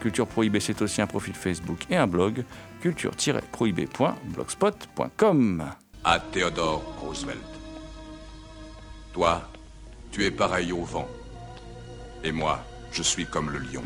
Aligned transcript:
Culture 0.00 0.26
Prohibée, 0.26 0.60
c'est 0.60 0.80
aussi 0.82 1.00
un 1.02 1.06
profil 1.06 1.34
Facebook 1.34 1.86
et 1.90 1.96
un 1.96 2.06
blog, 2.06 2.44
culture-prohibée.blogspot.com. 2.80 5.64
À 6.04 6.20
Theodore 6.20 6.82
Roosevelt. 7.00 7.38
Toi, 9.12 9.42
tu 10.12 10.24
es 10.24 10.30
pareil 10.30 10.70
au 10.72 10.84
vent. 10.84 11.08
Et 12.24 12.32
moi, 12.32 12.64
je 12.92 13.02
suis 13.02 13.26
comme 13.26 13.50
le 13.50 13.58
lion. 13.58 13.82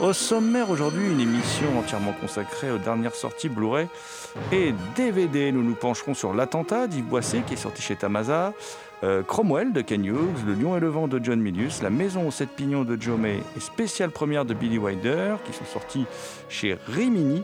Au 0.00 0.12
sommaire 0.12 0.70
aujourd'hui, 0.70 1.10
une 1.10 1.18
émission 1.18 1.76
entièrement 1.76 2.12
consacrée 2.20 2.70
aux 2.70 2.78
dernières 2.78 3.16
sorties 3.16 3.48
Blu-ray 3.48 3.88
et 4.52 4.72
DVD. 4.94 5.50
Nous 5.50 5.64
nous 5.64 5.74
pencherons 5.74 6.14
sur 6.14 6.32
L'attentat 6.32 6.86
d'Yves 6.86 7.04
Boisset 7.04 7.42
qui 7.44 7.54
est 7.54 7.56
sorti 7.56 7.82
chez 7.82 7.96
Tamasa, 7.96 8.52
euh, 9.02 9.24
Cromwell 9.24 9.72
de 9.72 9.80
Ken 9.80 10.04
Hughes, 10.04 10.44
Le 10.46 10.54
lion 10.54 10.76
et 10.76 10.80
le 10.80 10.86
vent 10.86 11.08
de 11.08 11.18
John 11.20 11.40
Milius, 11.40 11.82
La 11.82 11.90
maison 11.90 12.28
aux 12.28 12.30
sept 12.30 12.50
pignons 12.50 12.84
de 12.84 12.96
Joe 13.00 13.18
May 13.18 13.42
et 13.56 13.60
spéciale 13.60 14.10
première 14.10 14.44
de 14.44 14.54
Billy 14.54 14.78
Wilder 14.78 15.34
qui 15.44 15.52
sont 15.52 15.64
sortis 15.64 16.06
chez 16.48 16.78
Rimini 16.86 17.42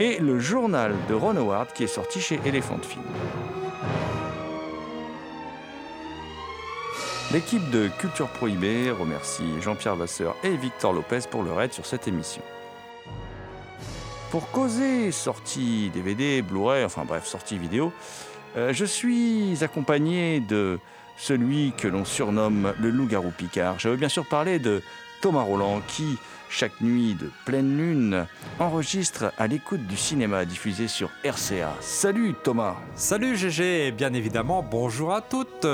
et 0.00 0.18
Le 0.18 0.40
journal 0.40 0.96
de 1.08 1.14
Ron 1.14 1.36
Howard 1.36 1.68
qui 1.74 1.84
est 1.84 1.86
sorti 1.86 2.20
chez 2.20 2.40
Elephant 2.44 2.78
Film. 2.82 3.04
L'équipe 7.32 7.68
de 7.70 7.88
Culture 7.98 8.28
Prohibée 8.28 8.90
remercie 8.90 9.60
Jean-Pierre 9.60 9.96
Vasseur 9.96 10.36
et 10.44 10.56
Victor 10.56 10.92
Lopez 10.92 11.20
pour 11.30 11.42
leur 11.42 11.60
aide 11.60 11.72
sur 11.72 11.86
cette 11.86 12.06
émission. 12.06 12.42
Pour 14.30 14.50
causer 14.50 15.10
sortie 15.10 15.90
DVD, 15.92 16.42
Blu-ray, 16.42 16.84
enfin 16.84 17.04
bref, 17.04 17.24
sortie 17.24 17.58
vidéo, 17.58 17.92
euh, 18.56 18.72
je 18.72 18.84
suis 18.84 19.56
accompagné 19.64 20.40
de 20.40 20.78
celui 21.16 21.72
que 21.76 21.88
l'on 21.88 22.04
surnomme 22.04 22.72
le 22.78 22.90
loup-garou 22.90 23.30
Picard. 23.30 23.78
Je 23.78 23.88
veux 23.88 23.96
bien 23.96 24.08
sûr 24.08 24.26
parler 24.26 24.58
de 24.58 24.82
Thomas 25.20 25.42
Roland 25.42 25.80
qui, 25.88 26.18
chaque 26.50 26.80
nuit 26.82 27.14
de 27.14 27.30
pleine 27.46 27.76
lune, 27.76 28.26
enregistre 28.60 29.32
à 29.38 29.46
l'écoute 29.46 29.86
du 29.86 29.96
cinéma 29.96 30.44
diffusé 30.44 30.88
sur 30.88 31.10
RCA. 31.24 31.74
Salut 31.80 32.34
Thomas 32.44 32.76
Salut 32.94 33.36
GG, 33.36 33.86
et 33.86 33.92
bien 33.92 34.12
évidemment, 34.12 34.62
bonjour 34.62 35.14
à 35.14 35.20
toutes 35.20 35.66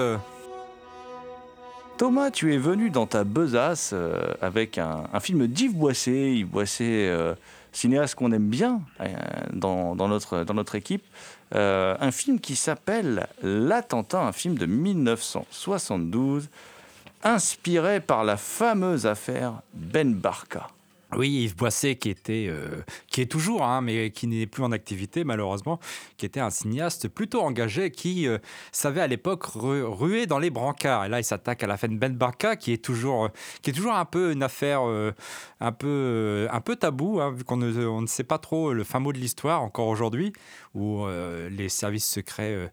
Thomas, 2.01 2.31
tu 2.31 2.55
es 2.55 2.57
venu 2.57 2.89
dans 2.89 3.05
ta 3.05 3.25
besace 3.25 3.91
euh, 3.93 4.33
avec 4.41 4.79
un, 4.79 5.05
film 5.21 5.47
d'Yves 5.47 5.77
Boisset. 5.77 6.33
Yves 6.33 6.49
euh, 6.81 7.35
cinéaste 7.73 8.15
qu'on 8.15 8.33
aime 8.33 8.49
bien 8.49 8.81
euh, 9.03 9.07
dans, 9.53 9.95
notre, 10.09 10.75
équipe. 10.77 11.05
Un 11.53 12.11
film 12.11 12.41
qui 12.41 12.57
s'appelle 12.57 13.27
L'attentat, 13.43 14.23
un 14.23 14.33
film 14.33 14.57
de 14.57 14.65
1972, 14.65 16.49
inspiré 17.23 18.01
par 18.01 18.25
la 18.25 18.39
fameuse 18.39 19.05
affaire 19.05 19.61
Ben 19.75 20.15
Barka. 20.15 20.69
Oui, 21.17 21.43
Yves 21.43 21.57
Boisset, 21.57 21.97
qui 21.97 22.09
était, 22.09 22.47
euh, 22.49 22.83
qui 23.09 23.21
est 23.21 23.27
toujours, 23.27 23.65
hein, 23.65 23.81
mais 23.81 24.11
qui 24.13 24.29
n'est 24.29 24.47
plus 24.47 24.63
en 24.63 24.71
activité 24.71 25.25
malheureusement, 25.25 25.81
qui 26.17 26.25
était 26.25 26.39
un 26.39 26.51
cinéaste 26.51 27.09
plutôt 27.09 27.41
engagé, 27.41 27.91
qui 27.91 28.29
euh, 28.29 28.39
savait 28.71 29.01
à 29.01 29.09
l'époque 29.09 29.45
ru- 29.45 29.83
ruer 29.83 30.27
dans 30.27 30.39
les 30.39 30.51
brancards. 30.51 31.07
Et 31.07 31.09
là, 31.09 31.19
il 31.19 31.25
s'attaque 31.25 31.65
à 31.65 31.67
la 31.67 31.77
fin 31.77 31.89
de 31.89 31.97
Ben 31.97 32.15
Barka, 32.15 32.55
qui 32.55 32.73
est 32.73 32.85
toujours, 32.85 33.25
euh, 33.25 33.29
qui 33.61 33.71
est 33.71 33.73
toujours 33.73 33.95
un 33.95 34.05
peu 34.05 34.31
une 34.33 34.45
affaire 34.45 34.83
un 35.61 35.73
peu, 35.73 36.47
un 36.51 36.61
peu 36.61 36.77
tabou, 36.77 37.21
hein, 37.21 37.33
vu 37.33 37.43
qu'on 37.43 37.57
ne, 37.57 37.87
on 37.87 38.03
ne 38.03 38.07
sait 38.07 38.25
pas 38.25 38.39
trop 38.39 38.73
le 38.73 38.85
fin 38.85 39.01
mot 39.01 39.13
de 39.13 39.19
l'histoire 39.19 39.63
encore 39.63 39.89
aujourd'hui, 39.89 40.33
où 40.75 41.05
les 41.51 41.69
services 41.69 42.09
secrets 42.09 42.71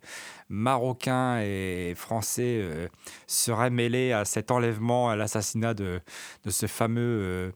marocains 0.50 1.40
et 1.42 1.94
français 1.96 2.90
seraient 3.26 3.70
mêlés 3.70 4.12
à 4.12 4.26
cet 4.26 4.52
enlèvement, 4.52 5.10
à 5.10 5.16
l'assassinat 5.16 5.74
de, 5.74 6.00
de 6.46 6.50
ce 6.50 6.68
fameux 6.68 7.52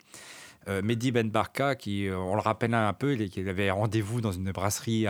euh, 0.67 0.81
Mehdi 0.81 1.11
Ben 1.11 1.29
Barka, 1.29 1.75
qui, 1.75 2.07
euh, 2.07 2.17
on 2.17 2.35
le 2.35 2.41
rappelle 2.41 2.73
un 2.73 2.93
peu, 2.93 3.15
il, 3.15 3.49
avait 3.49 3.71
rendez-vous 3.71 4.21
dans 4.21 4.31
une 4.31 4.51
brasserie 4.51 5.05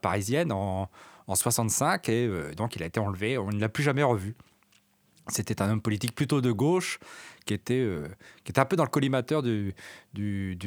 parisienne 0.00 0.52
en, 0.52 0.88
en 1.26 1.34
65 1.34 2.08
et 2.08 2.26
euh, 2.26 2.54
donc 2.54 2.76
il 2.76 2.82
a 2.82 2.86
été 2.86 3.00
enlevé. 3.00 3.38
On 3.38 3.50
ne 3.50 3.60
l'a 3.60 3.68
plus 3.68 3.82
jamais 3.82 4.02
revu. 4.02 4.34
C'était 5.28 5.60
un 5.60 5.70
homme 5.70 5.82
politique 5.82 6.14
plutôt 6.14 6.40
de 6.40 6.52
gauche 6.52 7.00
qui 7.46 7.54
était, 7.54 7.74
euh, 7.74 8.06
qui 8.44 8.52
était 8.52 8.60
un 8.60 8.64
peu 8.64 8.76
dans 8.76 8.84
le 8.84 8.90
collimateur 8.90 9.42
du, 9.42 9.74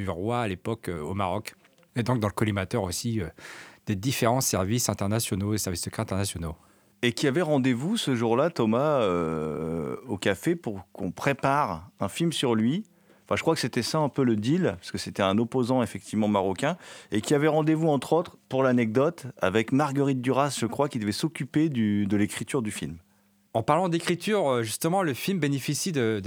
roi 0.08 0.42
à 0.42 0.48
l'époque 0.48 0.90
au 0.90 1.14
Maroc. 1.14 1.56
Et 1.96 2.04
donc 2.04 2.20
dans 2.20 2.28
le 2.28 2.34
collimateur 2.34 2.84
aussi 2.84 3.22
des 3.86 3.96
différents 3.96 4.42
services 4.42 4.90
internationaux 4.90 5.54
et 5.54 5.58
services 5.58 5.84
secrets 5.84 6.02
internationaux. 6.02 6.56
Et 7.02 7.14
qui 7.14 7.28
avait 7.28 7.42
rendez-vous 7.42 7.96
ce 7.96 8.16
jour-là, 8.16 8.50
Thomas, 8.50 9.06
au 10.08 10.18
café 10.18 10.56
pour 10.56 10.86
qu'on 10.92 11.12
prépare 11.12 11.90
un 12.02 12.10
film 12.10 12.34
sur 12.34 12.54
lui. 12.54 12.84
Je 13.36 13.42
crois 13.42 13.54
que 13.56 13.62
c'était 13.62 13.84
ça 13.84 14.00
un 14.00 14.10
peu 14.10 14.24
le 14.24 14.36
deal, 14.36 14.76
parce 14.80 14.92
que 14.92 14.98
c'était 14.98 15.24
un 15.24 15.38
opposant 15.38 15.84
effectivement 15.84 16.28
marocain, 16.28 16.78
et 17.12 17.22
qui 17.22 17.34
avait 17.34 17.48
rendez-vous 17.48 17.88
entre 17.90 18.14
autres, 18.14 18.38
pour 18.50 18.64
l'anecdote, 18.64 19.28
avec 19.42 19.72
Marguerite 19.72 20.22
Duras, 20.22 20.58
je 20.60 20.66
crois, 20.66 20.90
qui 20.90 21.00
devait 21.00 21.12
s'occuper 21.12 21.70
de 21.70 22.18
l'écriture 22.18 22.62
du 22.62 22.72
film. 22.72 22.98
En 23.54 23.64
parlant 23.64 23.90
d'écriture, 23.90 24.48
euh, 24.48 24.64
justement, 24.64 25.02
le 25.02 25.16
film 25.16 25.40
bénéficie 25.40 25.92
de, 25.92 26.22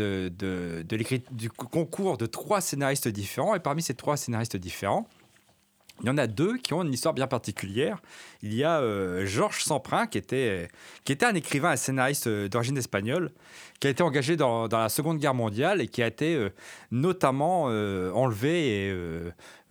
du 1.30 1.50
concours 1.50 2.18
de 2.18 2.26
trois 2.26 2.60
scénaristes 2.60 3.06
différents. 3.06 3.54
Et 3.54 3.60
parmi 3.60 3.80
ces 3.80 3.94
trois 3.94 4.16
scénaristes 4.16 4.56
différents, 4.56 5.06
il 6.00 6.06
y 6.06 6.10
en 6.10 6.18
a 6.18 6.26
deux 6.26 6.56
qui 6.58 6.74
ont 6.74 6.82
une 6.82 6.92
histoire 6.92 7.14
bien 7.14 7.26
particulière. 7.26 7.98
Il 8.42 8.54
y 8.54 8.64
a 8.64 8.80
euh, 8.80 9.24
Georges 9.26 9.62
Semprin, 9.62 10.06
qui 10.06 10.18
était, 10.18 10.68
qui 11.04 11.12
était 11.12 11.26
un 11.26 11.34
écrivain 11.34 11.72
et 11.72 11.76
scénariste 11.76 12.26
euh, 12.26 12.48
d'origine 12.48 12.76
espagnole, 12.76 13.30
qui 13.78 13.86
a 13.86 13.90
été 13.90 14.02
engagé 14.02 14.36
dans, 14.36 14.66
la 14.66 14.88
Seconde 14.88 15.18
Guerre 15.18 15.34
mondiale 15.34 15.80
et 15.80 15.86
qui 15.86 16.02
a 16.02 16.06
été 16.06 16.34
euh, 16.34 16.50
notamment 16.90 17.64
enlevé 17.64 18.88
et 18.88 18.94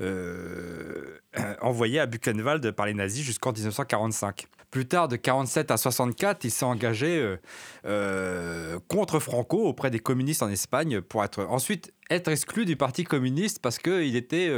euh, 0.01 1.17
envoyé 1.61 1.99
à 1.99 2.05
Buchenwald 2.05 2.71
par 2.71 2.85
les 2.85 2.93
nazis 2.93 3.23
jusqu'en 3.23 3.51
1945. 3.51 4.47
Plus 4.71 4.87
tard, 4.87 5.07
de 5.07 5.17
47 5.17 5.69
à 5.69 5.77
64, 5.77 6.45
il 6.45 6.51
s'est 6.51 6.65
engagé 6.65 7.19
euh, 7.19 7.37
euh, 7.85 8.79
contre 8.87 9.19
Franco 9.19 9.65
auprès 9.65 9.91
des 9.91 9.99
communistes 9.99 10.43
en 10.43 10.49
Espagne 10.49 11.01
pour 11.01 11.23
être 11.23 11.43
ensuite 11.43 11.93
être 12.09 12.29
exclu 12.29 12.65
du 12.65 12.75
parti 12.77 13.03
communiste 13.03 13.59
parce 13.61 13.77
qu'il 13.77 14.15
était, 14.15 14.49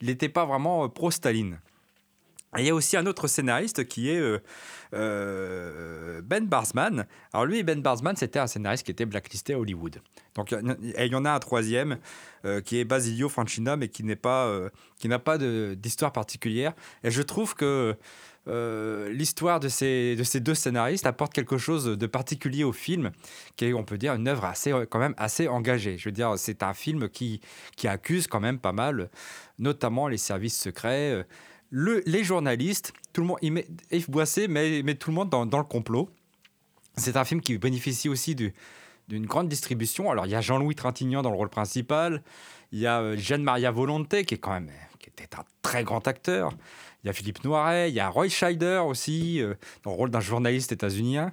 il 0.00 0.08
n'était 0.08 0.28
pas 0.28 0.44
vraiment 0.44 0.88
pro-Staline. 0.88 1.58
Il 2.58 2.64
y 2.64 2.70
a 2.70 2.74
aussi 2.74 2.96
un 2.96 3.06
autre 3.06 3.28
scénariste 3.28 3.86
qui 3.86 4.10
est 4.10 4.20
Ben 4.92 6.46
Barsman. 6.46 7.06
Alors 7.32 7.46
lui, 7.46 7.62
Ben 7.62 7.80
Barsman, 7.80 8.16
c'était 8.16 8.40
un 8.40 8.48
scénariste 8.48 8.84
qui 8.84 8.90
était 8.90 9.06
blacklisté 9.06 9.54
à 9.54 9.58
Hollywood. 9.60 10.00
Donc 10.34 10.52
il 10.52 11.06
y 11.06 11.14
en 11.14 11.24
a 11.24 11.32
un 11.32 11.38
troisième 11.38 11.98
euh, 12.44 12.60
qui 12.60 12.78
est 12.78 12.84
Basilio 12.84 13.28
Francina, 13.28 13.76
mais 13.76 13.88
qui 13.88 14.04
n'est 14.04 14.16
pas, 14.16 14.50
qui 14.98 15.08
n'a 15.08 15.18
pas 15.18 15.38
d'histoire 15.38 16.12
particulière. 16.12 16.72
Et 17.04 17.10
je 17.10 17.22
trouve 17.22 17.54
que 17.54 17.96
l'histoire 19.10 19.60
de 19.60 19.68
ces, 19.68 20.16
de 20.16 20.24
ces 20.24 20.40
deux 20.40 20.54
scénaristes 20.54 21.06
apporte 21.06 21.32
quelque 21.32 21.58
chose 21.58 21.84
de 21.84 22.06
particulier 22.06 22.64
au 22.64 22.72
film, 22.72 23.12
qui 23.54 23.66
est, 23.66 23.72
on 23.72 23.84
peut 23.84 23.98
dire, 23.98 24.14
une 24.14 24.26
œuvre 24.26 24.44
assez, 24.44 24.72
quand 24.88 24.98
même 24.98 25.14
assez 25.18 25.46
engagée. 25.46 25.98
Je 25.98 26.08
veux 26.08 26.12
dire, 26.12 26.34
c'est 26.36 26.62
un 26.62 26.74
film 26.74 27.08
qui, 27.08 27.40
qui 27.76 27.86
accuse 27.86 28.26
quand 28.26 28.40
même 28.40 28.58
pas 28.58 28.72
mal, 28.72 29.10
notamment 29.58 30.08
les 30.08 30.18
services 30.18 30.58
secrets 30.58 31.24
les 31.72 32.24
journalistes, 32.24 32.92
tout 33.12 33.20
le 33.20 33.26
monde, 33.28 33.38
met, 33.42 33.66
Yves 33.90 34.10
Boisset 34.10 34.48
met, 34.48 34.94
tout 34.94 35.10
le 35.10 35.14
monde 35.14 35.30
dans, 35.30 35.44
le 35.44 35.64
complot. 35.64 36.10
C'est 36.96 37.16
un 37.16 37.24
film 37.24 37.40
qui 37.40 37.56
bénéficie 37.58 38.08
aussi 38.08 38.34
d'une 39.10 39.26
grande 39.26 39.48
distribution. 39.48 40.10
Alors, 40.10 40.24
il 40.26 40.32
y 40.32 40.36
a 40.36 40.40
Jean-Louis 40.40 40.76
Trintignant 40.76 41.20
dans 41.20 41.30
le 41.30 41.36
rôle 41.36 41.50
principal. 41.50 42.22
Il 42.70 42.78
y 42.78 42.86
a 42.86 43.00
euh, 43.00 43.16
Jeanne-Maria 43.16 43.72
Volonté, 43.72 44.24
qui 44.24 44.34
est 44.34 44.38
quand 44.38 44.52
même 44.52 44.70
qui 45.00 45.08
était 45.08 45.36
un 45.36 45.44
très 45.62 45.82
grand 45.82 46.06
acteur. 46.06 46.52
Il 47.02 47.08
y 47.08 47.10
a 47.10 47.12
Philippe 47.12 47.42
Noiret. 47.42 47.90
Il 47.90 47.94
y 47.94 48.00
a 48.00 48.08
Roy 48.08 48.28
Scheider 48.28 48.82
aussi, 48.86 49.42
euh, 49.42 49.54
dans 49.82 49.90
le 49.90 49.96
rôle 49.96 50.10
d'un 50.10 50.20
journaliste 50.20 50.70
états-unien. 50.70 51.32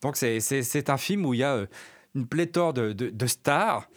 Donc, 0.00 0.16
c'est 0.16 0.90
un 0.90 0.96
film 0.96 1.26
où 1.26 1.34
il 1.34 1.40
y 1.40 1.44
a 1.44 1.54
euh, 1.54 1.66
une 2.14 2.26
pléthore 2.26 2.72
de, 2.72 2.92
de 2.92 3.26
stars 3.26 3.88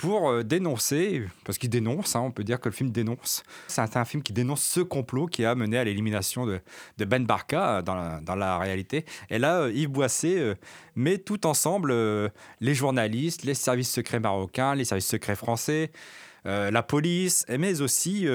pour 0.00 0.30
euh, 0.30 0.42
dénoncer, 0.42 1.22
parce 1.44 1.58
qu'il 1.58 1.68
dénonce, 1.68 2.16
hein, 2.16 2.20
on 2.20 2.30
peut 2.30 2.42
dire 2.42 2.58
que 2.58 2.70
le 2.70 2.74
film 2.74 2.90
dénonce. 2.90 3.42
C'est 3.68 3.96
un, 3.96 4.04
film 4.06 4.22
qui 4.22 4.32
dénonce 4.32 4.62
ce 4.62 4.80
complot 4.80 5.26
qui 5.26 5.44
a 5.44 5.54
mené 5.54 5.76
à 5.76 5.84
l'élimination 5.84 6.46
de, 6.46 6.60
Ben 7.04 7.26
Barka 7.26 7.78
euh, 7.78 7.82
dans 7.82 8.34
la, 8.34 8.58
réalité. 8.58 9.04
Et 9.28 9.38
là, 9.38 9.60
euh, 9.60 9.72
Yves 9.72 9.90
Boisset 9.90 10.56
met 10.96 11.18
tout 11.18 11.46
ensemble 11.46 11.92
les 12.60 12.74
journalistes, 12.74 13.44
les 13.44 13.52
services 13.52 13.90
secrets 13.90 14.20
marocains, 14.20 14.74
les 14.74 14.86
services 14.86 15.08
secrets 15.08 15.36
français, 15.36 15.90
la 16.44 16.82
police, 16.82 17.44
mais 17.48 17.82
aussi 17.82 18.26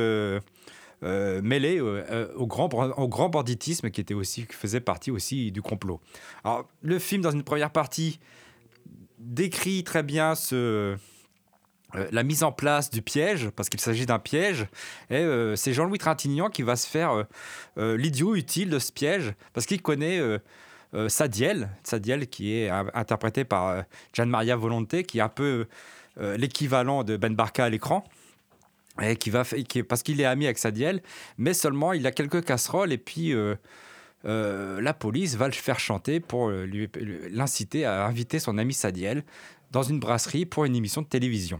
mêlé 1.01 1.81
au, 1.81 2.47
grand, 2.47 2.71
au 2.73 3.07
grand 3.07 3.29
banditisme 3.29 3.89
qui, 3.89 4.01
était 4.01 4.13
aussi, 4.13 4.45
qui 4.45 4.53
faisait 4.53 4.79
partie 4.79 5.09
aussi 5.09 5.51
du 5.51 5.61
complot. 5.61 5.99
Alors, 6.43 6.69
le 6.81 6.99
film, 6.99 7.21
dans 7.21 7.31
une 7.31 7.43
première 7.43 7.71
partie, 7.71 8.19
décrit 9.17 9.83
très 9.83 10.03
bien 10.03 10.35
ce 10.35 10.97
la 12.11 12.23
mise 12.23 12.43
en 12.43 12.51
place 12.51 12.89
du 12.89 13.01
piège, 13.01 13.49
parce 13.49 13.69
qu'il 13.69 13.79
s'agit 13.79 14.05
d'un 14.05 14.19
piège, 14.19 14.67
et 15.09 15.15
euh, 15.15 15.55
c'est 15.55 15.73
Jean-Louis 15.73 15.97
Trintignant 15.97 16.49
qui 16.49 16.63
va 16.63 16.75
se 16.75 16.87
faire 16.87 17.25
euh, 17.77 17.97
l'idiot 17.97 18.35
utile 18.35 18.69
de 18.69 18.79
ce 18.79 18.91
piège, 18.91 19.33
parce 19.53 19.65
qu'il 19.65 19.81
connaît 19.81 20.19
Sadiel, 21.07 21.69
Sadiel 21.83 22.27
qui 22.27 22.53
est 22.55 22.69
interprété 22.69 23.43
par 23.43 23.83
Gian 24.13 24.27
Maria 24.27 24.55
Volonté, 24.55 25.03
qui 25.03 25.17
est 25.17 25.21
un 25.21 25.29
peu 25.29 25.67
l'équivalent 26.17 27.03
de 27.03 27.17
Ben 27.17 27.35
Barka 27.35 27.65
à 27.65 27.69
l'écran. 27.69 28.05
Et 29.01 29.17
qui 29.17 29.29
va, 29.29 29.43
parce 29.89 30.03
qu'il 30.03 30.21
est 30.21 30.25
ami 30.25 30.45
avec 30.45 30.57
Sadiel, 30.57 31.01
mais 31.37 31.53
seulement 31.53 31.91
il 31.91 32.07
a 32.07 32.11
quelques 32.11 32.45
casseroles 32.45 32.93
et 32.93 32.97
puis 32.97 33.33
la 34.23 34.93
police 34.93 35.35
va 35.35 35.47
le 35.47 35.53
faire 35.53 35.79
chanter 35.79 36.21
pour 36.21 36.49
l'inciter 36.49 37.83
à 37.83 38.05
inviter 38.05 38.39
son 38.39 38.57
ami 38.57 38.73
Sadiel 38.73 39.23
dans 39.75 39.83
une 39.83 39.99
brasserie 39.99 40.45
pour 40.45 40.63
une 40.63 40.73
émission 40.73 41.01
de 41.01 41.07
télévision. 41.07 41.59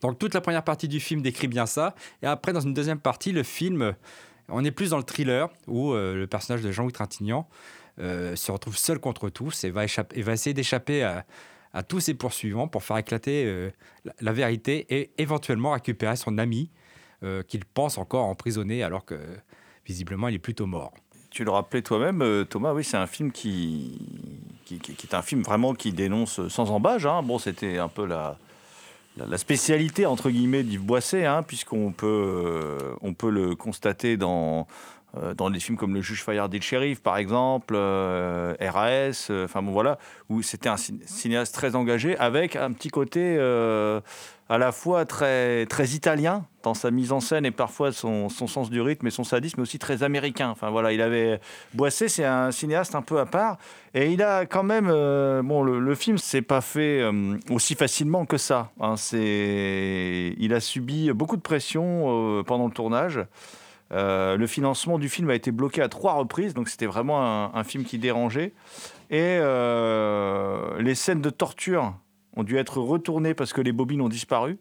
Donc 0.00 0.16
toute 0.16 0.32
la 0.32 0.40
première 0.40 0.62
partie 0.62 0.86
du 0.86 1.00
film 1.00 1.22
décrit 1.22 1.48
bien 1.48 1.66
ça. 1.66 1.96
Et 2.22 2.26
après, 2.26 2.52
dans 2.52 2.60
une 2.60 2.72
deuxième 2.72 3.00
partie, 3.00 3.32
le 3.32 3.42
film, 3.42 3.96
on 4.48 4.64
est 4.64 4.70
plus 4.70 4.90
dans 4.90 4.96
le 4.96 5.02
thriller 5.02 5.48
où 5.66 5.92
euh, 5.92 6.14
le 6.14 6.28
personnage 6.28 6.62
de 6.62 6.70
Jean-Louis 6.70 6.92
Trintignant 6.92 7.48
euh, 7.98 8.36
se 8.36 8.52
retrouve 8.52 8.78
seul 8.78 9.00
contre 9.00 9.28
tous 9.28 9.64
et 9.64 9.70
va, 9.70 9.84
essayer 9.84 10.54
d'échapper 10.54 11.02
à, 11.02 11.26
tous 11.88 11.98
ses 11.98 12.14
poursuivants 12.14 12.68
pour 12.68 12.84
faire 12.84 12.98
éclater 12.98 13.44
euh, 13.46 13.70
la, 14.20 14.32
vérité 14.32 14.86
et 14.88 15.10
éventuellement 15.18 15.72
récupérer 15.72 16.14
son 16.16 16.38
ami 16.38 16.70
qu'il 17.48 17.64
pense 17.64 17.98
encore 17.98 18.26
emprisonné 18.26 18.84
alors 18.84 19.04
que 19.04 19.18
visiblement 19.84 20.28
il 20.28 20.36
est 20.36 20.38
plutôt 20.38 20.66
mort 20.66 20.94
tu 21.30 21.44
le 21.44 21.50
rappelais 21.50 21.82
toi-même, 21.82 22.22
euh, 22.22 22.44
Thomas, 22.44 22.72
oui, 22.72 22.84
c'est 22.84 22.96
un 22.96 23.06
film 23.06 23.32
qui, 23.32 23.98
qui, 24.64 24.76
est 24.76 25.14
un 25.14 25.22
film 25.22 25.42
vraiment 25.42 25.74
qui 25.74 25.92
dénonce 25.92 26.46
sans 26.48 26.70
embâge. 26.70 27.06
Hein. 27.06 27.22
Bon, 27.22 27.38
c'était 27.38 27.78
un 27.78 27.88
peu 27.88 28.06
la, 28.06 28.38
la, 29.16 29.38
spécialité, 29.38 30.06
entre 30.06 30.30
guillemets, 30.30 30.62
d'Yves 30.62 30.84
Boisset, 30.84 31.26
hein, 31.26 31.42
puisqu'on 31.42 31.92
peut, 31.92 32.06
euh, 32.06 32.94
on 33.02 33.14
peut 33.14 33.30
le 33.30 33.54
constater 33.54 34.16
dans, 34.16 34.66
dans 35.36 35.50
des 35.50 35.58
films 35.58 35.76
comme 35.76 35.94
Le 35.94 36.00
Juge 36.00 36.22
Fayard 36.22 36.48
et 36.52 36.56
le 36.56 36.62
Shérif, 36.62 37.00
par 37.00 37.16
exemple, 37.16 37.74
RAS, 37.76 39.30
enfin 39.30 39.62
bon, 39.62 39.72
voilà, 39.72 39.98
où 40.28 40.42
c'était 40.42 40.68
un 40.68 40.76
cinéaste 40.76 41.54
très 41.54 41.74
engagé, 41.74 42.16
avec 42.18 42.56
un 42.56 42.72
petit 42.72 42.88
côté 42.88 43.38
à 44.48 44.58
la 44.58 44.72
fois 44.72 45.04
très, 45.04 45.66
très 45.66 45.88
italien 45.88 46.46
dans 46.62 46.74
sa 46.74 46.90
mise 46.90 47.12
en 47.12 47.20
scène 47.20 47.44
et 47.44 47.50
parfois 47.50 47.92
son, 47.92 48.28
son, 48.28 48.46
sens 48.46 48.70
du 48.70 48.80
rythme 48.80 49.06
et 49.06 49.10
son 49.10 49.24
sadisme, 49.24 49.56
mais 49.58 49.62
aussi 49.62 49.78
très 49.78 50.02
américain. 50.02 50.48
Enfin 50.50 50.70
voilà, 50.70 50.92
il 50.92 51.02
avait 51.02 51.40
Boissé, 51.74 52.08
c'est 52.08 52.24
un 52.24 52.50
cinéaste 52.50 52.94
un 52.94 53.02
peu 53.02 53.20
à 53.20 53.26
part, 53.26 53.58
et 53.94 54.10
il 54.10 54.22
a 54.22 54.46
quand 54.46 54.62
même 54.62 54.88
euh, 54.90 55.42
bon, 55.42 55.62
le, 55.62 55.78
le 55.80 55.94
film 55.94 56.18
s'est 56.18 56.42
pas 56.42 56.60
fait 56.60 57.00
euh, 57.00 57.36
aussi 57.50 57.74
facilement 57.74 58.24
que 58.24 58.38
ça. 58.38 58.70
Hein. 58.80 58.94
il 59.12 60.52
a 60.54 60.60
subi 60.60 61.12
beaucoup 61.12 61.36
de 61.36 61.42
pression 61.42 62.38
euh, 62.38 62.42
pendant 62.42 62.66
le 62.66 62.72
tournage. 62.72 63.20
Le 63.90 64.46
financement 64.46 64.98
du 64.98 65.08
film 65.08 65.30
a 65.30 65.34
été 65.34 65.50
bloqué 65.50 65.82
à 65.82 65.88
trois 65.88 66.14
reprises, 66.14 66.54
donc 66.54 66.68
c'était 66.68 66.86
vraiment 66.86 67.54
un, 67.54 67.64
film 67.64 67.84
qui 67.84 67.98
dérangeait. 67.98 68.52
Et 69.10 69.38
les 70.78 70.94
scènes 70.94 71.22
de 71.22 71.30
torture 71.30 71.94
ont 72.36 72.44
dû 72.44 72.56
être 72.56 72.78
retournés 72.78 73.34
parce 73.34 73.52
que 73.52 73.60
les 73.60 73.72
bobines 73.72 74.00
ont 74.00 74.08
disparu. 74.08 74.58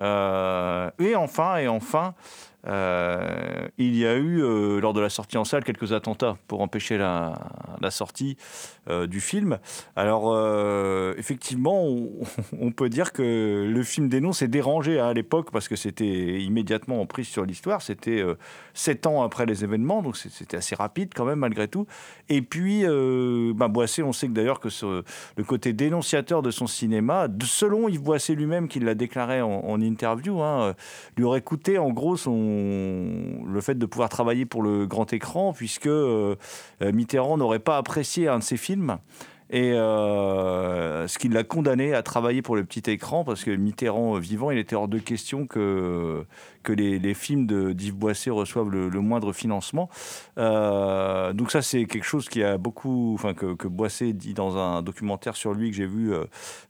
Euh, 0.00 0.90
et 0.98 1.16
enfin, 1.16 1.56
et 1.58 1.68
enfin, 1.68 2.14
euh, 2.66 3.66
il 3.76 3.96
y 3.96 4.06
a 4.06 4.14
eu, 4.14 4.42
euh, 4.42 4.80
lors 4.80 4.92
de 4.92 5.00
la 5.00 5.08
sortie 5.08 5.36
en 5.36 5.44
salle, 5.44 5.64
quelques 5.64 5.92
attentats 5.92 6.36
pour 6.46 6.60
empêcher 6.60 6.96
la, 6.96 7.38
sortie 7.90 8.36
euh, 8.88 9.06
du 9.06 9.20
film. 9.20 9.58
Alors, 9.96 10.32
effectivement, 11.16 11.84
on, 12.60 12.70
peut 12.70 12.88
dire 12.88 13.12
que 13.12 13.68
le 13.68 13.82
film 13.82 14.08
dénonce 14.08 14.42
est 14.42 14.48
dérangé 14.48 15.00
hein, 15.00 15.08
à 15.08 15.12
l'époque 15.12 15.50
parce 15.50 15.68
que 15.68 15.76
c'était 15.76 16.40
immédiatement 16.40 17.00
en 17.00 17.06
prise 17.06 17.28
sur 17.28 17.44
l'histoire. 17.44 17.82
C'était 17.82 18.22
sept 18.74 19.06
ans 19.06 19.22
après 19.22 19.46
les 19.46 19.64
événements, 19.64 20.02
donc 20.02 20.16
c'était 20.16 20.56
assez 20.56 20.74
rapide 20.74 21.10
quand 21.14 21.24
même, 21.24 21.40
malgré 21.40 21.68
tout. 21.68 21.86
Et 22.28 22.42
puis, 22.42 22.84
bah, 23.54 23.68
Boissé, 23.68 24.02
on 24.02 24.12
sait 24.12 24.28
que 24.28 24.32
d'ailleurs 24.32 24.60
que 24.60 24.68
le 25.36 25.44
côté 25.44 25.72
dénonciateur 25.72 26.42
de 26.42 26.50
son 26.50 26.66
cinéma, 26.66 27.26
selon 27.44 27.88
Yves 27.88 28.02
Boissé 28.02 28.34
lui-même, 28.34 28.68
qui 28.68 28.80
l'a 28.80 28.94
déclaré 28.94 29.42
en, 29.42 29.80
interview, 29.80 30.40
hein, 30.42 30.74
lui 31.16 31.24
aurait 31.24 31.40
coûté 31.40 31.78
en 31.78 31.90
gros 31.90 32.16
son 32.16 32.51
le 33.46 33.60
fait 33.60 33.76
de 33.76 33.86
pouvoir 33.86 34.08
travailler 34.08 34.46
pour 34.46 34.62
le 34.62 34.86
grand 34.86 35.12
écran, 35.12 35.52
puisque 35.52 35.86
euh, 35.86 36.36
Mitterrand 36.80 37.36
n'aurait 37.36 37.58
pas 37.58 37.76
apprécié 37.76 38.28
un 38.28 38.38
de 38.38 38.44
ses 38.44 38.56
films. 38.56 38.98
Et 39.50 39.72
euh, 39.72 41.06
ce 41.06 41.18
qui 41.18 41.28
l'a 41.28 41.44
condamné 41.44 41.92
à 41.92 42.02
travailler 42.02 42.40
pour 42.40 42.56
le 42.56 42.64
petit 42.64 42.90
écran, 42.90 43.22
parce 43.22 43.44
que 43.44 43.50
Mitterrand 43.50 44.18
vivant, 44.18 44.50
il 44.50 44.56
était 44.56 44.74
hors 44.74 44.88
de 44.88 44.98
question 44.98 45.46
que 45.46 46.24
que 46.62 46.72
les, 46.72 47.14
films 47.14 47.46
de 47.46 47.72
d'Yves 47.72 47.94
Boisset 47.94 48.30
reçoivent 48.30 48.70
le, 48.70 48.88
moindre 49.00 49.32
financement. 49.32 49.88
Euh, 50.38 51.32
donc 51.32 51.50
ça, 51.50 51.62
c'est 51.62 51.84
quelque 51.84 52.04
chose 52.04 52.28
qui 52.28 52.42
a 52.42 52.56
beaucoup, 52.58 53.12
enfin 53.14 53.34
que, 53.34 53.54
que, 53.54 53.68
Boisset 53.68 54.12
dit 54.12 54.34
dans 54.34 54.56
un 54.56 54.82
documentaire 54.82 55.36
sur 55.36 55.52
lui 55.54 55.70
que 55.70 55.76
j'ai 55.76 55.86
vu 55.86 56.12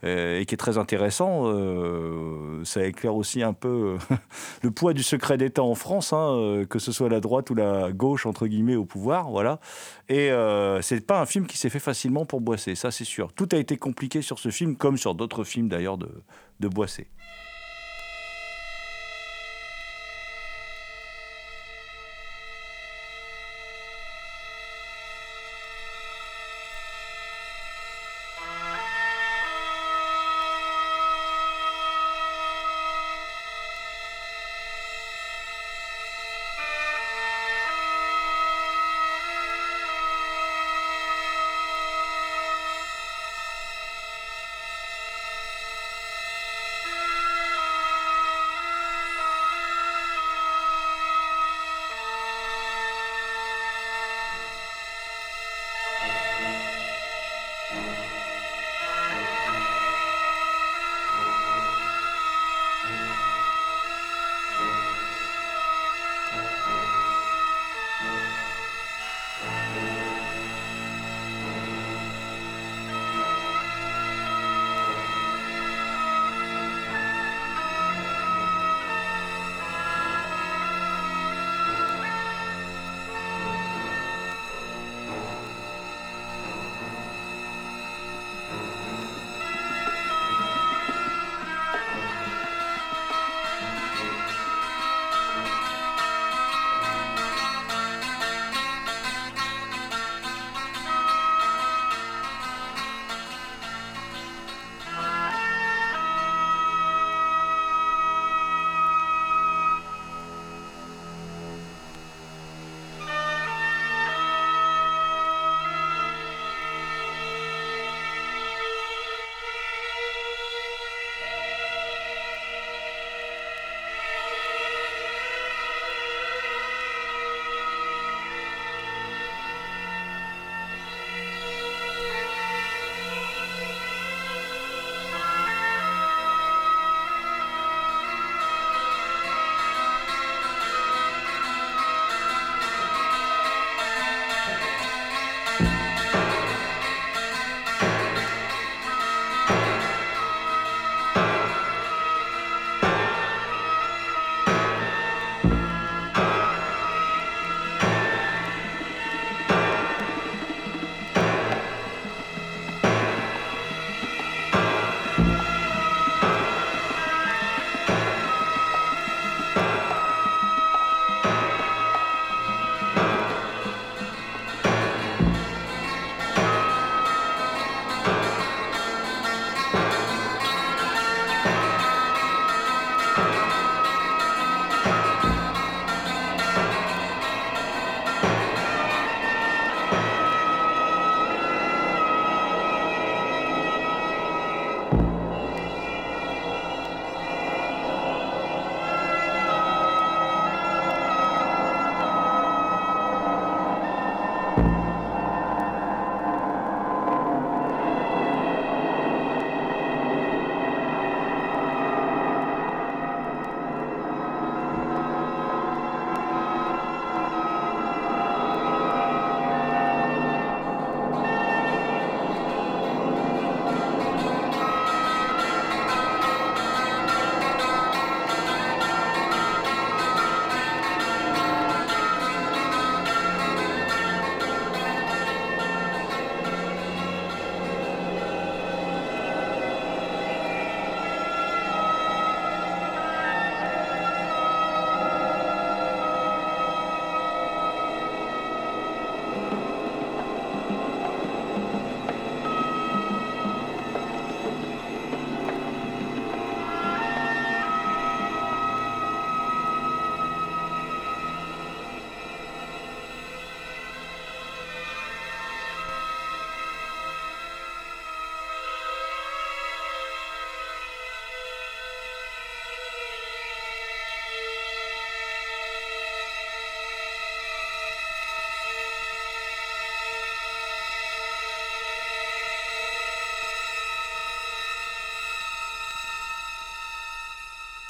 euh, 0.05 0.41
et 0.41 0.47
qui 0.47 0.55
est 0.55 0.59
très 0.59 0.79
intéressant. 0.79 1.43
Euh, 1.47 2.65
ça 2.65 2.85
éclaire 2.85 3.15
aussi 3.15 3.43
un 3.43 3.53
peu 3.53 3.97
le 4.63 4.71
poids 4.71 4.95
du 4.95 5.03
secret 5.03 5.37
d'État 5.37 5.63
en 5.63 5.75
France, 5.75 6.13
hein, 6.13 6.65
que 6.69 6.79
ce 6.79 6.93
soit 6.93 7.09
la 7.09 7.21
droite 7.21 7.51
ou 7.51 7.55
la 7.55 7.93
gauche 7.93 8.27
entre 8.27 8.47
guillemets 8.47 8.77
au 8.77 8.85
pouvoir, 8.85 9.31
voilà. 9.31 9.61
Et 10.09 10.31
c'est 10.81 11.07
pas 11.07 11.21
un 11.21 11.27
film 11.27 11.47
qui 11.47 11.59
s'est 11.59 11.71
fait 11.71 11.79
facilement 11.79 12.25
pour 12.25 12.41
Boisset, 12.41 12.75
ça 12.75 12.91
c'est 12.91 13.05
sûr. 13.05 13.33
Tout 13.33 13.49
a 13.53 13.57
été 13.57 13.77
compliqué 13.77 14.23
sur 14.23 14.39
ce 14.39 14.51
film, 14.51 14.77
comme 14.77 14.97
sur 14.97 15.15
d'autres 15.15 15.45
films 15.45 15.69
d'ailleurs 15.69 15.99
de, 15.99 16.09
de 16.61 16.69
Boisset. 16.69 17.09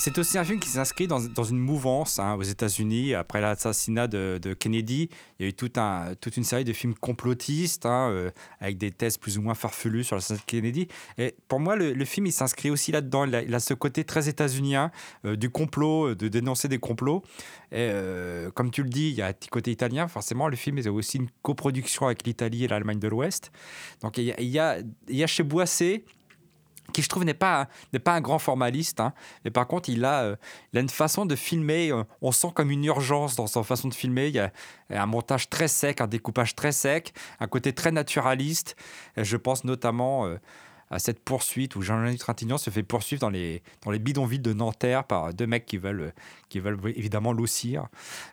C'est 0.04 0.18
aussi 0.18 0.36
un 0.36 0.42
film 0.42 0.58
qui 0.58 0.68
s'inscrit 0.68 1.06
dans, 1.06 1.20
une 1.20 1.60
mouvance 1.60 2.18
hein, 2.18 2.34
aux 2.34 2.42
États-Unis. 2.42 3.14
Après 3.14 3.40
l'assassinat 3.40 4.08
de, 4.08 4.56
Kennedy, 4.58 5.08
il 5.38 5.44
y 5.44 5.46
a 5.46 5.48
eu 5.50 5.52
toute 5.52 6.36
une 6.36 6.42
série 6.42 6.64
de 6.64 6.72
films 6.72 6.94
complotistes 6.94 7.86
hein, 7.86 8.10
euh, 8.10 8.32
avec 8.58 8.78
des 8.78 8.90
thèses 8.90 9.16
plus 9.16 9.38
ou 9.38 9.42
moins 9.42 9.54
farfelues 9.54 10.02
sur 10.02 10.16
l'assassinat 10.16 10.40
de 10.40 10.44
Kennedy. 10.44 10.88
Et 11.18 11.36
pour 11.46 11.60
moi, 11.60 11.76
le, 11.76 12.04
film, 12.04 12.26
il 12.26 12.32
s'inscrit 12.32 12.68
aussi 12.68 12.90
là-dedans. 12.90 13.26
Il, 13.26 13.54
a 13.54 13.60
ce 13.60 13.74
côté 13.74 14.02
très 14.02 14.28
états-unien 14.28 14.90
euh, 15.24 15.36
du 15.36 15.50
complot, 15.50 16.16
de 16.16 16.26
dénoncer 16.26 16.66
des 16.66 16.80
complots. 16.80 17.22
Et 17.70 17.76
euh, 17.78 18.50
comme 18.50 18.72
tu 18.72 18.82
le 18.82 18.88
dis, 18.88 19.10
il 19.10 19.14
y 19.14 19.22
a 19.22 19.28
un 19.28 19.32
petit 19.32 19.50
côté 19.50 19.70
italien. 19.70 20.08
Forcément, 20.08 20.48
le 20.48 20.56
film 20.56 20.78
est 20.78 20.88
aussi 20.88 21.18
une 21.18 21.28
coproduction 21.42 22.06
avec 22.06 22.26
l'Italie 22.26 22.64
et 22.64 22.66
l'Allemagne 22.66 22.98
de 22.98 23.06
l'Ouest. 23.06 23.52
Donc 24.00 24.18
il, 24.18 24.24
y 24.24 24.58
a, 24.58 24.80
il 24.80 25.16
y 25.16 25.22
a 25.22 25.26
chez 25.28 25.44
Boissé 25.44 26.04
qui 26.92 27.02
je 27.02 27.08
trouve 27.08 27.24
n'est 27.24 27.34
pas, 27.34 27.68
n'est 27.92 27.98
pas 27.98 28.14
un 28.14 28.20
grand 28.20 28.38
formaliste, 28.38 29.00
hein. 29.00 29.12
mais 29.44 29.50
par 29.50 29.66
contre 29.66 29.88
il 29.88 30.04
a, 30.04 30.22
euh, 30.22 30.36
il 30.72 30.78
a 30.78 30.82
une 30.82 30.88
façon 30.88 31.26
de 31.26 31.34
filmer, 31.34 31.90
euh, 31.90 32.04
on 32.20 32.32
sent 32.32 32.48
comme 32.54 32.70
une 32.70 32.84
urgence 32.84 33.34
dans 33.36 33.46
sa 33.46 33.62
façon 33.62 33.88
de 33.88 33.94
filmer, 33.94 34.28
il 34.28 34.34
y 34.34 34.38
a 34.38 34.52
un 34.90 35.06
montage 35.06 35.48
très 35.50 35.68
sec, 35.68 36.00
un 36.00 36.06
découpage 36.06 36.54
très 36.54 36.72
sec, 36.72 37.12
un 37.40 37.46
côté 37.46 37.72
très 37.72 37.90
naturaliste, 37.90 38.76
je 39.16 39.36
pense 39.36 39.64
notamment... 39.64 40.26
Euh, 40.26 40.38
à 40.92 40.98
cette 40.98 41.20
poursuite 41.20 41.74
où 41.74 41.82
Jean-Louis 41.82 42.18
Trintignant 42.18 42.58
se 42.58 42.68
fait 42.68 42.82
poursuivre 42.82 43.20
dans 43.20 43.30
les, 43.30 43.62
dans 43.82 43.90
les 43.90 43.98
bidonvilles 43.98 44.40
de 44.40 44.52
Nanterre 44.52 45.04
par 45.04 45.32
deux 45.32 45.46
mecs 45.46 45.64
qui 45.64 45.78
veulent, 45.78 46.12
évidemment 46.54 47.32
l'oussir. 47.32 47.88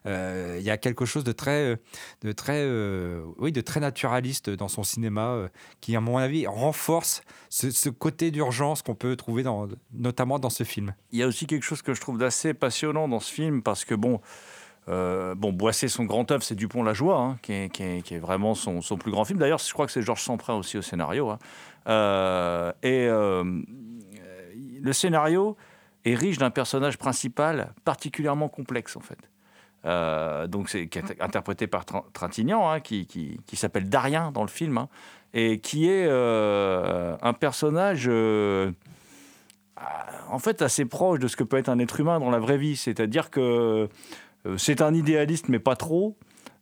Euh, 0.05 0.57
il 0.59 0.65
y 0.65 0.69
a 0.69 0.77
quelque 0.77 1.05
chose 1.05 1.23
de 1.23 1.31
très, 1.31 1.77
de 2.21 2.31
très, 2.33 2.61
euh, 2.61 3.23
oui, 3.37 3.53
de 3.53 3.61
très 3.61 3.79
naturaliste 3.79 4.49
dans 4.49 4.67
son 4.67 4.83
cinéma 4.83 5.29
euh, 5.29 5.47
qui, 5.79 5.95
à 5.95 6.01
mon 6.01 6.17
avis, 6.17 6.47
renforce 6.47 7.21
ce, 7.49 7.89
côté 7.89 8.29
d'urgence 8.29 8.81
qu'on 8.81 8.95
peut 8.95 9.15
trouver 9.15 9.41
dans, 9.41 9.69
notamment 9.93 10.37
dans 10.37 10.49
ce 10.49 10.65
film. 10.65 10.93
Il 11.11 11.19
y 11.19 11.23
a 11.23 11.27
aussi 11.27 11.47
quelque 11.47 11.63
chose 11.63 11.81
que 11.81 11.93
je 11.93 12.01
trouve 12.01 12.17
d'assez 12.17 12.53
passionnant 12.53 13.07
dans 13.07 13.21
ce 13.21 13.33
film 13.33 13.63
parce 13.63 13.85
que 13.85 13.95
bon. 13.95 14.19
Euh, 14.89 15.35
bon, 15.35 15.53
Boissé, 15.53 15.87
son 15.87 16.05
grand 16.05 16.31
œuvre, 16.31 16.41
c'est 16.41 16.55
Dupont 16.55 16.81
la 16.81 16.93
joie, 16.93 17.19
hein, 17.19 17.37
qui, 17.43 17.53
est, 17.53 18.19
vraiment 18.19 18.55
son, 18.55 18.81
plus 18.97 19.11
grand 19.11 19.23
film. 19.23 19.37
D'ailleurs, 19.37 19.59
je 19.59 19.71
crois 19.71 19.85
que 19.85 19.91
c'est 19.91 20.01
Georges 20.01 20.23
Samprin 20.23 20.55
aussi 20.55 20.77
au 20.77 20.81
scénario. 20.81 21.29
Hein. 21.29 21.37
Euh, 21.87 22.71
et 22.83 23.07
euh, 23.07 23.43
le 24.81 24.93
scénario 24.93 25.57
est 26.05 26.15
riche 26.15 26.37
d'un 26.37 26.49
personnage 26.49 26.97
principal 26.97 27.73
particulièrement 27.83 28.49
complexe, 28.49 28.95
en 28.95 29.01
fait. 29.01 29.19
Euh, 29.85 30.47
donc 30.47 30.69
c'est 30.69 30.89
interprété 31.21 31.67
par 31.67 31.85
Trintignant, 31.85 32.69
hein, 32.69 32.79
qui, 32.81 33.05
qui, 33.05 33.55
s'appelle 33.55 33.87
Darien 33.87 34.31
dans 34.31 34.41
le 34.41 34.49
film, 34.49 34.77
hein, 34.77 34.89
et 35.33 35.59
qui 35.59 35.87
est 35.89 36.09
un 36.09 37.33
personnage 37.33 38.09
en 40.29 40.39
fait 40.39 40.61
assez 40.61 40.83
proche 40.85 41.19
de 41.19 41.27
ce 41.27 41.37
que 41.37 41.45
peut 41.45 41.57
être 41.57 41.69
un 41.69 41.79
être 41.79 41.99
humain 41.99 42.19
dans 42.19 42.29
la 42.29 42.39
vraie 42.39 42.57
vie. 42.57 42.75
C'est-à-dire 42.75 43.29
que 43.29 43.87
c'est 44.57 44.81
un 44.81 44.93
idéaliste, 44.93 45.47
mais 45.47 45.59
pas 45.59 45.77
trop. 45.77 46.17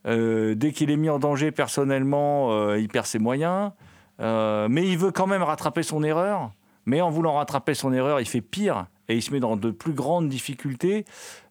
dès 0.06 0.72
qu'il 0.76 0.92
est 0.92 0.98
mis 0.98 1.10
en 1.10 1.18
danger 1.18 1.52
personnellement, 1.52 2.76
il 2.76 2.88
perd 2.88 3.08
ses 3.08 3.20
moyens. 3.20 3.72
Euh, 4.20 4.68
mais 4.70 4.88
il 4.88 4.98
veut 4.98 5.12
quand 5.12 5.28
même 5.28 5.44
rattraper 5.44 5.84
son 5.84 6.04
erreur. 6.04 6.52
Mais 6.86 7.02
en 7.02 7.10
voulant 7.10 7.36
rattraper 7.36 7.74
son 7.74 7.92
erreur, 7.92 8.22
il 8.22 8.28
fait 8.28 8.42
pire 8.42 8.88
et 9.10 9.16
il 9.16 9.22
se 9.22 9.32
met 9.32 9.42
dans 9.42 9.58
de 9.58 9.72
plus 9.72 9.92
grandes 9.92 10.30
difficultés. 10.30 11.06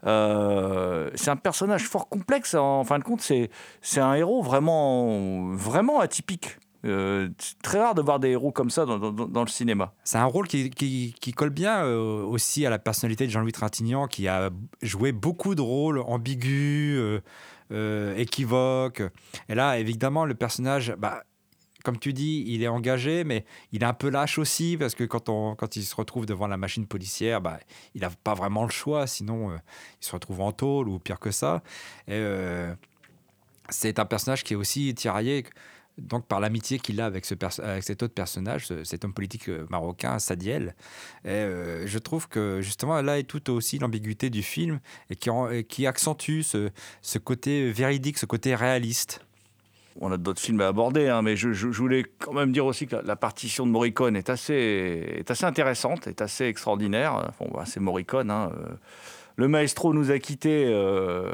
Euh, 0.07 1.11
c'est 1.15 1.31
un 1.31 1.37
personnage 1.37 1.85
fort 1.85 2.09
complexe. 2.09 2.55
En 2.55 2.85
fin 2.85 2.99
de 2.99 3.05
compte, 3.05 3.21
c'est, 3.21 3.51
c'est 3.83 4.01
un 4.01 4.15
héros 4.15 4.43
vraiment, 4.43 5.53
vraiment 5.53 6.01
atypique. 6.01 6.57
Euh, 6.87 7.29
c'est 7.39 7.61
très 7.61 7.81
rare 7.81 7.95
de 7.95 8.01
voir 8.01 8.19
des 8.19 8.31
héros 8.31 8.51
comme 8.51 8.71
ça 8.71 8.87
dans, 8.87 8.99
dans, 9.11 9.43
le 9.43 9.49
cinéma. 9.49 9.93
C'est 10.05 10.19
un 10.19 10.25
rôle 10.25 10.47
qui, 10.47 10.71
qui, 10.71 11.33
colle 11.33 11.51
bien 11.51 11.85
aussi 11.85 12.65
à 12.65 12.71
la 12.71 12.79
personnalité 12.79 13.27
de 13.27 13.31
Jean-Louis 13.31 13.53
Trintignant, 13.53 14.07
qui 14.07 14.29
a 14.29 14.51
joué 14.83 15.13
beaucoup 15.13 15.55
de 15.55 15.63
rôles 15.63 15.99
ambigus, 15.99 17.21
équivoques. 18.17 19.03
Et 19.51 19.55
là, 19.55 19.79
évidemment, 19.79 20.25
le 20.25 20.35
personnage... 20.35 20.95
Bah, 20.97 21.23
comme 21.87 22.01
tu 22.01 22.13
dis, 22.13 22.43
il 22.49 22.65
est 22.65 22.69
engagé, 22.69 23.23
mais 23.23 23.45
il 23.71 23.85
est 23.85 23.87
un 23.87 23.95
peu 23.95 24.09
lâche 24.09 24.39
aussi, 24.39 24.77
parce 24.77 24.97
que 24.97 25.05
quand, 25.05 25.29
on, 25.29 25.55
quand 25.55 25.77
il 25.77 25.85
se 25.85 25.95
retrouve 25.95 26.27
devant 26.27 26.49
la 26.49 26.57
machine 26.57 26.85
policière, 26.85 27.41
bah, 27.41 27.61
il 27.95 28.01
n'a 28.01 28.11
pas 28.11 28.35
vraiment 28.35 28.65
le 28.65 28.71
choix, 28.71 29.07
sinon 29.07 29.53
euh, 29.53 29.57
il 30.03 30.05
se 30.05 30.11
retrouve 30.11 30.41
en 30.41 30.51
tôle 30.51 30.89
ou 30.89 30.99
pire 30.99 31.21
que 31.21 31.31
ça. 31.31 31.63
Euh, 32.09 32.75
c'est 33.69 34.01
un 34.01 34.05
personnage 34.05 34.43
qui 34.43 34.55
est 34.55 34.57
aussi 34.57 34.93
tiraillé 34.97 35.45
donc 35.97 36.27
par 36.27 36.41
l'amitié 36.41 36.81
qu'il 36.81 37.01
a 37.01 37.07
avec, 37.07 37.25
ce 37.25 37.35
avec 37.63 37.85
cet 37.85 38.03
autre 38.03 38.15
personnage, 38.15 38.67
ce, 38.67 38.83
cet 38.83 39.05
homme 39.05 39.15
politique 39.15 39.49
euh, 39.49 39.65
marocain, 39.71 40.19
Sadiel. 40.19 40.75
Je 41.25 41.99
trouve 41.99 42.27
que 42.29 42.63
justement 42.63 43.01
là 43.01 43.21
est 43.21 43.29
tout 43.29 43.49
aussi 43.51 43.79
l'ambiguïté 43.79 44.29
du 44.29 44.43
film 44.43 44.81
et 45.09 45.15
qui, 45.15 45.31
qui 45.69 45.87
accentue 45.87 46.41
ce, 46.41 46.71
ce 47.01 47.19
côté 47.21 47.71
véridique, 47.71 48.19
ce 48.19 48.27
côté 48.27 48.57
réaliste 48.57 49.26
on 50.01 50.13
a 50.13 50.17
d'autres 50.17 50.41
films 50.41 50.61
à 50.61 50.69
aborder, 50.69 51.09
hein, 51.09 51.23
mais 51.23 51.37
je, 51.37 51.49
voulais 51.67 52.05
quand 52.19 52.33
même 52.33 52.53
dire 52.53 52.67
aussi 52.67 52.87
que 52.87 52.97
la, 52.97 53.17
partition 53.17 53.67
de 53.67 53.71
Morricone 53.71 54.17
est 54.17 54.31
assez, 54.31 55.25
intéressante, 55.43 56.07
est 56.07 56.21
assez 56.21 56.45
extraordinaire. 56.45 57.33
Bon, 57.41 57.49
bah, 57.53 57.65
c'est 57.67 57.81
Morricone. 57.81 58.31
Hein, 58.31 58.53
euh. 58.55 58.75
Le 59.39 59.49
maestro 59.49 59.93
nous 59.93 60.11
a 60.11 60.19
quittés 60.19 60.65
euh, 60.67 61.31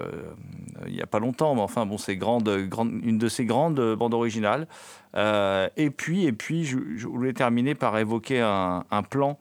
il 0.88 0.92
n'y 0.92 1.02
a 1.02 1.06
pas 1.06 1.20
longtemps, 1.20 1.54
mais 1.54 1.60
enfin, 1.60 1.86
bon, 1.86 1.98
c'est 1.98 2.14
une 2.14 3.18
de 3.18 3.28
ses 3.28 3.44
grandes 3.44 3.94
bandes 3.94 4.14
originales. 4.14 4.66
Euh, 5.14 5.68
et 5.76 5.90
puis, 5.90 6.26
et 6.26 6.32
puis 6.32 6.64
je, 6.64 7.06
voulais 7.06 7.32
terminer 7.32 7.76
par 7.76 7.96
évoquer 7.98 8.40
un, 8.40 9.02
plan. 9.08 9.38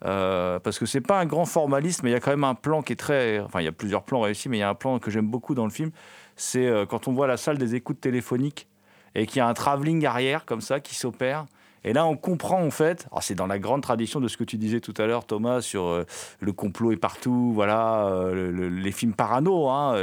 Parce 0.00 0.78
que 0.78 0.86
c'est 0.86 1.00
pas 1.00 1.18
un 1.18 1.26
grand 1.26 1.44
formaliste, 1.44 2.04
mais 2.04 2.10
il 2.10 2.12
y 2.12 2.16
a 2.16 2.20
quand 2.20 2.30
même 2.30 2.44
un 2.44 2.54
plan 2.54 2.82
qui 2.82 2.92
est 2.92 2.96
très. 2.96 3.40
Enfin, 3.40 3.60
il 3.60 3.64
y 3.64 3.68
a 3.68 3.72
plusieurs 3.72 4.04
plans 4.04 4.20
réussis, 4.20 4.48
mais 4.48 4.58
il 4.58 4.60
y 4.60 4.64
a 4.64 4.68
un 4.68 4.74
plan 4.74 5.00
que 5.00 5.10
j'aime 5.10 5.26
beaucoup 5.26 5.56
dans 5.56 5.64
le 5.64 5.72
film 5.72 5.90
c'est 6.36 6.66
euh, 6.66 6.86
quand 6.86 7.08
on 7.08 7.12
voit 7.12 7.26
la 7.26 7.36
salle 7.36 7.58
des 7.58 7.74
écoutes 7.74 8.00
téléphoniques 8.00 8.68
et 9.14 9.26
qu'il 9.26 9.38
y 9.38 9.40
a 9.40 9.46
un 9.46 9.54
travelling 9.54 10.04
arrière 10.06 10.44
comme 10.44 10.60
ça 10.60 10.80
qui 10.80 10.94
s'opère. 10.94 11.46
Et 11.86 11.92
là, 11.92 12.06
on 12.06 12.16
comprend 12.16 12.62
en 12.62 12.70
fait, 12.70 13.06
c'est 13.20 13.34
dans 13.34 13.46
la 13.46 13.58
grande 13.58 13.82
tradition 13.82 14.18
de 14.18 14.26
ce 14.26 14.38
que 14.38 14.44
tu 14.44 14.56
disais 14.56 14.80
tout 14.80 14.94
à 14.96 15.06
l'heure, 15.06 15.26
Thomas, 15.26 15.60
sur 15.60 15.84
euh, 15.84 16.06
le 16.40 16.52
complot 16.52 16.92
est 16.92 16.96
partout, 16.96 17.52
voilà, 17.52 18.06
euh, 18.06 18.50
le, 18.50 18.68
les 18.70 18.90
films 18.90 19.12
parano, 19.12 19.68
hein, 19.68 19.94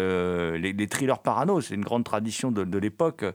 les, 0.57 0.87
thrillers 0.87 1.17
parano, 1.17 1.59
c'est 1.59 1.73
une 1.73 1.83
grande 1.83 2.03
tradition 2.03 2.51
de, 2.51 2.65
de 2.65 2.77
l'époque. 2.77 3.25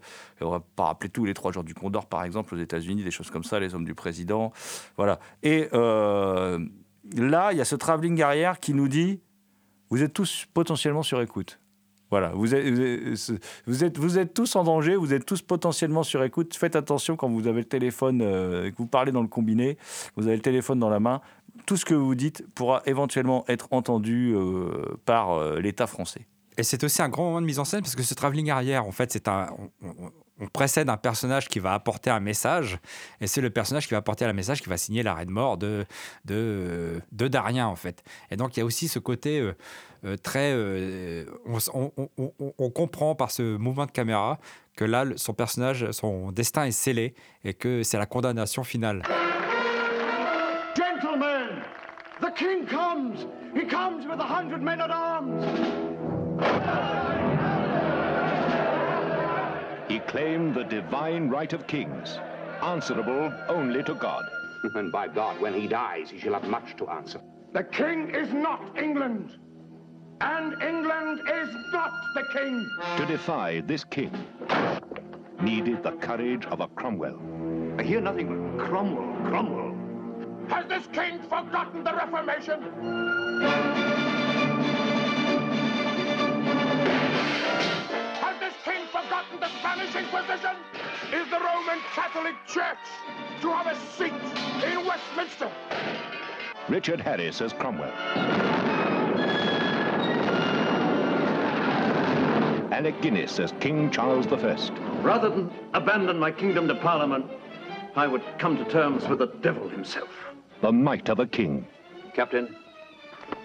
On 0.41 0.51
va 0.51 0.63
pas 0.77 0.85
rappeler 0.85 1.11
tous 1.11 1.25
les 1.25 1.35
trois 1.35 1.51
jours 1.51 1.65
du 1.65 1.75
Condor, 1.75 2.07
par 2.07 2.23
exemple, 2.23 2.55
aux 2.55 2.59
États-Unis, 2.59 3.03
des 3.03 3.11
choses 3.11 3.31
comme 3.31 3.45
ça, 3.45 3.59
les 3.59 3.75
hommes 3.75 3.85
du 3.85 3.97
président, 3.97 4.53
voilà. 4.97 5.19
Et 5.43 5.69
là, 5.73 7.51
il 7.51 7.59
y 7.59 7.61
a 7.61 7.65
ce 7.65 7.75
travelling 7.75 8.23
arrière 8.23 8.61
qui 8.61 8.75
nous 8.75 8.87
dit, 8.87 9.21
vous 9.91 10.05
êtes 10.05 10.13
tous 10.13 10.47
potentiellement 10.55 11.03
sur 11.03 11.21
écoute. 11.21 11.59
Voilà, 12.11 12.33
vous 12.35 12.55
êtes, 12.55 14.35
tous 14.35 14.55
en 14.55 14.63
danger, 14.63 14.95
vous 14.95 15.13
êtes 15.13 15.27
tous 15.27 15.43
potentiellement 15.43 16.05
sur 16.05 16.23
écoute. 16.23 16.55
Faites 16.55 16.77
attention 16.77 17.17
quand 17.17 17.29
vous 17.29 17.49
avez 17.49 17.61
le 17.61 17.69
téléphone, 17.69 18.21
euh, 18.23 18.71
que 18.71 18.77
vous 18.77 18.87
parlez 18.87 19.11
dans 19.11 19.23
le 19.23 19.29
combiné, 19.29 19.77
vous 20.17 20.27
avez 20.27 20.37
le 20.37 20.43
téléphone 20.43 20.79
dans 20.79 20.89
la 20.89 21.01
main. 21.01 21.21
Tout 21.67 21.77
ce 21.77 21.85
que 21.85 21.95
vous 21.95 22.15
dites 22.15 22.45
pourra 22.55 22.83
éventuellement 22.87 23.45
être 23.49 23.67
entendu 23.73 24.35
euh, 24.37 24.97
par 25.05 25.33
euh, 25.33 25.59
l'État 25.59 25.89
français. 25.89 26.27
Et 26.57 26.63
c'est 26.63 26.85
aussi 26.85 27.03
un 27.03 27.09
grand 27.09 27.25
moment 27.25 27.41
de 27.41 27.47
mise 27.47 27.59
en 27.59 27.65
scène 27.65 27.81
parce 27.81 27.97
que 27.97 28.03
ce 28.03 28.15
travelling 28.15 28.51
arrière, 28.51 28.87
en 28.87 28.93
fait, 28.93 29.13
c'est 29.13 29.27
un. 29.27 29.49
On, 30.41 30.47
précède 30.49 30.89
un 30.89 30.97
personnage 30.97 31.49
qui 31.49 31.59
va 31.59 31.75
apporter 31.75 32.11
un 32.11 32.21
message, 32.21 32.79
et 33.21 33.27
c'est 33.27 33.41
le 33.41 33.51
personnage 33.51 33.87
qui 33.87 33.95
va 33.95 33.99
apporter 33.99 34.25
un 34.25 34.33
message 34.33 34.63
qui 34.63 34.69
va 34.69 34.77
signer 34.77 35.03
l'arrêt 35.03 35.27
de 35.27 35.31
mort 35.31 35.57
de, 35.57 35.87
de, 36.25 37.01
Darien, 37.13 37.67
en 37.67 37.77
fait. 37.77 38.03
Et 38.31 38.37
donc, 38.37 38.57
il 38.57 38.61
y 38.61 38.63
a 38.63 38.67
aussi 38.67 38.89
ce 38.89 38.99
côté. 38.99 39.41
Euh, 39.41 39.57
euh, 40.05 40.17
très. 40.17 40.53
Euh, 40.53 41.25
on, 41.47 41.91
on, 42.19 42.33
on, 42.59 42.71
comprend 42.71 43.15
par 43.15 43.31
ce 43.31 43.57
mouvement 43.57 43.87
de 43.87 43.91
caméra 43.91 44.39
que 44.77 44.85
là, 44.85 45.05
son 45.17 45.33
personnage, 45.33 45.91
son 45.91 46.31
destin 46.33 46.65
est 46.65 46.71
scellé 46.71 47.15
et 47.45 47.55
que 47.55 47.83
c'est 47.83 47.99
la 47.99 48.07
condamnation 48.07 48.63
finale. 48.63 49.03
Gentlemen, 50.77 51.63
the 52.21 52.31
king 52.37 52.67
comes. 52.67 53.27
He 53.55 53.67
comes 53.67 54.07
with 54.07 54.21
a 54.21 54.27
hundred 54.27 54.61
men 54.61 54.81
at 54.81 54.91
arms. 54.91 55.45
He 60.17 60.23
claimed 60.23 60.55
the 60.55 60.65
divine 60.65 61.29
right 61.29 61.53
of 61.53 61.67
kings, 61.67 62.19
answerable 62.63 63.31
only 63.51 63.83
to 63.83 63.93
God. 63.93 64.25
And 64.75 64.91
by 64.91 65.09
God, 65.09 65.39
when 65.43 65.53
he 65.53 65.69
dies, 65.69 66.09
he 66.09 66.19
shall 66.19 66.33
have 66.33 66.45
much 66.45 66.75
to 66.79 66.89
answer. 66.89 67.21
The 67.53 67.65
king 67.65 68.15
is 68.15 68.33
not 68.33 68.63
England. 68.79 69.37
And 70.23 70.55
England 70.63 71.21
is 71.21 71.55
not 71.71 71.93
the 72.15 72.23
king. 72.33 72.67
To 72.97 73.05
defy 73.05 73.61
this 73.67 73.85
king 73.85 74.11
needed 75.43 75.83
the 75.83 75.93
courage 75.93 76.47
of 76.47 76.61
a 76.61 76.69
Cromwell. 76.69 77.21
I 77.79 77.83
hear 77.83 78.01
nothing 78.01 78.29
but 78.29 78.65
Cromwell, 78.65 79.29
Cromwell. 79.29 79.77
Has 80.49 80.65
this 80.67 80.87
king 80.95 81.21
forgotten 81.29 81.85
the 81.85 81.93
Reformation? 81.93 84.16
threatened 89.37 89.43
the 89.43 89.59
Spanish 89.59 89.95
Inquisition? 89.95 90.57
Is 91.13 91.29
the 91.31 91.39
Roman 91.39 91.81
Catholic 91.95 92.35
Church 92.47 92.79
to 93.41 93.51
have 93.53 93.67
a 93.67 93.77
seat 93.93 94.13
in 94.65 94.87
Westminster? 94.87 95.51
Richard 96.69 97.01
Harris 97.01 97.41
as 97.41 97.53
Cromwell. 97.53 97.93
Alec 102.73 103.01
Guinness 103.01 103.39
as 103.39 103.53
King 103.61 103.91
Charles 103.91 104.27
I. 104.27 104.71
Rather 105.03 105.31
than 105.31 105.51
abandon 105.73 106.19
my 106.19 106.31
kingdom 106.31 106.69
to 106.69 106.75
Parliament, 106.75 107.27
I 107.95 108.07
would 108.07 108.23
come 108.39 108.57
to 108.59 108.65
terms 108.65 109.07
with 109.09 109.21
the 109.21 109.29
devil 109.41 109.69
himself. 109.69 110.11
The 110.61 110.73
might 110.73 111.09
of 111.09 111.21
a 111.21 111.27
king. 111.27 111.67
Captain. 112.13 112.55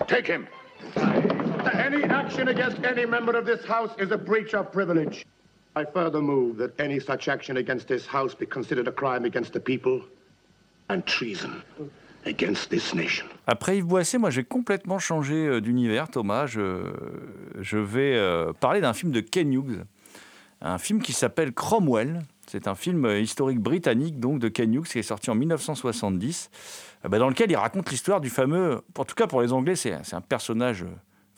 Take 0.08 0.28
him. 0.28 0.48
Any 0.96 2.04
action 2.04 2.48
against 2.48 2.84
any 2.84 3.06
member 3.06 3.38
of 3.38 3.46
this 3.46 3.64
House 3.66 3.92
is 4.00 4.12
a 4.12 4.18
breach 4.18 4.54
of 4.54 4.72
privilege. 4.72 5.26
I 5.76 5.86
further 5.86 6.22
move 6.22 6.58
that 6.58 6.80
any 6.80 7.00
such 7.00 7.28
action 7.28 7.58
against 7.58 7.88
this 7.88 8.08
House 8.08 8.36
be 8.36 8.46
considered 8.46 8.88
a 8.88 8.92
crime 8.92 9.26
against 9.26 9.54
the 9.54 9.60
people 9.60 10.02
and 10.90 11.02
treason 11.06 11.64
against 12.26 12.70
this 12.70 12.94
nation. 12.94 13.26
Après 13.48 13.78
Yves 13.78 13.86
Boisset, 13.86 14.18
moi 14.18 14.30
j'ai 14.30 14.44
complètement 14.44 15.00
changé 15.00 15.48
euh, 15.48 15.62
d'univers, 15.62 16.10
Thomas. 16.10 16.46
Je, 16.46 17.78
vais 17.78 18.16
euh, 18.16 18.52
parler 18.54 18.82
d'un 18.82 18.94
film 18.94 19.12
de 19.12 19.22
Ken 19.22 19.52
Hughes, 19.54 19.86
un 20.62 20.78
film 20.78 21.02
qui 21.02 21.14
s'appelle 21.14 21.54
Cromwell. 21.54 22.22
C'est 22.48 22.68
un 22.68 22.76
film 22.76 23.06
euh, 23.06 23.20
historique 23.20 23.60
britannique 23.60 24.20
donc 24.20 24.40
de 24.40 24.50
Ken 24.50 24.74
Hughes 24.74 24.88
qui 24.88 25.00
est 25.00 25.04
sorti 25.04 25.30
en 25.30 25.36
1970, 25.36 26.50
euh, 27.06 27.08
bah, 27.08 27.18
dans 27.18 27.30
lequel 27.30 27.50
il 27.50 27.56
raconte 27.56 27.90
l'histoire 27.90 28.20
du 28.20 28.30
fameux, 28.30 28.82
en 28.98 29.06
tout 29.06 29.16
cas 29.16 29.28
pour 29.28 29.42
les 29.42 29.54
Anglais, 29.54 29.76
c'est 29.78 29.94
un 30.14 30.22
personnage 30.22 30.86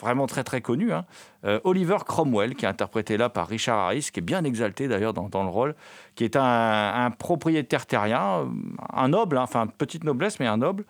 vraiment 0.04 0.28
très 0.28 0.44
très 0.44 0.62
connu, 0.62 0.92
hein, 0.92 1.06
euh, 1.46 1.60
Oliver 1.63 1.98
Cromwell, 2.06 2.56
qui 2.56 2.66
est 2.66 2.68
interprété 2.68 3.18
là 3.18 3.30
par 3.30 3.48
Richard 3.48 3.80
Harris, 3.80 4.10
qui 4.13 4.20
est 4.20 4.24
bien 4.24 4.44
exalté 4.44 4.88
d'ailleurs 4.88 5.13
dans, 5.13 5.44
le 5.44 5.50
rôle, 5.50 5.76
qui 6.16 6.26
est 6.26 6.36
un, 6.36 7.12
propriétaire 7.18 7.86
terrien, 7.86 8.48
un 8.92 9.08
noble, 9.08 9.38
hein, 9.38 9.44
enfin 9.44 9.68
petite 9.68 10.04
noblesse 10.04 10.39
mais 10.39 10.48
un 10.48 10.58
noble, 10.58 10.86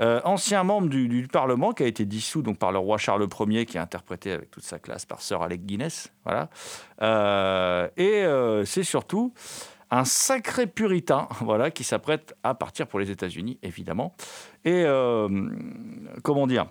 euh, 0.00 0.20
ancien 0.24 0.64
membre 0.64 0.88
du, 0.88 1.28
Parlement 1.30 1.72
qui 1.72 1.82
a 1.82 1.86
été 1.86 2.04
dissous 2.04 2.42
donc 2.42 2.58
par 2.58 2.72
le 2.72 2.78
roi 2.78 2.96
Charles 2.96 3.26
Ier, 3.48 3.66
qui 3.66 3.76
est 3.76 3.80
interprété 3.80 4.32
avec 4.32 4.50
toute 4.50 4.64
sa 4.64 4.78
classe 4.78 5.04
par 5.04 5.20
Sir 5.20 5.42
Alec 5.42 5.64
Guinness. 5.64 6.12
Voilà. 6.24 6.48
Euh, 7.02 7.88
et 7.96 8.24
c'est 8.66 8.82
surtout 8.82 9.32
un 9.90 10.04
sacré 10.04 10.66
puritain 10.66 11.28
voilà, 11.40 11.70
qui 11.70 11.84
s'apprête 11.84 12.34
à 12.42 12.54
partir 12.54 12.86
pour 12.86 12.98
les 12.98 13.10
États-Unis, 13.10 13.58
évidemment. 13.62 14.14
Et 14.64 14.84
comment 16.22 16.46
dire 16.46 16.66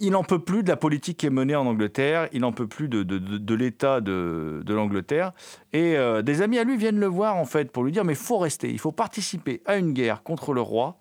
il- 0.00 0.10
n'en 0.10 0.24
peut 0.24 0.38
plus 0.38 0.62
de 0.62 0.68
la 0.68 0.76
politique 0.76 1.18
qui 1.18 1.26
est 1.26 1.30
menée 1.30 1.54
en 1.54 1.66
Angleterre, 1.66 2.28
il 2.32 2.40
n'en 2.40 2.52
peut 2.52 2.66
plus 2.66 2.88
de, 2.88 3.02
de- 3.02 3.18
de- 3.18 3.54
l'état 3.54 4.00
de, 4.00 4.62
l'Angleterre. 4.68 5.32
Et 5.72 5.96
euh, 5.96 6.22
des 6.22 6.42
amis 6.42 6.58
à 6.58 6.64
lui 6.64 6.76
viennent 6.76 6.98
le 6.98 7.06
voir, 7.06 7.36
en 7.36 7.44
fait, 7.44 7.70
pour 7.70 7.84
lui 7.84 7.92
dire, 7.92 8.04
mais 8.04 8.14
il 8.14 8.18
faut 8.18 8.38
rester, 8.38 8.70
il 8.70 8.78
faut 8.78 8.92
participer 8.92 9.60
à 9.66 9.76
une 9.76 9.92
guerre 9.92 10.22
contre 10.22 10.54
le 10.54 10.60
roi 10.60 10.96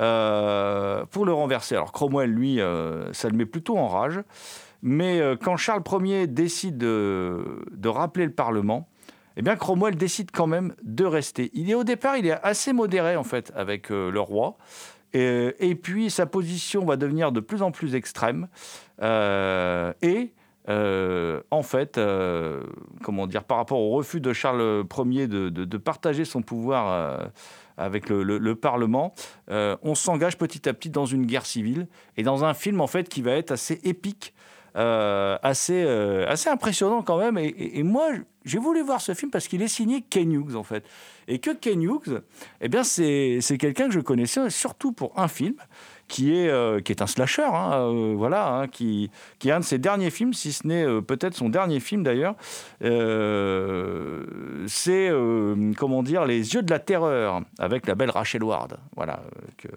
euh, 0.00 1.04
pour 1.06 1.24
le 1.24 1.32
renverser. 1.32 1.76
Alors 1.76 1.92
Cromwell, 1.92 2.30
lui, 2.30 2.60
euh, 2.60 3.12
ça 3.12 3.28
le 3.28 3.36
met 3.36 3.46
plutôt 3.46 3.78
en 3.78 3.88
rage. 3.88 4.20
Mais 4.82 5.22
quand 5.42 5.56
Charles 5.56 5.82
Ier 6.02 6.26
décide 6.26 6.76
de, 6.76 7.42
rappeler 7.86 8.26
le 8.26 8.32
Parlement, 8.32 8.86
eh 9.38 9.40
bien 9.40 9.56
Cromwell 9.56 9.96
décide 9.96 10.30
quand 10.30 10.46
même 10.46 10.74
de 10.82 11.06
rester. 11.06 11.50
Il 11.54 11.70
est 11.70 11.74
au 11.74 11.84
départ, 11.84 12.18
il 12.18 12.26
est 12.26 12.38
assez 12.42 12.74
modéré 12.74 13.16
en 13.16 13.24
fait 13.24 13.50
avec 13.56 13.88
le 13.88 14.20
roi. 14.20 14.58
Et, 15.14 15.54
et 15.60 15.74
puis 15.74 16.10
sa 16.10 16.26
position 16.26 16.84
va 16.84 16.96
devenir 16.96 17.32
de 17.32 17.40
plus 17.40 17.62
en 17.62 17.70
plus 17.70 17.94
extrême. 17.94 18.48
Euh, 19.00 19.92
et 20.02 20.32
euh, 20.68 21.40
en 21.50 21.62
fait, 21.62 21.98
euh, 21.98 22.62
comment 23.02 23.26
dire, 23.26 23.44
par 23.44 23.58
rapport 23.58 23.78
au 23.80 23.90
refus 23.90 24.20
de 24.20 24.32
Charles 24.32 24.84
Ier 25.06 25.26
de, 25.28 25.76
partager 25.76 26.24
son 26.24 26.42
pouvoir 26.42 26.90
euh, 26.90 27.24
avec 27.76 28.08
le, 28.08 28.22
le- 28.22 28.38
le 28.38 28.54
Parlement, 28.54 29.14
euh, 29.50 29.76
on 29.82 29.94
s'engage 29.94 30.38
petit 30.38 30.68
à 30.68 30.72
petit 30.72 30.90
dans 30.90 31.06
une 31.06 31.26
guerre 31.26 31.46
civile 31.46 31.86
et 32.16 32.22
dans 32.22 32.44
un 32.44 32.54
film 32.54 32.80
en 32.80 32.86
fait 32.86 33.08
qui 33.08 33.22
va 33.22 33.32
être 33.32 33.50
assez 33.52 33.80
épique. 33.84 34.34
Euh, 34.76 35.38
assez, 35.42 35.84
euh, 35.84 36.26
assez 36.28 36.50
impressionnant 36.50 37.02
quand 37.02 37.18
même. 37.18 37.38
Et, 37.38 37.82
moi, 37.82 38.08
j'ai 38.44 38.58
voulu 38.58 38.82
voir 38.82 39.00
ce 39.00 39.14
film 39.14 39.30
parce 39.30 39.46
qu'il 39.46 39.62
est 39.62 39.68
signé 39.68 40.02
Ken 40.02 40.32
Hughes, 40.32 40.56
en 40.56 40.64
fait. 40.64 40.84
Et 41.28 41.38
que 41.38 41.50
Ken 41.50 41.80
Hughes, 41.80 42.22
eh 42.60 42.68
bien, 42.68 42.82
c'est 42.82 43.40
quelqu'un 43.58 43.86
que 43.86 43.94
je 43.94 44.00
connaissais 44.00 44.50
surtout 44.50 44.92
pour 44.92 45.18
un 45.18 45.28
film 45.28 45.54
qui 46.06 46.36
est, 46.36 46.48
euh, 46.48 46.80
qui 46.80 46.92
est 46.92 47.00
un 47.02 47.06
slasher, 47.06 47.42
hein, 47.42 47.72
euh, 47.74 48.14
voilà, 48.16 48.54
hein, 48.54 48.68
qui, 48.68 49.10
qui 49.38 49.48
est 49.48 49.52
un 49.52 49.60
de 49.60 49.64
ses 49.64 49.78
derniers 49.78 50.10
films, 50.10 50.34
si 50.34 50.52
ce 50.52 50.66
n'est 50.66 50.84
euh, 50.84 51.00
peut-être 51.00 51.34
son 51.34 51.48
dernier 51.48 51.80
film 51.80 52.02
d'ailleurs. 52.02 52.34
C'est, 54.66 55.10
comment 55.76 56.02
dire, 56.02 56.24
Les 56.24 56.54
Yeux 56.54 56.62
de 56.62 56.70
la 56.70 56.78
Terreur, 56.78 57.40
avec 57.58 57.86
la 57.86 57.94
belle 57.94 58.10
Rachel 58.10 58.44
Ward, 58.44 58.78
voilà, 58.96 59.22
que, 59.58 59.68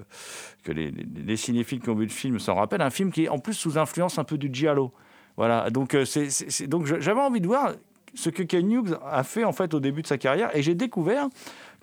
que 0.64 0.72
les, 0.72 0.92
les- 0.92 1.06
les 1.26 1.38
cinéphiles 1.38 1.80
qui 1.80 1.90
ont 1.90 1.96
vu 1.96 2.06
le 2.06 2.12
film 2.12 2.40
s'en 2.40 2.56
rappellent, 2.56 2.82
un 2.82 2.90
film 2.90 3.12
qui 3.12 3.26
est 3.26 3.30
en 3.30 3.40
plus 3.40 3.54
sous 3.54 3.78
influence 3.78 4.18
un 4.20 4.24
peu 4.24 4.38
du 4.38 4.50
giallo. 4.52 4.92
Voilà, 5.38 5.70
donc, 5.70 5.96
c'est, 6.06 6.68
donc 6.68 6.86
j'avais 6.86 7.22
envie 7.22 7.42
de 7.42 7.48
voir 7.48 7.74
ce 8.14 8.30
que 8.32 8.42
Ken 8.42 8.72
Hughes 8.72 8.98
a 9.06 9.24
fait 9.24 9.44
en 9.44 9.52
fait 9.52 9.74
au 9.76 9.80
début 9.80 10.02
de 10.02 10.08
sa 10.08 10.18
carrière, 10.18 10.50
et 10.56 10.64
j'ai 10.64 10.74
découvert 10.74 11.28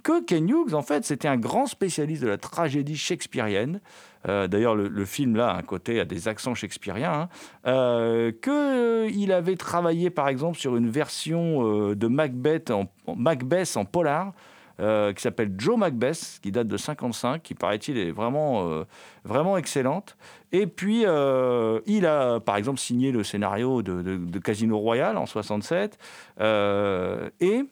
que 0.04 0.22
Ken 0.22 0.48
Hughes, 0.48 0.74
en 0.74 0.82
fait, 0.82 1.04
c'était 1.04 1.26
un 1.26 1.38
grand 1.38 1.66
spécialiste 1.66 2.22
de 2.22 2.28
la 2.28 2.38
tragédie 2.38 2.96
shakespearienne. 2.96 3.80
Euh, 4.28 4.46
D'ailleurs, 4.46 4.76
le, 4.76 5.04
film, 5.04 5.34
là, 5.34 5.48
à 5.50 5.58
un 5.58 5.62
côté, 5.62 5.98
a 5.98 6.04
des 6.04 6.28
accents 6.28 6.54
shakespeariens. 6.54 7.12
hein. 7.12 7.28
Euh, 7.66 8.30
que, 8.40 8.50
euh, 8.50 9.34
avait 9.34 9.56
travaillé, 9.56 10.10
par 10.10 10.28
exemple, 10.28 10.58
sur 10.58 10.76
une 10.76 10.88
version 10.90 11.66
euh, 11.90 11.96
de 11.96 12.06
Macbeth 12.06 12.70
en, 12.70 12.84
Macbeth 13.16 13.76
en 13.76 13.84
polar, 13.84 14.32
qui 14.78 15.22
s'appelle 15.22 15.54
Joe 15.56 15.78
Macbeth, 15.78 16.40
qui 16.42 16.50
date 16.52 16.66
de 16.66 16.76
55, 16.76 17.42
qui, 17.42 17.54
paraît-il, 17.54 17.96
est 17.96 18.10
vraiment, 18.10 18.82
vraiment 19.24 19.56
excellente. 19.56 20.16
Et 20.50 20.66
puis, 20.66 21.02
il 21.02 22.06
a, 22.06 22.40
par 22.40 22.56
exemple, 22.56 22.80
signé 22.80 23.12
le 23.12 23.22
scénario 23.22 23.82
de, 23.82 24.38
Casino 24.40 24.76
Royale 24.78 25.16
en 25.16 25.26
67. 25.26 25.96
euh, 26.40 27.30
et 27.40 27.64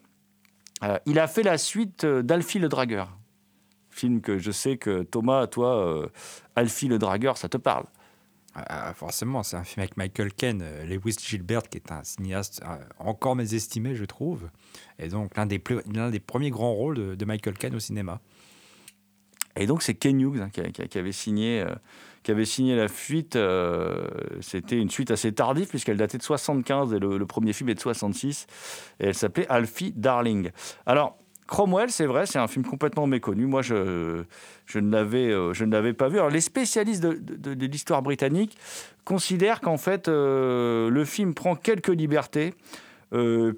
euh, 0.83 0.99
il 1.05 1.19
a 1.19 1.27
fait 1.27 1.43
la 1.43 1.57
suite 1.57 2.03
euh, 2.03 2.21
d'Alfie 2.21 2.59
le 2.59 2.69
Dragueur. 2.69 3.17
Film 3.89 4.21
que 4.21 4.39
je 4.39 4.51
sais 4.51 4.77
que 4.77 5.03
Thomas, 5.03 5.47
toi, 5.47 5.87
euh, 5.87 6.07
Alfie 6.55 6.87
le 6.87 6.97
Dragueur, 6.99 7.37
ça 7.37 7.49
te 7.49 7.57
parle. 7.57 7.85
Ah, 8.55 8.93
forcément, 8.93 9.41
c'est 9.41 9.57
un 9.57 9.63
film 9.63 9.81
avec 9.81 9.97
Michael 9.97 10.31
Caine, 10.33 10.61
euh, 10.63 10.85
Lewis 10.85 11.15
Gilbert, 11.19 11.63
qui 11.63 11.77
est 11.77 11.91
un 11.91 12.03
cinéaste 12.03 12.61
encore 12.99 13.35
mésestimé, 13.35 13.95
je 13.95 14.05
trouve. 14.05 14.49
Et 14.99 15.07
donc, 15.07 15.35
l'un 15.35 15.47
des, 15.47 15.57
plus- 15.59 15.81
l'un 15.91 16.11
des 16.11 16.19
premiers 16.19 16.51
grands 16.51 16.73
rôles 16.73 16.95
de, 16.95 17.15
de 17.15 17.25
Michael 17.25 17.57
Caine 17.57 17.75
au 17.75 17.79
cinéma. 17.79 18.19
Et 19.55 19.67
donc 19.67 19.83
c'est 19.83 19.93
Ken 19.93 20.19
Hughes 20.19 20.41
hein, 20.41 20.49
qui, 20.49 20.97
avait 20.97 21.11
signé, 21.11 21.61
euh, 21.61 21.75
qui 22.23 22.31
avait 22.31 22.45
signé 22.45 22.75
la 22.75 22.87
fuite. 22.87 23.35
euh, 23.35 24.07
C'était 24.41 24.77
une 24.77 24.89
suite 24.89 25.11
assez 25.11 25.31
tardive 25.31 25.67
puisqu'elle 25.67 25.97
datait 25.97 26.17
de 26.17 26.23
75 26.23 26.93
et 26.93 26.99
le, 26.99 27.25
premier 27.25 27.53
film 27.53 27.69
est 27.69 27.75
de 27.75 27.79
66. 27.79 28.47
Et 28.99 29.07
elle 29.07 29.15
s'appelait 29.15 29.47
Alfie 29.49 29.93
Darling. 29.95 30.49
Alors 30.85 31.17
Cromwell, 31.47 31.91
c'est 31.91 32.05
vrai, 32.05 32.25
c'est 32.25 32.39
un 32.39 32.47
film 32.47 32.65
complètement 32.65 33.05
méconnu. 33.05 33.45
Moi, 33.45 33.61
je, 33.61 34.23
je 34.65 34.79
ne 34.79 34.89
l'avais, 34.89 35.29
euh, 35.29 35.53
ne 35.59 35.71
l'avais 35.71 35.93
pas 35.93 36.07
vu. 36.07 36.17
Alors 36.17 36.29
les 36.29 36.41
spécialistes 36.41 37.03
de, 37.03 37.65
l'histoire 37.65 38.01
britannique 38.01 38.57
considèrent 39.03 39.59
qu'en 39.59 39.77
fait 39.77 40.07
euh, 40.07 40.89
le 40.89 41.05
film 41.05 41.33
prend 41.33 41.55
quelques 41.55 41.89
libertés. 41.89 42.53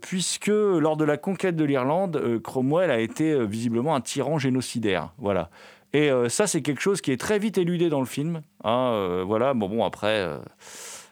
puisque 0.02 0.48
lors 0.48 0.98
de 0.98 1.06
la 1.06 1.16
conquête 1.16 1.56
de 1.56 1.64
l'Irlande, 1.64 2.42
Cromwell 2.44 2.92
a 2.92 3.00
été 3.00 3.46
visiblement 3.46 3.96
un 3.96 4.02
tyran 4.02 4.38
génocidaire. 4.38 5.14
Voilà. 5.18 5.50
Et 5.96 6.12
euh, 6.12 6.28
ça, 6.28 6.46
c'est 6.46 6.62
quelque 6.62 6.82
chose 6.82 7.00
qui 7.00 7.14
est 7.14 7.18
très 7.18 7.40
vite 7.40 7.58
éludé 7.58 7.88
dans 7.88 8.02
le 8.02 8.06
film. 8.06 8.42
hein, 8.66 8.90
euh, 8.92 9.24
voilà, 9.26 9.54
bon, 9.54 9.70
bon 9.70 9.86
après, 9.86 10.20
euh, 10.20 10.40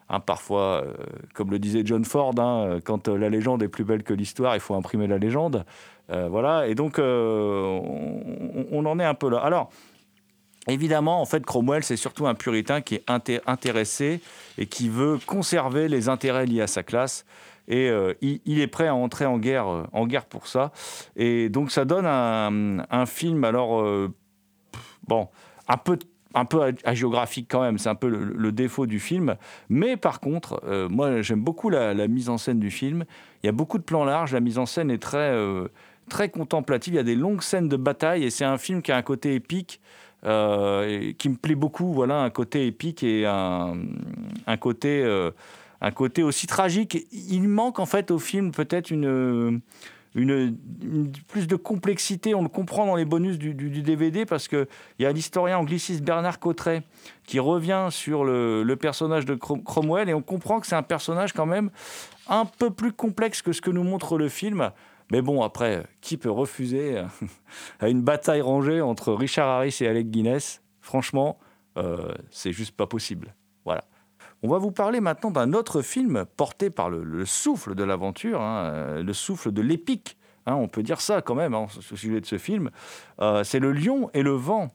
hein, 0.10 0.20
parfois, 0.20 0.84
euh, 0.84 0.94
comme 1.34 1.52
le 1.52 1.58
disait 1.58 1.84
John 1.86 2.04
Ford, 2.04 2.34
hein, 2.38 2.80
quand 2.84 3.08
la 3.08 3.30
légende 3.30 3.64
est 3.64 3.70
plus 3.70 3.86
belle 3.86 4.04
que 4.04 4.14
l'histoire, 4.14 4.56
il 4.56 4.60
faut 4.60 4.76
imprimer 4.76 5.08
la 5.08 5.18
légende. 5.18 5.66
Voilà, 6.10 6.68
et 6.68 6.76
donc, 6.76 7.00
on, 7.00 8.86
en 8.86 9.00
est 9.00 9.06
un 9.06 9.14
peu 9.14 9.30
là. 9.30 9.40
Alors, 9.40 9.72
Évidemment, 10.70 11.22
en 11.22 11.26
fait, 11.26 11.46
Cromwell, 11.46 11.84
c'est 11.84 11.98
surtout 11.98 12.26
un 12.26 12.36
puritain 12.36 12.80
qui 12.80 12.96
est 12.96 13.10
inté- 13.10 13.42
intéressé 13.48 14.22
et 14.58 14.66
qui 14.66 14.88
veut 14.88 15.20
conserver 15.26 15.90
les 15.90 16.08
intérêts 16.08 16.46
liés 16.46 16.62
à 16.62 16.68
sa 16.68 16.84
classe. 16.84 17.26
Et 17.68 17.92
il, 18.22 18.62
est 18.62 18.68
prêt 18.68 18.88
à 18.88 18.96
entrer 18.96 19.26
en 19.26 19.40
guerre, 19.40 19.66
en 19.92 20.08
guerre 20.08 20.24
pour 20.24 20.48
ça. 20.48 20.72
Et 21.18 21.50
donc, 21.50 21.70
ça 21.70 21.84
donne 21.84 22.06
un, 22.06 23.06
film, 23.06 23.44
alors, 23.44 23.84
bon, 25.08 25.28
un 25.68 25.78
peu, 25.78 25.98
un 26.34 26.46
peu 26.46 26.74
hagiographique 26.84 27.48
quand 27.50 27.62
même. 27.62 27.78
C'est 27.78 27.90
un 27.90 27.96
peu 27.96 28.08
le, 28.10 28.52
défaut 28.52 28.86
du 28.86 29.00
film. 29.00 29.36
Mais 29.70 29.98
par 29.98 30.20
contre, 30.20 30.62
euh, 30.66 30.90
moi, 30.90 31.22
j'aime 31.22 31.42
beaucoup 31.42 31.70
la, 31.70 31.94
mise 32.08 32.30
en 32.30 32.38
scène 32.38 32.60
du 32.60 32.72
film. 32.72 33.06
Il 33.44 33.48
y 33.48 33.50
a 33.50 33.54
beaucoup 33.54 33.78
de 33.78 33.84
plans 33.84 34.06
larges. 34.06 34.34
La 34.34 34.40
mise 34.40 34.58
en 34.58 34.66
scène 34.66 34.90
est 34.92 35.02
très, 35.02 35.32
euh, 35.32 35.68
très 36.10 36.30
contemplative. 36.30 36.94
Il 36.94 36.98
y 36.98 37.00
a 37.00 37.04
des 37.04 37.16
longues 37.16 37.42
scènes 37.42 37.70
de 37.70 37.78
bataille. 37.78 38.24
Et 38.24 38.30
c'est 38.30 38.46
un 38.46 38.58
film 38.58 38.82
qui 38.82 38.92
a 38.92 38.98
un 38.98 39.02
côté 39.02 39.36
épique. 39.36 39.80
euh, 40.26 41.12
qui 41.18 41.28
me 41.28 41.36
plaît 41.36 41.54
beaucoup, 41.54 41.92
voilà, 41.92 42.22
un 42.22 42.30
côté 42.30 42.66
épique 42.66 43.04
et 43.04 43.26
un, 43.26 43.74
un 44.48 44.56
côté, 44.56 45.04
un 45.82 45.92
côté 45.92 46.24
aussi 46.24 46.48
tragique. 46.48 47.06
Il 47.12 47.50
manque 47.50 47.80
en 47.80 47.86
fait 47.86 48.10
au 48.10 48.20
film 48.20 48.52
peut-être 48.52 48.90
une, 48.90 49.60
une, 50.16 50.58
plus 51.28 51.48
de 51.48 51.56
complexité. 51.56 52.36
On 52.36 52.44
le 52.44 52.50
comprend 52.50 52.86
dans 52.86 52.96
les 52.96 53.06
bonus 53.06 53.38
du, 53.38 53.54
DVD 53.54 54.26
parce 54.26 54.48
qu'il 54.48 54.68
y 55.00 55.06
a 55.06 55.12
l'historien 55.12 55.58
angliciste 55.58 56.04
Bernard 56.04 56.40
Cotteret 56.40 56.84
qui 57.26 57.40
revient 57.40 57.88
sur 57.90 58.24
le, 58.24 58.76
personnage 58.80 59.26
de 59.26 59.36
Crom- 59.36 59.64
Cromwell 59.64 60.10
et 60.10 60.14
on 60.14 60.22
comprend 60.22 60.60
que 60.60 60.68
c'est 60.68 60.76
un 60.76 60.84
personnage 60.84 61.34
quand 61.34 61.46
même 61.46 61.70
un 62.28 62.46
peu 62.46 62.70
plus 62.70 62.92
complexe 62.92 63.42
que 63.42 63.52
ce 63.52 63.62
que 63.62 63.72
nous 63.72 63.84
montre 63.84 64.18
le 64.18 64.30
film. 64.30 64.72
Mais 65.12 65.22
bon, 65.22 65.42
après, 65.44 65.86
qui 66.02 66.18
peut 66.18 66.32
refuser 66.32 66.98
euh, 66.98 67.04
à 67.80 67.90
une 67.90 68.02
bataille 68.02 68.42
rangée 68.42 68.82
entre 68.82 69.14
Richard 69.14 69.48
Harris 69.48 69.78
et 69.82 69.88
Alec 69.88 70.10
Guinness? 70.10 70.62
Franchement, 70.80 71.38
euh, 71.78 72.14
c'est 72.30 72.52
juste 72.52 72.76
pas 72.76 72.88
possible. 72.88 73.34
Voilà. 73.66 73.84
On 74.46 74.50
va 74.50 74.58
vous 74.58 74.72
parler 74.72 75.00
maintenant 75.00 75.32
d'un 75.32 75.54
autre 75.54 75.82
film 75.82 76.26
porté 76.36 76.70
par 76.70 76.90
le, 76.90 77.02
le 77.04 77.26
souffle 77.26 77.76
de 77.76 77.84
l'aventure, 77.86 78.42
hein, 78.42 78.66
euh, 78.66 79.02
le 79.02 79.14
souffle 79.14 79.54
de 79.54 79.62
l'épique. 79.62 80.18
hein, 80.46 80.56
on 80.56 80.68
peut 80.68 80.84
dire 80.84 81.00
ça 81.00 81.22
quand 81.22 81.34
même, 81.34 81.54
hein, 81.54 81.68
au 81.78 81.96
sujet 81.96 82.20
de 82.20 82.26
ce 82.26 82.38
film. 82.38 82.70
Euh, 83.22 83.46
c'est 83.46 83.60
Le 83.60 83.72
Lion 83.72 84.10
et 84.14 84.22
le 84.22 84.32
Vent 84.32 84.68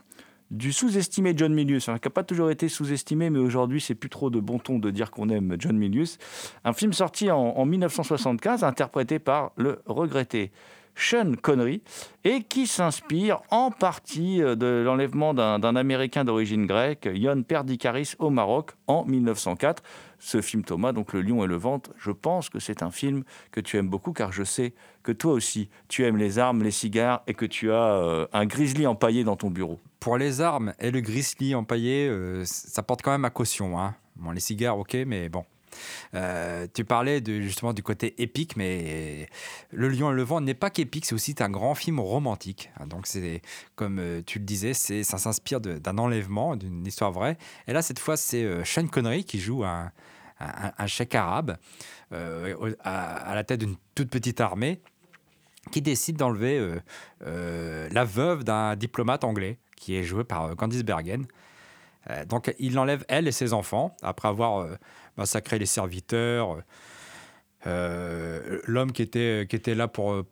du 0.50 0.72
sous-estimé 0.72 1.35
John 1.37 1.52
Milius, 1.52 1.90
hein, 1.90 1.98
qui 1.98 2.07
n'a 2.09 2.12
pas 2.12 2.24
toujours 2.24 2.50
été 2.50 2.70
sous-estimé, 2.70 3.28
mais 3.28 3.38
aujourd'hui 3.38 3.83
c'est 3.83 3.94
plus 3.94 4.09
trop 4.09 4.31
de 4.31 4.40
bon 4.40 4.59
ton 4.59 4.78
de 4.78 4.90
dire 4.90 5.11
qu'on 5.11 5.28
aime 5.28 5.57
John 5.59 5.76
Milius. 5.76 6.16
Un 6.64 6.72
film 6.72 6.94
sorti 6.94 7.31
en, 7.31 7.38
en 7.38 7.66
1975, 7.66 8.64
interprété 8.64 9.18
par 9.18 9.52
le 9.57 9.83
regretté 9.85 10.50
Sean 10.98 11.34
Connery, 11.40 11.80
et 12.24 12.42
qui 12.42 12.66
s'inspire 12.66 13.40
en 13.50 13.70
partie 13.70 14.42
euh, 14.42 14.56
de 14.56 14.82
l'enlèvement 14.84 15.32
d'un 15.32 15.76
Américain 15.76 16.24
d'origine 16.24 16.66
grecque, 16.66 17.08
Ion 17.12 17.42
Perdikaris, 17.42 18.14
au 18.18 18.30
Maroc 18.30 18.72
en 18.88 19.04
1904. 19.04 19.82
Ce 20.18 20.40
film, 20.40 20.64
Thomas, 20.64 20.92
donc 20.92 21.12
Le 21.12 21.22
Lion 21.22 21.44
et 21.44 21.46
le 21.46 21.56
Ventre, 21.56 21.92
je 21.96 22.11
pense 22.11 22.48
que 22.48 22.58
c'est 22.58 22.82
un 22.82 22.90
film 22.90 23.22
que 23.52 23.61
tu 23.61 23.76
aimes 23.76 23.88
beaucoup, 23.88 24.12
car 24.12 24.32
je 24.32 24.42
sais 24.42 24.74
que 25.04 25.12
toi 25.12 25.32
aussi, 25.32 25.68
tu 25.87 26.04
aimes 26.04 26.16
les 26.16 26.40
armes, 26.40 26.64
les 26.64 26.72
cigares, 26.72 27.22
et 27.28 27.34
que 27.34 27.46
tu 27.46 27.70
as 27.70 27.94
euh, 27.94 28.26
un 28.32 28.46
grizzly 28.46 28.87
empaillé 28.87 29.22
dans 29.22 29.37
ton 29.37 29.50
bureau. 29.50 29.78
Pour 30.00 30.18
les 30.18 30.40
armes 30.40 30.74
et 30.80 30.90
le 30.90 31.00
grizzly 31.00 31.54
empaillé, 31.54 32.08
euh, 32.08 32.42
ça 32.44 32.82
porte 32.82 33.02
quand 33.02 33.12
même 33.12 33.24
à 33.24 33.30
caution. 33.30 33.78
Hein. 33.78 33.94
Les 34.34 34.40
cigares, 34.40 34.76
ok, 34.76 34.96
mais 35.06 35.28
bon. 35.28 35.44
Euh, 36.14 36.66
tu 36.72 36.84
parlais 36.84 37.22
justement 37.24 37.72
du 37.72 37.82
côté 37.82 38.20
épique, 38.22 38.56
mais 38.56 39.28
Le 39.72 39.88
Lion 39.88 40.12
et 40.12 40.14
le 40.14 40.22
Vent 40.22 40.40
n'est 40.40 40.54
pas 40.54 40.70
qu'épique, 40.70 41.06
c'est 41.06 41.14
aussi 41.14 41.34
un 41.40 41.50
grand 41.50 41.74
film 41.74 42.00
romantique. 42.00 42.70
hein. 42.78 42.86
Donc, 42.86 43.06
comme 43.76 43.98
euh, 43.98 44.22
tu 44.24 44.38
le 44.38 44.44
disais, 44.44 44.74
ça 44.74 45.18
s'inspire 45.18 45.60
d'un 45.60 45.98
enlèvement, 45.98 46.56
d'une 46.56 46.86
histoire 46.86 47.12
vraie. 47.12 47.36
Et 47.66 47.72
là, 47.72 47.82
cette 47.82 47.98
fois, 47.98 48.16
c'est 48.16 48.44
euh, 48.44 48.64
Sean 48.64 48.86
Connery 48.86 49.24
qui 49.24 49.40
joue 49.40 49.64
un, 49.64 49.90
un, 50.40 50.86
cheikh 50.86 51.14
arabe 51.14 51.56
à, 52.10 53.34
la 53.34 53.44
tête 53.44 53.60
d'une 53.60 53.76
toute 53.94 54.10
petite 54.10 54.40
armée 54.40 54.80
qui 55.72 55.82
décide 55.82 56.16
d'enlever 56.16 56.76
la 57.20 58.04
veuve 58.04 58.44
d'un 58.44 58.76
diplomate 58.76 59.24
anglais 59.24 59.58
qui 59.76 59.96
est 59.96 60.04
joué 60.04 60.24
par 60.24 60.54
Candice 60.56 60.84
Bergen. 60.84 61.26
Donc 62.28 62.54
il 62.58 62.78
enlève 62.78 63.04
elle 63.08 63.26
et 63.28 63.32
ses 63.32 63.52
enfants 63.52 63.96
après 64.00 64.28
avoir 64.28 64.66
massacré 65.18 65.59
les 65.59 65.66
serviteurs. 65.66 66.62
euh, 67.66 68.61
L'homme 68.64 68.92
qui 68.92 69.02
était, 69.02 69.74
là 69.74 69.88
pour, 69.88 70.24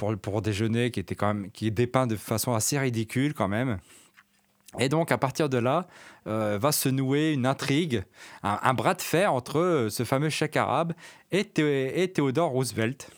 déjeuner, 0.42 0.90
qui, 0.90 1.01
était 1.01 1.14
quand 1.14 1.35
même, 1.35 1.51
qui 1.51 1.66
est 1.66 1.70
dépeint 1.72 2.07
de 2.07 2.16
façon 2.16 2.55
assez 2.55 2.79
ridicule 2.79 3.35
quand 3.35 3.49
même. 3.49 3.79
Et 4.79 4.88
donc, 4.88 5.11
à 5.11 5.18
partir 5.18 5.49
de 5.49 5.59
là, 5.59 5.87
euh, 6.27 6.59
va 6.61 6.70
se 6.72 6.88
nouer 6.88 7.33
une 7.33 7.46
intrigue, 7.46 8.05
un, 8.42 8.75
bras 8.75 8.94
de 8.94 9.03
fer 9.03 9.33
entre 9.33 9.59
euh, 9.59 9.90
ce 9.90 10.05
fameux 10.05 10.29
chèque 10.29 10.57
arabe 10.57 10.92
et, 11.33 11.44
Thé- 11.44 12.01
et 12.03 12.12
Theodore 12.12 12.51
Roosevelt. 12.51 13.11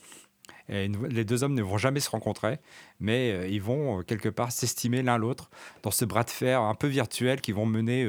Et 0.71 0.89
les 1.09 1.25
deux 1.25 1.45
hommes 1.45 1.55
ne 1.55 1.63
vont 1.63 1.79
jamais 1.79 2.01
se 2.01 2.11
rencontrer, 2.11 2.59
mais 3.01 3.51
ils 3.51 3.63
vont 3.63 4.03
quelque 4.03 4.29
part 4.29 4.53
s'estimer 4.53 5.03
l'un 5.03 5.17
l'autre 5.17 5.49
dans 5.83 5.91
ce 5.91 6.05
bras 6.05 6.25
de 6.25 6.31
fer 6.31 6.61
un 6.61 6.75
peu 6.75 6.89
virtuel 6.89 7.41
qu'ils 7.41 7.55
vont 7.55 7.65
mener 7.65 8.07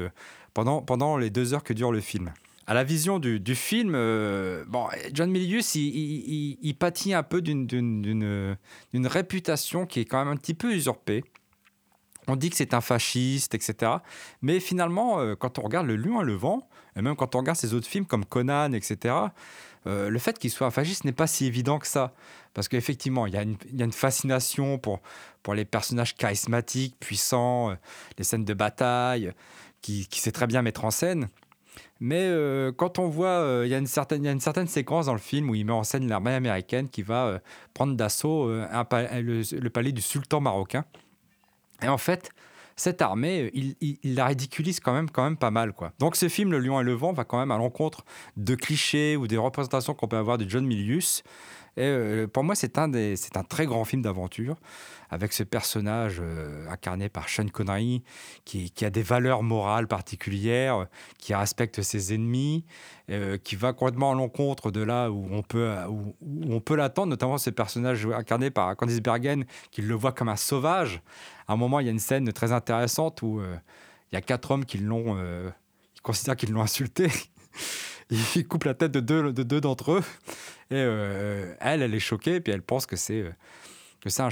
pendant 0.54 1.16
les 1.18 1.30
deux 1.30 1.54
heures 1.54 1.64
que 1.64 1.72
dure 1.72 1.94
le 1.94 2.02
film. 2.02 2.34
À 2.70 2.76
la 2.76 2.84
vision 2.84 3.18
du, 3.18 3.56
film, 3.56 3.94
euh, 3.96 4.64
bon, 4.68 4.86
John 5.12 5.32
Milius, 5.32 5.74
il, 5.74 6.58
il- 6.62 6.76
pâtit 6.76 7.16
un 7.16 7.24
peu 7.24 7.42
d'une- 7.42 7.66
réputation 8.94 9.88
qui 9.88 10.02
est 10.02 10.06
quand 10.06 10.20
même 10.24 10.32
un 10.32 10.38
petit 10.38 10.54
peu 10.54 10.72
usurpée. 10.72 11.24
On 12.28 12.36
dit 12.36 12.52
que 12.52 12.56
c'est 12.56 12.76
un 12.76 12.82
fasciste, 12.82 13.56
etc. 13.56 13.94
Mais 14.44 14.60
finalement, 14.60 15.20
euh, 15.20 15.34
quand 15.36 15.58
on 15.58 15.64
regarde 15.64 15.88
Le 15.88 15.96
Lion 15.96 16.22
et 16.22 16.26
le 16.26 16.36
Vent, 16.36 16.70
et 16.96 17.02
même 17.02 17.16
quand 17.16 17.34
on 17.34 17.40
regarde 17.40 17.58
ses 17.58 17.74
autres 17.74 17.88
films 17.88 18.06
comme 18.06 18.24
Conan, 18.24 18.74
etc., 18.74 19.16
euh, 19.88 20.10
le 20.12 20.20
fait 20.20 20.38
qu'il 20.38 20.52
soit 20.52 20.68
un 20.68 20.72
fasciste 20.72 21.06
n'est 21.06 21.12
pas 21.12 21.26
si 21.26 21.48
évident 21.48 21.80
que 21.80 21.88
ça. 21.88 22.14
Parce 22.54 22.68
qu'effectivement, 22.68 23.26
il 23.26 23.34
y, 23.34 23.38
a 23.38 23.42
une- 23.42 23.92
fascination 23.92 24.78
pour, 24.78 25.02
les 25.56 25.66
personnages 25.66 26.16
charismatiques, 26.16 27.00
puissants, 27.00 27.76
les 28.20 28.24
scènes 28.24 28.46
de 28.46 28.54
bataille, 28.54 29.34
qui, 29.82 30.06
qui 30.08 30.20
sait 30.20 30.32
très 30.32 30.46
bien 30.46 30.62
mettre 30.62 30.86
en 30.86 30.92
scène. 30.92 31.30
Mais 32.00 32.28
euh, 32.28 32.72
quand 32.72 32.98
on 32.98 33.08
voit, 33.10 33.28
euh, 33.28 33.64
il 33.66 33.70
y, 33.70 33.76
a 33.76 33.78
une 33.78 33.88
certaine- 33.88 34.24
il 34.24 34.26
y 34.26 34.30
a 34.30 34.32
une 34.32 34.40
certaine 34.40 34.68
séquence 34.68 35.08
dans 35.08 35.14
le 35.14 35.20
film 35.20 35.50
où 35.50 35.56
il 35.56 35.66
met 35.66 35.74
en 35.74 35.84
scène 35.84 36.08
l'armée 36.08 36.34
américaine 36.34 36.88
qui 36.90 37.02
va 37.02 37.26
euh, 37.26 37.40
prendre 37.74 37.96
d'assaut 37.96 38.50
le, 38.50 39.68
palais 39.70 39.92
du 39.92 40.02
sultan 40.02 40.40
marocain. 40.40 40.86
Et 41.82 41.88
en 41.88 41.98
fait, 41.98 42.30
cette 42.76 43.02
armée, 43.02 43.52
il 43.54 44.16
la 44.16 44.26
ridiculise 44.28 44.80
quand 44.80 44.94
même, 44.94 45.10
quand 45.10 45.24
même 45.24 45.38
pas 45.38 45.52
mal. 45.52 45.74
Quoi. 45.74 45.92
Donc 46.00 46.16
ce 46.16 46.30
film, 46.30 46.52
Le 46.52 46.60
Lion 46.60 46.80
et 46.80 46.84
le 46.84 46.94
Vent, 46.94 47.12
va 47.12 47.26
quand 47.26 47.38
même 47.38 47.52
à 47.52 47.58
l'encontre 47.58 48.06
de 48.38 48.56
clichés 48.56 49.18
ou 49.18 49.28
des 49.28 49.38
représentations 49.38 49.94
qu'on 49.94 50.08
peut 50.08 50.18
avoir 50.18 50.38
de 50.38 50.48
John 50.50 50.66
Milius. 50.66 51.24
Euh, 51.78 52.28
pour 52.28 52.44
moi, 52.44 52.56
c'est 52.56 52.78
un, 52.78 52.90
très 53.48 53.66
grand 53.66 53.86
film 53.86 54.02
d'aventure, 54.02 54.58
avec 55.10 55.34
ce 55.34 55.44
personnage 55.44 56.18
euh, 56.20 56.68
incarné 56.70 57.10
par 57.10 57.30
Sean 57.30 57.48
Connery, 57.48 58.04
qui, 58.46 58.72
a 58.82 58.90
des 58.90 59.04
valeurs 59.04 59.44
morales 59.44 59.88
particulières, 59.88 60.88
qui 61.18 61.34
respecte 61.34 61.82
ses 61.82 62.14
ennemis, 62.14 62.66
euh, 63.10 63.38
qui 63.38 63.56
va 63.56 63.74
complètement 63.74 64.12
à 64.12 64.16
l'encontre 64.16 64.72
de 64.72 64.82
là 64.82 65.10
où 65.10 65.28
on 65.32 65.42
peut, 65.42 66.76
l'attendre, 66.76 67.10
notamment 67.10 67.38
ce 67.38 67.50
personnage 67.50 68.06
incarné 68.06 68.52
par 68.52 68.76
Candice 68.76 69.02
Bergen, 69.02 69.46
qui 69.72 69.82
le 69.82 69.96
voit 69.96 70.12
comme 70.12 70.30
un 70.30 70.36
sauvage. 70.36 71.02
À 71.48 71.54
un 71.54 71.56
moment, 71.56 71.80
il 71.80 71.86
y 71.86 71.90
a 71.90 71.92
une 71.92 72.00
scène 72.00 72.32
très 72.34 72.52
intéressante 72.52 73.22
où 73.22 73.42
il 73.42 74.16
y 74.16 74.18
a 74.18 74.22
quatre 74.22 74.52
hommes 74.52 74.66
qui 74.66 74.78
l'ont, 74.78 75.18
considèrent 76.04 76.36
qu'ils 76.36 76.52
l'ont 76.52 76.62
insulté. 76.62 77.10
Il 78.36 78.48
coupe 78.48 78.64
la 78.64 78.74
tête 78.74 78.92
de 78.92 79.00
deux, 79.00 79.32
de 79.32 79.44
deux 79.44 79.62
d'entre 79.62 79.94
eux. 79.94 80.04
Et 80.72 80.76
euh, 80.76 81.54
elle, 81.60 81.82
elle 81.82 81.94
est 81.94 82.00
choquée, 82.00 82.40
puis 82.40 82.54
elle 82.54 82.62
pense 82.62 82.86
que 82.86 82.96
c'est 82.96 83.22
euh, 83.22 83.32
que 84.02 84.10
c'est 84.10 84.24
un, 84.24 84.30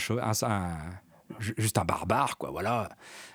juste 1.40 1.78
un 1.78 1.86
barbare, 1.86 2.38
quoi. 2.38 2.52
Voilà. 2.52 2.90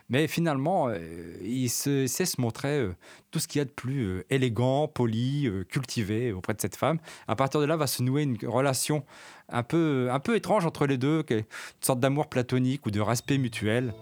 Mais 0.08 0.26
finalement, 0.26 0.88
euh, 0.88 1.36
il 1.42 1.68
se, 1.68 2.06
sait 2.06 2.24
se 2.24 2.40
montrer 2.40 2.88
tout 3.30 3.38
ce 3.38 3.46
qu'il 3.46 3.58
y 3.58 3.62
a 3.62 3.64
de 3.64 3.70
plus 3.70 4.24
élégant, 4.30 4.88
poli, 4.88 5.48
cultivé 5.68 6.32
auprès 6.32 6.54
de 6.54 6.60
cette 6.60 6.76
femme. 6.76 6.98
À 7.28 7.36
partir 7.36 7.60
de 7.60 7.66
là, 7.66 7.76
va 7.76 7.86
se 7.86 8.02
nouer 8.02 8.22
une 8.22 8.38
relation 8.46 9.04
un 9.48 9.62
peu, 9.62 10.08
un 10.10 10.20
peu 10.20 10.36
étrange 10.36 10.64
entre 10.66 10.86
les 10.86 10.96
deux, 10.96 11.24
une 11.30 11.44
sorte 11.80 12.00
d'amour 12.00 12.28
platonique 12.28 12.86
ou 12.86 12.90
de 12.90 13.00
respect 13.00 13.38
mutuel, 13.38 13.94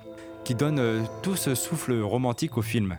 qui 0.44 0.54
donne 0.54 1.06
tout 1.22 1.36
ce 1.36 1.54
souffle 1.54 2.00
romantique 2.00 2.56
au 2.56 2.62
film. 2.62 2.96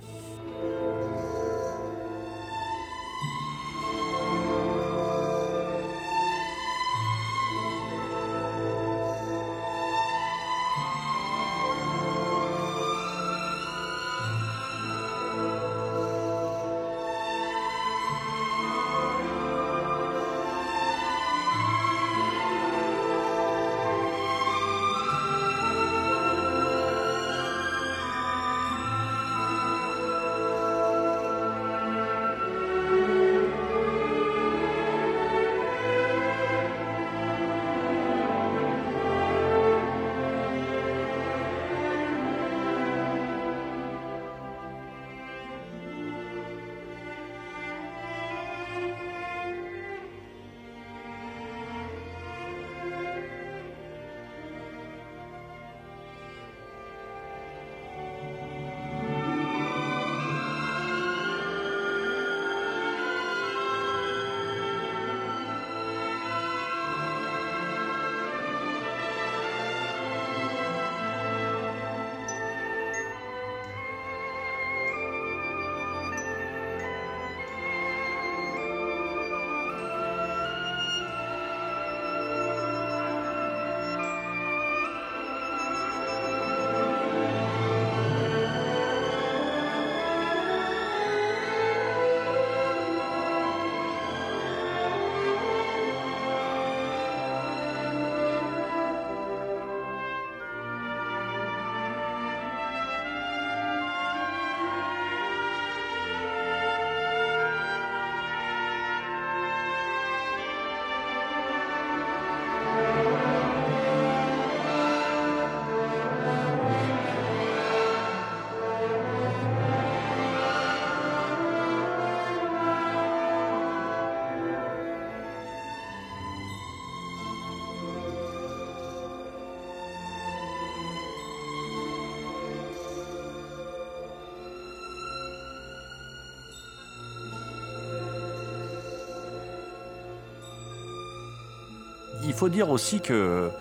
Faut 142.42 142.50
dire 142.50 142.72
aussi 142.72 143.02
que, 143.02 143.52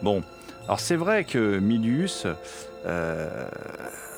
bon, 0.00 0.22
alors 0.66 0.78
c'est 0.78 0.94
vrai 0.94 1.24
que 1.24 1.58
Milius 1.58 2.24
euh, 2.86 3.48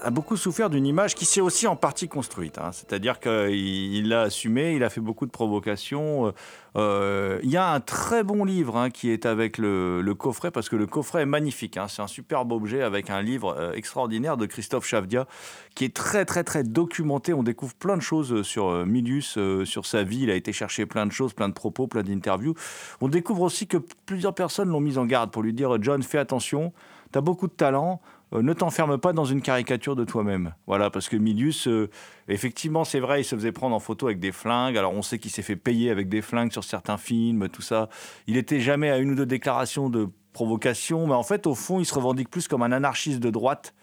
a 0.02 0.10
beaucoup 0.10 0.36
souffert 0.36 0.70
d'une 0.70 0.86
image 0.86 1.14
qui 1.14 1.24
s'est 1.24 1.40
aussi 1.40 1.66
en 1.66 1.76
partie 1.76 2.08
construite. 2.08 2.58
hein. 2.58 2.70
C'est-à-dire 2.72 3.20
qu'il 3.20 4.08
l'a 4.08 4.22
assumé, 4.22 4.74
il 4.74 4.84
a 4.84 4.90
fait 4.90 5.00
beaucoup 5.00 5.26
de 5.26 5.30
provocations. 5.30 6.32
Euh, 6.76 7.38
il 7.42 7.50
y 7.50 7.56
a 7.56 7.72
un 7.72 7.80
très 7.80 8.22
bon 8.22 8.44
livre 8.44 8.76
hein, 8.76 8.90
qui 8.90 9.10
est 9.10 9.26
avec 9.26 9.58
le, 9.58 10.12
coffret, 10.18 10.50
parce 10.50 10.68
que 10.68 10.76
le 10.76 10.86
coffret 10.86 11.22
est 11.22 11.26
magnifique. 11.26 11.76
hein. 11.76 11.86
C'est 11.88 12.02
un 12.02 12.06
superbe 12.06 12.52
objet 12.52 12.82
avec 12.82 13.10
un 13.10 13.22
livre 13.22 13.54
euh, 13.58 13.72
extraordinaire 13.72 14.36
de 14.36 14.46
Christophe 14.46 14.86
Chavdia, 14.86 15.26
qui 15.74 15.84
est 15.84 15.94
très 15.94 16.24
très 16.24 16.44
très 16.44 16.62
documenté. 16.62 17.34
On 17.34 17.42
découvre 17.42 17.74
plein 17.74 17.96
de 17.96 18.02
choses 18.02 18.42
sur 18.42 18.68
euh, 18.68 18.84
Milius, 18.84 19.36
euh, 19.38 19.64
sur 19.64 19.86
sa 19.86 20.02
vie. 20.02 20.22
Il 20.22 20.30
a 20.30 20.34
été 20.34 20.52
chercher 20.52 20.86
plein 20.86 21.06
de 21.06 21.12
choses, 21.12 21.32
plein 21.32 21.48
de 21.48 21.54
propos, 21.54 21.86
plein 21.86 22.02
d'interviews. 22.02 22.54
On 23.00 23.08
découvre 23.08 23.42
aussi 23.42 23.66
que 23.66 23.78
plusieurs 24.06 24.34
personnes 24.34 24.68
l'ont 24.68 24.80
mis 24.80 24.98
en 24.98 25.06
garde 25.06 25.30
pour 25.30 25.42
lui 25.42 25.52
dire 25.52 25.76
John, 25.82 26.02
fais 26.02 26.18
attention, 26.18 26.72
tu 27.12 27.18
as 27.18 27.20
beaucoup 27.20 27.46
de 27.46 27.53
talent. 27.53 28.01
euh, 28.33 28.42
ne 28.42 28.53
t'enferme 28.53 28.96
pas 28.99 29.12
dans 29.12 29.25
une 29.25 29.42
caricature 29.42 29.96
de 29.96 30.05
toi-même. 30.05 30.55
Voilà, 30.68 30.88
parce 30.90 31.09
que 31.09 31.16
Milius, 31.16 31.66
euh, 31.66 31.90
effectivement, 32.29 32.85
c'est 32.85 33.01
vrai, 33.01 33.23
il 33.23 33.25
se 33.25 33.35
faisait 33.35 33.51
prendre 33.51 33.75
en 33.75 33.81
photo 33.81 34.07
avec 34.07 34.20
des 34.20 34.31
flingues. 34.31 34.77
Alors, 34.79 34.92
on 34.94 35.03
sait 35.03 35.18
qu'il 35.18 35.33
s'est 35.33 35.42
fait 35.42 35.57
payer 35.57 35.90
avec 35.90 36.09
des 36.09 36.23
flingues 36.23 36.53
sur 36.53 36.62
certains 36.62 36.96
films, 36.96 37.49
tout 37.49 37.62
ça. 37.62 37.88
Il 38.29 38.37
était 38.37 38.61
jamais 38.61 38.88
à 38.88 38.99
une 38.99 39.11
ou 39.11 39.14
deux 39.16 39.27
déclarations 39.27 39.90
de 39.90 40.09
provocation, 40.33 41.09
mais 41.09 41.14
en 41.14 41.25
fait, 41.25 41.49
au 41.49 41.57
fond, 41.57 41.81
il 41.81 41.85
se 41.85 41.94
revendique 41.94 42.31
plus 42.31 42.46
comme 42.46 42.62
un 42.62 42.70
anarchiste 42.73 43.18
de 43.20 43.31
droite. 43.31 43.75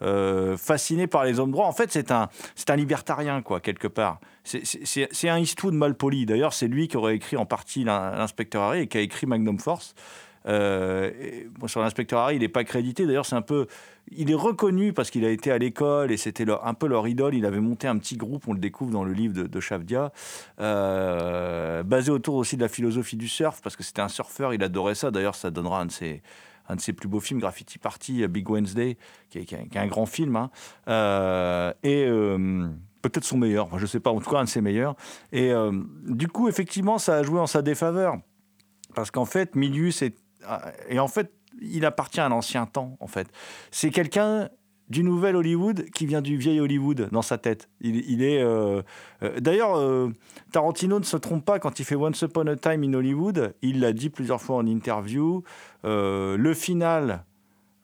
euh, 0.00 0.56
fasciné 0.56 1.08
par 1.08 1.24
les 1.24 1.40
hommes 1.40 1.50
droits. 1.50 1.66
En 1.66 1.72
fait, 1.72 1.90
c'est 1.90 2.12
un, 2.12 2.28
c'est 2.54 2.70
un 2.70 2.76
libertarien, 2.76 3.42
quoi, 3.42 3.58
quelque 3.58 3.88
part. 3.88 4.20
C'est- 4.44 5.28
un 5.28 5.38
Eastwood 5.38 5.74
mal 5.74 5.96
poli. 5.96 6.24
D'ailleurs, 6.24 6.52
c'est 6.52 6.68
lui 6.68 6.86
qui 6.86 6.96
aurait 6.96 7.16
écrit 7.16 7.36
en 7.36 7.46
partie 7.46 7.82
l'in- 7.82 8.12
l'inspecteur 8.16 8.62
Harry 8.62 8.82
et 8.82 8.86
qui 8.86 8.96
a 8.96 9.00
écrit 9.00 9.26
Magnum 9.26 9.58
Force. 9.58 9.96
Euh, 10.46 11.10
sur 11.66 11.80
l'inspecteur 11.80 12.20
Harry, 12.20 12.36
il 12.36 12.40
n'est 12.40 12.48
pas 12.48 12.64
crédité. 12.64 13.06
D'ailleurs, 13.06 13.26
c'est 13.26 13.36
un 13.36 13.42
peu. 13.42 13.66
Il 14.10 14.30
est 14.30 14.34
reconnu 14.34 14.92
parce 14.92 15.10
qu'il 15.10 15.24
a 15.24 15.30
été 15.30 15.50
à 15.50 15.58
l'école 15.58 16.10
et 16.10 16.16
c'était 16.16 16.46
un 16.50 16.74
peu 16.74 16.86
leur 16.86 17.06
idole. 17.08 17.34
Il 17.34 17.44
avait 17.44 17.60
monté 17.60 17.86
un 17.88 17.98
petit 17.98 18.16
groupe, 18.16 18.48
on 18.48 18.54
le 18.54 18.58
découvre 18.58 18.90
dans 18.90 19.04
le 19.04 19.12
livre 19.12 19.34
de, 19.34 19.46
de 19.46 19.60
Chavdia, 19.60 20.12
euh, 20.60 21.82
basé 21.82 22.10
autour 22.10 22.36
aussi 22.36 22.56
de 22.56 22.62
la 22.62 22.68
philosophie 22.68 23.16
du 23.16 23.28
surf, 23.28 23.60
parce 23.62 23.76
que 23.76 23.82
c'était 23.82 24.00
un 24.00 24.08
surfeur, 24.08 24.54
il 24.54 24.62
adorait 24.62 24.94
ça. 24.94 25.10
D'ailleurs, 25.10 25.34
ça 25.34 25.50
donnera 25.50 25.80
un 25.82 25.86
de 25.86 25.92
ses, 25.92 26.22
un 26.68 26.76
de 26.76 26.80
ses 26.80 26.94
plus 26.94 27.08
beaux 27.08 27.20
films, 27.20 27.40
Graffiti 27.40 27.78
Party, 27.78 28.22
euh, 28.22 28.28
Big 28.28 28.48
Wednesday, 28.48 28.96
qui 29.28 29.38
est, 29.38 29.76
un 29.76 29.86
grand 29.86 30.06
film. 30.06 30.36
hein. 30.36 30.50
Et. 31.82 32.06
Peut-être 33.00 33.24
son 33.24 33.38
meilleur, 33.38 33.78
je 33.78 33.82
ne 33.82 33.86
sais 33.86 34.00
pas, 34.00 34.10
en 34.10 34.20
tout 34.20 34.28
cas 34.28 34.38
un 34.38 34.44
de 34.44 34.48
ses 34.48 34.60
meilleurs. 34.60 34.96
Et 35.30 35.52
du 36.08 36.26
coup, 36.26 36.48
effectivement, 36.48 36.98
ça 36.98 37.18
a 37.18 37.22
joué 37.22 37.38
en 37.38 37.46
sa 37.46 37.62
défaveur. 37.62 38.16
Parce 38.94 39.12
qu'en 39.12 39.24
fait, 39.24 39.54
Milius 39.54 40.02
est. 40.02 40.16
Et 40.88 40.98
en 40.98 41.08
fait, 41.08 41.32
il 41.60 41.84
appartient 41.84 42.20
à 42.20 42.28
l'ancien 42.28 42.66
temps, 42.66 42.96
en 43.00 43.06
fait. 43.06 43.28
C'est 43.70 43.90
quelqu'un 43.90 44.48
du 44.88 45.02
nouvel 45.04 45.36
Hollywood 45.36 45.90
qui 45.90 46.06
vient 46.06 46.22
du 46.22 46.36
vieil 46.36 46.60
Hollywood 46.60 47.08
dans 47.12 47.22
sa 47.22 47.38
tête. 47.38 47.68
Il, 47.80 48.22
est. 48.22 48.42
euh, 48.42 48.82
euh, 49.22 49.40
D'ailleurs, 49.40 49.76
euh, 49.76 50.10
Tarantino 50.52 50.98
ne 50.98 51.04
se 51.04 51.16
trompe 51.16 51.44
pas 51.44 51.58
quand 51.58 51.78
il 51.78 51.84
fait 51.84 51.94
Once 51.94 52.20
Upon 52.22 52.46
a 52.46 52.56
Time 52.56 52.82
in 52.84 52.94
Hollywood. 52.94 53.54
Il 53.62 53.80
l'a 53.80 53.92
dit 53.92 54.10
plusieurs 54.10 54.40
fois 54.40 54.56
en 54.56 54.66
interview. 54.66 55.42
Le 55.84 56.54
final 56.54 57.24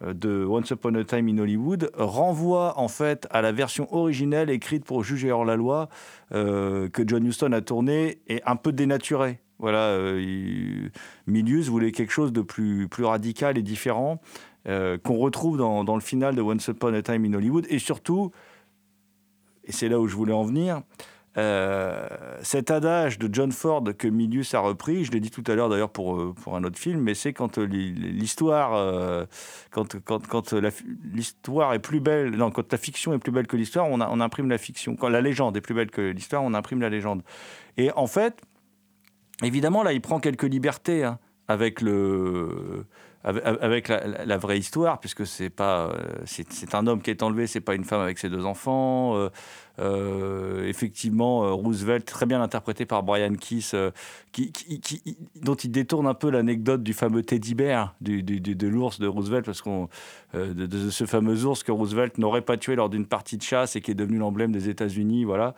de 0.05 0.45
Once 0.45 0.71
Upon 0.71 0.95
a 0.95 1.05
Time 1.05 1.29
in 1.29 1.39
Hollywood 1.39 1.91
renvoie 1.95 2.79
en 2.79 2.89
fait 2.89 3.27
à 3.31 3.43
la 3.43 3.53
version 3.53 3.93
originelle 3.95 4.51
écrite 4.51 4.85
pour 4.85 5.05
juger 5.05 5.31
hors 5.31 5.45
la 5.45 5.57
loi 5.57 5.89
que 6.31 7.05
John 7.07 7.25
Huston 7.27 7.53
a 7.53 7.61
tournée 7.61 8.19
et 8.27 8.43
un 8.45 8.57
peu 8.57 8.73
dénaturée. 8.73 9.41
Voilà, 9.59 9.89
euh, 9.89 10.21
il- 10.21 10.91
Milius 11.27 11.69
voulait 11.69 11.93
quelque 11.93 12.13
chose 12.13 12.33
de 12.33 12.43
plus, 12.43 12.89
radical 13.01 13.57
et 13.57 13.63
différent 13.63 14.21
euh, 14.67 14.99
qu'on 14.99 15.17
retrouve 15.17 15.57
dans, 15.57 15.95
le 15.95 16.01
final 16.01 16.35
de 16.35 16.43
Once 16.43 16.67
Upon 16.69 16.95
a 16.95 17.03
Time 17.03 17.25
in 17.25 17.35
Hollywood 17.35 17.67
et 17.69 17.79
surtout, 17.79 18.33
et 19.65 19.73
c'est 19.73 19.89
là 19.89 20.01
où 20.01 20.09
je 20.09 20.17
voulais 20.17 20.33
en 20.33 20.43
venir, 20.43 20.83
euh, 21.37 22.09
cet 22.43 22.71
adage 22.71 23.19
de 23.19 23.29
John 23.33 23.51
Ford 23.51 23.83
que 23.99 24.07
Milius 24.07 24.55
a 24.55 24.61
repris, 24.61 25.05
je 25.05 25.11
l'ai 25.11 25.19
dit 25.21 25.31
tout 25.31 25.43
à 25.49 25.55
l'heure 25.55 25.69
d'ailleurs 25.69 25.91
pour, 25.91 26.17
euh, 26.17 26.33
pour 26.33 26.57
un 26.57 26.63
autre 26.65 26.79
film, 26.79 27.01
mais 27.01 27.15
c'est 27.15 27.33
quand 27.33 27.59
l'hi- 27.59 27.93
l'histoire, 27.93 29.27
quand, 29.71 29.97
quand, 30.05 30.27
quand 30.27 30.53
l'histoire 31.13 31.75
est 31.75 31.81
plus 31.81 32.01
belle, 32.01 32.31
non, 32.31 32.51
quand 32.51 32.71
la 32.73 32.79
fiction 32.79 33.13
est 33.15 33.19
plus 33.19 33.33
belle 33.33 33.47
que 33.47 33.57
l'histoire, 33.57 33.87
on 33.89 34.21
imprime 34.21 34.49
la 34.49 34.59
fiction. 34.59 34.97
Quand 34.97 35.09
la 35.09 35.21
légende 35.21 35.57
est 35.57 35.61
plus 35.61 35.75
belle 35.75 35.91
que 35.91 36.03
l'histoire, 36.03 36.43
on 36.43 36.55
imprime 36.55 36.81
la 36.81 36.89
légende. 36.89 37.23
Et 37.77 37.91
en 37.93 38.07
fait, 38.07 38.41
évidemment, 39.43 39.83
là, 39.83 39.93
il 39.93 40.01
prend 40.01 40.21
quelques 40.21 40.45
libertés 40.45 41.05
hein, 41.05 41.19
avec 41.49 41.81
le 41.81 42.87
avec 43.25 43.89
la, 43.89 44.37
vraie 44.37 44.59
histoire, 44.59 45.01
puisque 45.01 45.27
c'est 45.27 45.49
pas 45.49 45.87
euh, 45.87 45.97
c'est 46.27 46.75
un 46.75 46.87
homme 46.87 47.01
qui 47.01 47.11
est 47.11 47.23
enlevé, 47.23 47.47
c'est 47.47 47.63
pas 47.63 47.75
une 47.75 47.85
femme 47.85 48.03
avec 48.03 48.19
ses 48.19 48.29
deux 48.29 48.45
enfants. 48.45 49.17
euh, 49.17 49.31
effectivement, 49.79 51.45
euh, 51.45 51.53
Roosevelt, 51.53 52.05
très 52.05 52.27
bien 52.27 52.41
interprété 52.41 52.87
par 52.87 53.03
Brian 53.03 53.35
Keith, 53.35 53.73
euh, 53.75 53.91
qui, 54.33 54.53
qui- 54.53 55.17
dont 55.43 55.55
il 55.55 55.71
détourne 55.71 56.07
un 56.07 56.15
peu 56.15 56.31
l'anecdote 56.31 56.83
du 56.83 56.93
fameux 56.93 57.23
teddy 57.23 57.55
bear, 57.55 57.95
du, 58.01 58.23
du- 58.23 58.41
de 58.41 58.67
l'ours 58.69 58.99
de 59.01 59.07
Roosevelt, 59.07 59.45
parce 59.45 59.63
qu'on 59.63 59.89
euh, 60.35 60.53
de, 60.55 60.91
ce 60.91 61.05
fameux 61.07 61.45
ours 61.45 61.63
que 61.63 61.73
Roosevelt 61.73 62.19
n'aurait 62.19 62.43
pas 62.43 62.57
tué 62.57 62.75
lors 62.77 62.89
d'une 62.89 63.07
partie 63.07 63.37
de 63.37 63.43
chasse 63.43 63.77
et 63.77 63.81
qui 63.81 63.91
est 63.91 63.95
devenu 63.95 64.19
l'emblème 64.19 64.53
des 64.53 64.69
États-Unis, 64.69 65.25
voilà. 65.25 65.55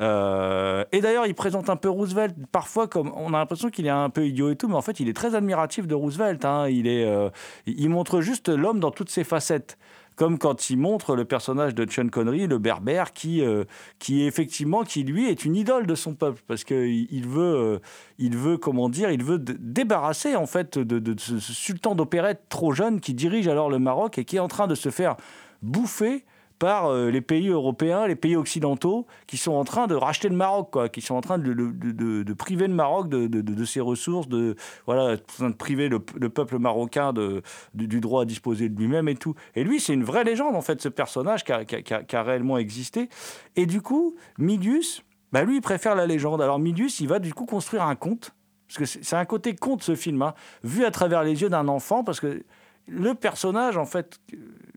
Euh, 0.00 0.84
et 0.92 1.00
d'ailleurs, 1.00 1.26
il 1.26 1.34
présente 1.34 1.70
un 1.70 1.76
peu 1.76 1.88
Roosevelt 1.88 2.34
parfois 2.52 2.86
comme 2.88 3.12
on 3.16 3.32
a 3.34 3.38
l'impression 3.38 3.70
qu'il 3.70 3.86
est 3.86 3.90
un 3.90 4.10
peu 4.10 4.26
idiot 4.26 4.50
et 4.50 4.56
tout, 4.56 4.68
mais 4.68 4.74
en 4.74 4.82
fait, 4.82 5.00
il 5.00 5.08
est 5.08 5.12
très 5.16 5.34
admiratif 5.34 5.86
de 5.86 5.94
Roosevelt. 5.94 6.44
hein. 6.44 6.68
Il 6.68 6.86
est, 6.86 7.04
euh, 7.04 7.30
il 7.66 7.88
montre 7.90 8.20
juste 8.20 8.48
l'homme 8.48 8.80
dans 8.80 8.90
toutes 8.90 9.10
ses 9.10 9.24
facettes. 9.24 9.78
Comme 10.16 10.38
quand 10.38 10.70
il 10.70 10.78
montre 10.78 11.14
le 11.14 11.24
personnage 11.24 11.74
de 11.74 11.86
Sean 11.88 12.08
Connery, 12.08 12.46
le 12.46 12.58
berbère, 12.58 13.12
qui, 13.12 13.42
euh, 13.42 13.64
qui 13.98 14.24
effectivement, 14.24 14.82
qui 14.82 15.04
lui 15.04 15.28
est 15.28 15.44
une 15.44 15.54
idole 15.54 15.86
de 15.86 15.94
son 15.94 16.14
peuple, 16.14 16.42
parce 16.46 16.64
qu'il 16.64 17.06
il 17.10 17.26
veut, 17.26 17.54
euh, 17.54 17.78
il 18.18 18.36
veut, 18.36 18.56
comment 18.56 18.88
dire, 18.88 19.10
il 19.10 19.22
veut 19.22 19.38
débarrasser 19.38 20.34
en 20.34 20.46
fait 20.46 20.78
de, 20.78 20.98
de 20.98 21.14
ce 21.20 21.38
sultan 21.38 21.94
d'opérette 21.94 22.42
trop 22.48 22.72
jeune 22.72 23.00
qui 23.00 23.14
dirige 23.14 23.46
alors 23.46 23.70
le 23.70 23.78
Maroc 23.78 24.18
et 24.18 24.24
qui 24.24 24.36
est 24.36 24.40
en 24.40 24.48
train 24.48 24.66
de 24.66 24.74
se 24.74 24.90
faire 24.90 25.16
bouffer 25.62 26.24
par 26.58 26.86
euh, 26.86 27.10
les 27.10 27.20
pays 27.20 27.48
européens, 27.48 28.06
les 28.06 28.16
pays 28.16 28.36
occidentaux, 28.36 29.06
qui 29.26 29.36
sont 29.36 29.52
en 29.52 29.64
train 29.64 29.86
de 29.86 29.94
racheter 29.94 30.28
le 30.28 30.36
Maroc, 30.36 30.70
quoi, 30.72 30.88
qui 30.88 31.00
sont 31.00 31.14
en 31.14 31.20
train 31.20 31.38
de, 31.38 32.32
priver 32.32 32.66
le 32.66 32.74
Maroc 32.74 33.08
de, 33.08 33.64
ses 33.64 33.80
ressources, 33.80 34.28
de, 34.28 34.56
voilà, 34.86 35.16
de 35.16 35.52
priver 35.52 35.88
le, 35.88 36.00
le 36.14 36.28
peuple 36.28 36.58
marocain 36.58 37.12
de, 37.12 37.42
du, 37.74 38.00
droit 38.00 38.22
à 38.22 38.24
disposer 38.24 38.68
de 38.68 38.78
lui-même 38.78 39.08
et 39.08 39.16
tout. 39.16 39.34
Et 39.54 39.64
lui, 39.64 39.80
c'est 39.80 39.92
une 39.92 40.04
vraie 40.04 40.24
légende, 40.24 40.54
en 40.54 40.62
fait, 40.62 40.80
ce 40.80 40.88
personnage 40.88 41.44
qui 41.44 41.52
a, 41.52 42.22
réellement 42.22 42.58
existé. 42.58 43.08
Et 43.56 43.66
du 43.66 43.82
coup, 43.82 44.16
Midius, 44.38 45.02
bah, 45.32 45.44
lui, 45.44 45.56
il 45.56 45.62
préfère 45.62 45.94
la 45.94 46.06
légende. 46.06 46.40
Alors 46.40 46.58
Midius, 46.58 47.00
il 47.00 47.08
va 47.08 47.18
du 47.18 47.34
coup 47.34 47.46
construire 47.46 47.82
un 47.82 47.96
conte, 47.96 48.32
parce 48.68 48.78
que 48.78 48.84
c'est 48.84 49.04
c'est 49.04 49.16
un 49.16 49.24
côté 49.24 49.54
conte, 49.54 49.82
ce 49.82 49.94
film, 49.94 50.22
hein, 50.22 50.34
vu 50.64 50.84
à 50.84 50.90
travers 50.90 51.22
les 51.22 51.42
yeux 51.42 51.48
d'un 51.48 51.68
enfant, 51.68 52.02
parce 52.04 52.20
que 52.20 52.42
le 52.88 53.14
personnage, 53.14 53.76
en 53.76 53.84
fait, 53.84 54.20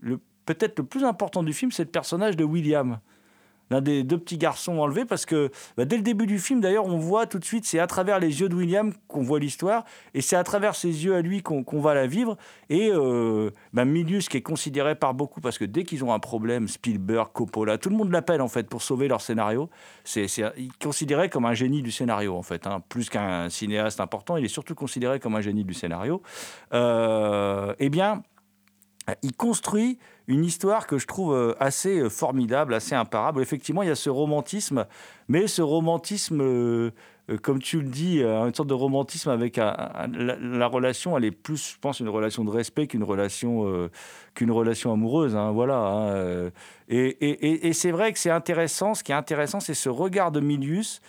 le 0.00 0.20
peut-être 0.46 0.78
le 0.78 0.84
plus 0.84 1.04
important 1.04 1.42
du 1.42 1.52
film, 1.52 1.70
c'est 1.72 1.84
le 1.84 1.90
personnage 1.90 2.36
de 2.36 2.44
William, 2.44 2.98
l'un 3.70 3.80
des 3.80 4.02
deux 4.02 4.18
petits 4.18 4.38
garçons 4.38 4.78
enlevés, 4.78 5.04
parce 5.04 5.24
que 5.24 5.50
bah, 5.76 5.84
dès 5.84 5.96
le 5.96 6.02
début 6.02 6.26
du 6.26 6.38
film, 6.38 6.60
d'ailleurs, 6.60 6.86
on 6.86 6.98
voit 6.98 7.26
tout 7.26 7.38
de 7.38 7.44
suite, 7.44 7.64
c'est 7.64 7.78
à 7.78 7.86
travers 7.86 8.18
les 8.18 8.40
yeux 8.40 8.48
de 8.48 8.54
William 8.54 8.92
qu'on 9.08 9.22
voit 9.22 9.38
l'histoire, 9.38 9.84
et 10.12 10.20
c'est 10.20 10.36
à 10.36 10.42
travers 10.42 10.74
ses 10.74 11.04
yeux 11.04 11.14
à 11.14 11.22
lui 11.22 11.42
qu'on 11.42 11.80
va 11.80 11.94
la 11.94 12.06
vivre. 12.06 12.36
Et 12.68 12.90
euh, 12.92 13.50
bah, 13.72 13.84
Milius, 13.84 14.28
qui 14.28 14.36
est 14.36 14.42
considéré 14.42 14.94
par 14.96 15.14
beaucoup, 15.14 15.40
parce 15.40 15.58
que 15.58 15.64
dès 15.64 15.84
qu'ils 15.84 16.04
ont 16.04 16.12
un 16.12 16.18
problème, 16.18 16.68
Spielberg, 16.68 17.30
Coppola, 17.32 17.78
tout 17.78 17.90
le 17.90 17.96
monde 17.96 18.10
l'appelle 18.10 18.42
en 18.42 18.48
fait 18.48 18.68
pour 18.68 18.82
sauver 18.82 19.08
leur 19.08 19.20
scénario. 19.20 19.70
C'est, 20.04 20.26
considéré 20.82 21.28
comme 21.28 21.44
un 21.44 21.54
génie 21.54 21.82
du 21.82 21.92
scénario 21.92 22.34
en 22.34 22.42
fait, 22.42 22.66
hein. 22.66 22.82
plus 22.88 23.08
qu'un 23.08 23.48
cinéaste 23.48 24.00
important, 24.00 24.36
il 24.36 24.44
est 24.44 24.48
surtout 24.48 24.74
considéré 24.74 25.20
comme 25.20 25.36
un 25.36 25.40
génie 25.40 25.64
du 25.64 25.74
scénario. 25.74 26.22
Euh, 26.72 27.74
eh 27.78 27.88
bien, 27.88 28.22
il 29.22 29.34
construit 29.34 29.98
une 30.26 30.44
histoire 30.44 30.86
que 30.86 30.98
je 30.98 31.06
trouve 31.06 31.34
euh, 31.34 31.54
assez 31.58 31.98
euh, 31.98 32.08
formidable, 32.08 32.74
assez 32.74 32.94
imparable. 32.94 33.42
Effectivement, 33.42 33.82
il 33.82 33.88
y 33.88 33.92
a 33.92 33.96
ce 33.96 34.10
romantisme, 34.10 34.86
mais 35.28 35.46
ce 35.46 35.62
romantisme, 35.62 36.40
euh, 36.40 36.90
comme 37.42 37.60
tu 37.60 37.80
le 37.80 37.88
dis, 37.88 38.22
une 38.22 38.54
sorte 38.54 38.68
de 38.68 38.74
romantisme 38.74 39.30
avec 39.30 39.56
la, 39.56 40.08
la 40.08 40.66
relation, 40.66 41.16
elle 41.16 41.24
est 41.24 41.30
plus, 41.30 41.74
je 41.74 41.78
pense, 41.78 42.00
une 42.00 42.08
relation 42.08 42.44
de 42.44 42.50
respect 42.50 42.88
qu'une 42.88 43.04
relation, 43.04 43.88
qu'une 44.34 44.50
relation 44.50 44.92
amoureuse. 44.92 45.36
hein, 45.36 45.52
voilà. 45.52 45.76
hein, 45.76 46.50
et 46.88 47.72
c'est 47.72 47.92
vrai 47.92 48.12
que 48.12 48.18
c'est 48.18 48.30
intéressant. 48.30 48.94
Ce 48.94 49.04
qui 49.04 49.12
est 49.12 49.14
intéressant, 49.14 49.60
c'est 49.60 49.74
ce 49.74 49.88
regard 49.88 50.32
de 50.32 50.40
Milius 50.40 51.00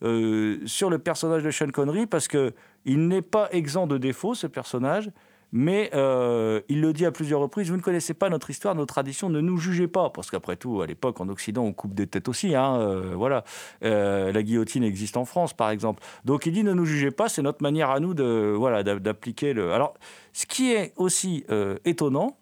sur 0.00 0.88
le 0.88 0.98
personnage 0.98 1.42
de 1.42 1.50
Sean 1.50 1.68
Connery, 1.68 2.06
parce 2.06 2.26
que 2.26 2.54
il 2.86 3.06
n'est 3.08 3.20
pas 3.20 3.50
exempt 3.52 3.86
de 3.86 3.98
défauts, 3.98 4.34
ce 4.34 4.46
personnage 4.46 5.10
mais 5.52 5.90
euh, 5.94 6.60
il 6.68 6.80
le 6.80 6.92
dit 6.92 7.06
à 7.06 7.12
plusieurs 7.12 7.40
reprises, 7.40 7.70
vous 7.70 7.76
ne 7.76 7.82
connaissez 7.82 8.14
pas 8.14 8.28
notre 8.28 8.50
histoire, 8.50 8.74
nos 8.74 8.86
traditions, 8.86 9.30
ne 9.30 9.40
nous 9.40 9.56
jugez 9.56 9.86
pas, 9.86 10.10
parce 10.10 10.30
qu'après 10.30 10.56
tout, 10.56 10.82
à 10.82 10.86
l'époque, 10.86 11.20
en 11.20 11.28
Occident, 11.28 11.62
on 11.62 11.72
coupe 11.72 11.94
des 11.94 12.06
têtes 12.06 12.28
aussi, 12.28 12.54
hein, 12.54 12.76
euh, 12.80 13.12
voilà. 13.14 13.44
Euh, 13.84 14.32
la 14.32 14.42
guillotine 14.42 14.82
existe 14.82 15.16
en 15.16 15.24
France, 15.24 15.54
par 15.54 15.70
exemple. 15.70 16.02
Donc 16.24 16.46
il 16.46 16.52
dit, 16.52 16.64
ne 16.64 16.72
nous 16.72 16.84
jugez 16.84 17.10
pas, 17.10 17.28
c'est 17.28 17.42
notre 17.42 17.62
manière 17.62 17.90
à 17.90 18.00
nous 18.00 18.14
de, 18.14 18.54
voilà, 18.56 18.82
d'appliquer 18.82 19.52
le... 19.52 19.72
Alors, 19.72 19.94
ce 20.32 20.46
qui 20.46 20.72
est 20.72 20.92
aussi 20.96 21.44
étonnant, 21.84 22.36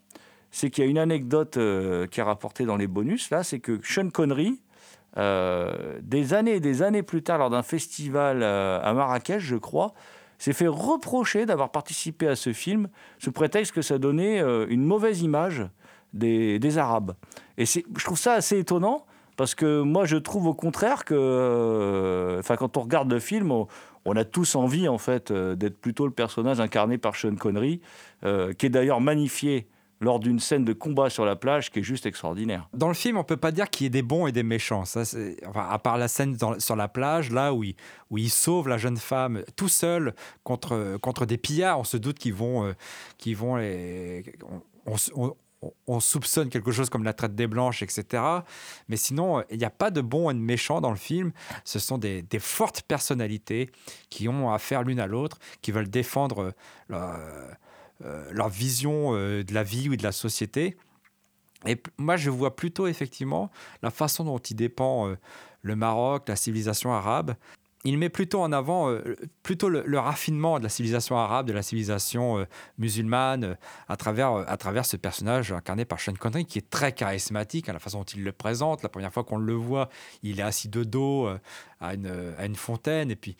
c'est 0.51 0.69
qu'il 0.69 0.83
y 0.83 0.87
a 0.87 0.89
une 0.89 0.97
anecdote 0.97 1.53
qui 1.53 2.19
est 2.19 2.23
rapportée 2.23 2.65
dans 2.65 2.75
les 2.75 2.87
bonus, 2.87 3.29
là, 3.29 3.43
c'est 3.43 3.59
que 3.59 3.79
Sean 3.83 4.09
Connery, 4.09 4.61
des 5.15 6.33
années 6.33 6.55
et 6.55 6.59
des 6.59 6.81
années 6.81 7.03
plus 7.03 7.23
tard, 7.23 7.37
lors 7.37 7.49
d'un 7.49 7.63
festival 7.63 8.43
à 8.43 8.93
Marrakech, 8.93 9.41
je 9.41 9.55
crois, 9.55 9.93
s'est 10.37 10.53
fait 10.53 10.67
reprocher 10.67 11.45
d'avoir 11.45 11.71
participé 11.71 12.27
à 12.27 12.35
ce 12.35 12.53
film 12.53 12.89
sous 13.19 13.31
prétexte 13.31 13.71
que 13.71 13.81
ça 13.81 13.97
donnait 13.97 14.41
euh, 14.41 14.65
une 14.69 14.83
mauvaise 14.83 15.21
image 15.21 15.67
des, 16.13 16.77
Arabes. 16.77 17.13
Et 17.57 17.65
je 17.65 18.03
trouve 18.03 18.17
ça 18.17 18.33
assez 18.33 18.57
étonnant 18.57 19.05
parce 19.37 19.53
que 19.53 19.81
moi 19.81 20.05
je 20.05 20.15
trouve 20.15 20.47
au 20.47 20.53
contraire 20.53 21.03
que, 21.03 21.13
euh, 21.13 22.39
enfin 22.39 22.55
quand 22.55 22.77
on 22.77 22.81
regarde 22.81 23.11
le 23.11 23.19
film, 23.19 23.51
on, 23.51 24.15
a 24.15 24.23
tous 24.23 24.55
envie 24.55 24.87
en 24.87 24.97
fait 24.97 25.31
euh, 25.31 25.55
d'être 25.55 25.79
plutôt 25.79 26.05
le 26.05 26.13
personnage 26.13 26.59
incarné 26.61 26.97
par 26.97 27.15
Sean 27.15 27.35
Connery, 27.35 27.81
qui 28.23 28.65
est 28.65 28.69
d'ailleurs 28.69 29.01
magnifié 29.01 29.67
lors 30.01 30.19
d'une 30.19 30.39
scène 30.39 30.65
de 30.65 30.73
combat 30.73 31.09
sur 31.09 31.25
la 31.25 31.35
plage 31.35 31.71
qui 31.71 31.79
est 31.79 31.83
juste 31.83 32.05
extraordinaire. 32.05 32.67
Dans 32.73 32.87
le 32.87 32.93
film, 32.93 33.17
on 33.17 33.23
peut 33.23 33.37
pas 33.37 33.51
dire 33.51 33.69
qu'il 33.69 33.85
y 33.85 33.87
ait 33.87 33.89
des 33.89 34.01
bons 34.01 34.27
et 34.27 34.31
des 34.31 34.43
méchants. 34.43 34.83
Enfin, 34.83 35.67
à 35.69 35.79
part 35.79 35.97
la 35.97 36.07
scène 36.07 36.37
sur 36.59 36.75
la 36.75 36.87
plage, 36.87 37.31
là 37.31 37.53
où 37.53 37.63
il, 37.63 37.75
où 38.09 38.17
il 38.17 38.29
sauve 38.29 38.67
la 38.67 38.77
jeune 38.77 38.97
femme 38.97 39.43
tout 39.55 39.69
seul 39.69 40.13
contre, 40.43 41.25
des 41.25 41.37
pillards, 41.37 41.79
on 41.79 41.83
se 41.83 41.97
doute 41.97 42.19
qu'ils 42.19 42.33
vont, 42.33 42.65
euh, 42.65 43.33
vont 43.33 43.57
on, 45.87 45.99
soupçonne 45.99 46.49
quelque 46.49 46.71
chose 46.71 46.89
comme 46.89 47.03
la 47.03 47.13
traite 47.13 47.35
des 47.35 47.47
blanches, 47.47 47.81
etc. 47.81 48.23
Mais 48.87 48.97
sinon, 48.97 49.43
il 49.49 49.57
n'y 49.57 49.65
a 49.65 49.69
pas 49.69 49.91
de 49.91 50.01
bons 50.01 50.29
et 50.29 50.33
de 50.33 50.39
méchants 50.39 50.81
dans 50.81 50.91
le 50.91 50.97
film. 50.97 51.31
Ce 51.63 51.79
sont 51.79 51.97
des, 51.97 52.25
fortes 52.39 52.81
personnalités 52.83 53.71
qui 54.09 54.27
ont 54.27 54.51
affaire 54.51 54.83
l'une 54.83 54.99
à 54.99 55.07
l'autre, 55.07 55.39
qui 55.61 55.71
veulent 55.71 55.89
défendre... 55.89 56.53
Euh, 56.91 57.49
leur 58.01 58.49
vision 58.49 59.15
euh, 59.15 59.43
de 59.43 59.53
la 59.53 59.63
vie 59.63 59.89
ou 59.89 59.95
de 59.95 60.03
la 60.03 60.11
société. 60.11 60.77
Et 61.65 61.81
moi, 61.97 62.17
je 62.17 62.29
vois 62.29 62.55
plutôt 62.55 62.87
effectivement 62.87 63.49
la 63.81 63.89
façon 63.89 64.23
dont 64.23 64.37
il 64.37 64.55
dépend 64.55 65.07
euh, 65.07 65.17
le 65.61 65.75
Maroc, 65.75 66.27
la 66.27 66.35
civilisation 66.35 66.93
arabe. 66.93 67.35
Il 67.85 67.97
met 67.99 68.09
plutôt 68.09 68.41
en 68.41 68.51
avant 68.51 68.91
plutôt 69.43 69.69
le, 69.69 69.99
raffinement 69.99 70.57
de 70.57 70.63
la 70.63 70.69
civilisation 70.69 71.17
arabe, 71.19 71.45
de 71.45 71.53
la 71.53 71.61
civilisation 71.61 72.43
musulmane, 72.79 73.57
à, 73.87 73.95
travers, 73.95 74.37
à 74.49 74.57
travers 74.57 74.87
ce 74.87 74.97
personnage 74.97 75.51
incarné 75.51 75.85
par 75.85 75.99
Sean 75.99 76.13
Connery, 76.13 76.47
qui 76.47 76.57
est 76.57 76.67
très 76.67 76.93
charismatique, 76.93 77.69
à 77.69 77.73
la 77.73 77.79
façon 77.79 77.99
dont 77.99 78.05
il 78.05 78.23
le 78.23 78.31
présente. 78.31 78.81
La 78.81 78.89
première 78.89 79.13
fois 79.13 79.23
qu'on 79.23 79.37
le 79.37 79.53
voit, 79.53 79.89
il 80.23 80.39
est 80.39 80.43
assis 80.43 80.67
de 80.67 80.83
dos 80.83 81.29
à, 81.79 81.93
une, 81.93 82.11
à 82.39 82.47
une 82.47 82.55
fontaine, 82.55 83.11
et 83.11 83.15
puis 83.15 83.37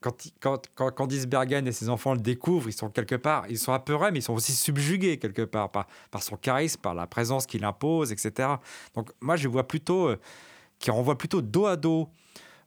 quand, 0.00 0.30
quand, 0.40 0.68
quand 0.76 1.26
Bergen 1.26 1.66
et 1.66 1.72
ses 1.72 1.88
enfants 1.88 2.14
le 2.14 2.20
découvrent, 2.20 2.68
ils 2.68 2.72
sont 2.72 2.88
quelque 2.88 3.16
part, 3.16 3.46
ils 3.48 3.58
sont 3.58 3.72
apeurés, 3.72 4.12
mais 4.12 4.20
ils 4.20 4.22
sont 4.22 4.34
aussi 4.34 4.52
subjugués 4.52 5.18
quelque 5.18 5.42
part 5.42 5.70
par, 5.70 5.86
par 6.10 6.22
son 6.22 6.36
charisme, 6.36 6.80
par 6.80 6.94
la 6.94 7.06
présence 7.06 7.46
qu'il 7.46 7.64
impose, 7.64 8.12
etc. 8.12 8.48
Donc 8.94 9.10
moi, 9.20 9.36
je 9.36 9.48
vois 9.48 9.66
plutôt, 9.66 10.08
euh, 10.08 10.20
qui 10.78 10.90
renvoie 10.90 11.18
plutôt 11.18 11.42
dos 11.42 11.66
à 11.66 11.76
dos, 11.76 12.08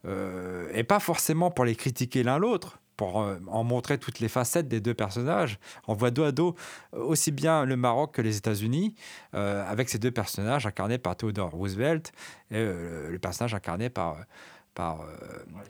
euh, 0.05 0.69
et 0.73 0.84
pas 0.84 0.99
forcément 0.99 1.51
pour 1.51 1.63
les 1.63 1.75
critiquer 1.75 2.23
l'un 2.23 2.38
l'autre, 2.38 2.79
pour 2.97 3.21
euh, 3.21 3.38
en 3.47 3.63
montrer 3.63 3.97
toutes 3.97 4.19
les 4.19 4.27
facettes 4.27 4.67
des 4.67 4.82
deux 4.82 4.93
personnages. 4.93 5.57
On 5.88 5.93
voit 5.93 6.11
dos 6.11 6.23
à 6.23 6.34
dos 6.34 6.55
aussi 6.91 7.32
bien 7.32 7.63
le 7.63 7.77
Maroc 7.77 8.13
que 8.13 8.21
les 8.21 8.36
États-Unis, 8.36 8.93
avec 9.32 9.89
ces 9.89 9.99
deux 9.99 10.11
personnages 10.11 10.65
incarnés 10.65 10.97
par 10.97 11.15
Theodore 11.15 11.51
Roosevelt 11.51 12.11
et 12.51 12.59
le 12.59 13.17
personnage 13.19 13.53
incarné 13.53 13.89
par 13.89 14.17
par, 14.74 15.01
euh, 15.01 15.05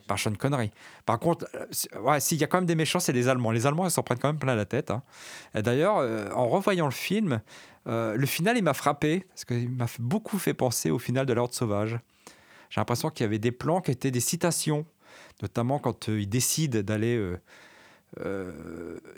par 0.06 0.18
Sean 0.18 0.32
Connery. 0.34 0.70
Par 1.06 1.18
contre, 1.18 1.46
euh, 1.54 2.00
ouais, 2.00 2.20
s'il 2.20 2.38
y 2.38 2.44
a 2.44 2.46
quand 2.46 2.58
même 2.58 2.66
des 2.66 2.74
méchants, 2.74 3.00
c'est 3.00 3.12
les 3.12 3.28
Allemands. 3.28 3.50
Les 3.50 3.66
Allemands, 3.66 3.86
ils 3.86 3.90
s'en 3.90 4.02
prennent 4.02 4.18
quand 4.18 4.28
même 4.28 4.38
plein 4.38 4.54
la 4.54 4.64
tête. 4.64 4.90
Hein. 4.90 5.02
D'ailleurs, 5.54 5.98
euh, 5.98 6.30
en 6.32 6.48
revoyant 6.48 6.86
le 6.86 6.92
film, 6.92 7.40
le 7.86 8.26
final, 8.26 8.56
il 8.56 8.62
m'a 8.62 8.74
frappé, 8.74 9.26
parce 9.28 9.44
qu'il 9.44 9.68
m'a 9.68 9.86
beaucoup 9.98 10.38
fait 10.38 10.54
penser 10.54 10.90
au 10.90 11.00
final 11.00 11.26
de 11.26 11.32
l'Ordre 11.32 11.54
sauvage. 11.54 11.98
J'ai 12.70 12.80
l'impression 12.80 13.10
qu'il 13.10 13.24
y 13.24 13.26
avait 13.26 13.40
des 13.40 13.50
plans 13.50 13.80
qui 13.80 13.90
étaient 13.90 14.12
des 14.12 14.20
citations, 14.20 14.86
notamment 15.42 15.80
quand 15.80 16.06
il 16.06 16.28
décide 16.28 16.76
d'aller 16.82 17.20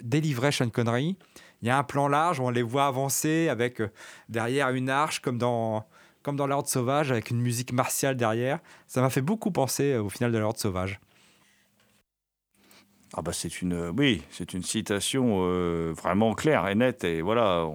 délivrer 0.01 0.51
Sean 0.51 0.69
Connery. 0.69 1.15
Il 1.61 1.67
y 1.67 1.71
a 1.71 1.77
un 1.77 1.83
plan 1.83 2.07
large 2.07 2.39
où 2.39 2.43
on 2.43 2.49
les 2.49 2.63
voit 2.63 2.87
avancer 2.87 3.49
avec 3.49 3.83
derrière 4.29 4.69
une 4.69 4.89
arche, 4.89 5.19
comme 5.19 5.37
dans 5.37 5.85
comme 6.25 6.37
dans 6.37 6.47
l'ordre 6.47 6.67
sauvage, 6.67 7.11
avec 7.11 7.29
une 7.29 7.39
musique 7.39 7.71
martiale 7.71 8.17
derrière. 8.17 8.57
Ça 8.87 8.99
m'a 8.99 9.11
fait 9.11 9.21
beaucoup 9.21 9.51
penser 9.51 9.93
euh, 9.93 10.01
au 10.01 10.09
final 10.09 10.31
de 10.31 10.39
l'ordre 10.39 10.59
sauvage. 10.59 10.99
Ah 13.13 13.21
bah 13.21 13.31
c'est 13.31 13.61
une 13.61 13.93
oui 13.95 14.23
c'est 14.29 14.53
une 14.53 14.63
citation 14.63 15.43
euh, 15.43 15.93
vraiment 15.95 16.33
claire 16.33 16.67
et 16.67 16.75
nette 16.75 17.05
et 17.05 17.21
voilà 17.21 17.65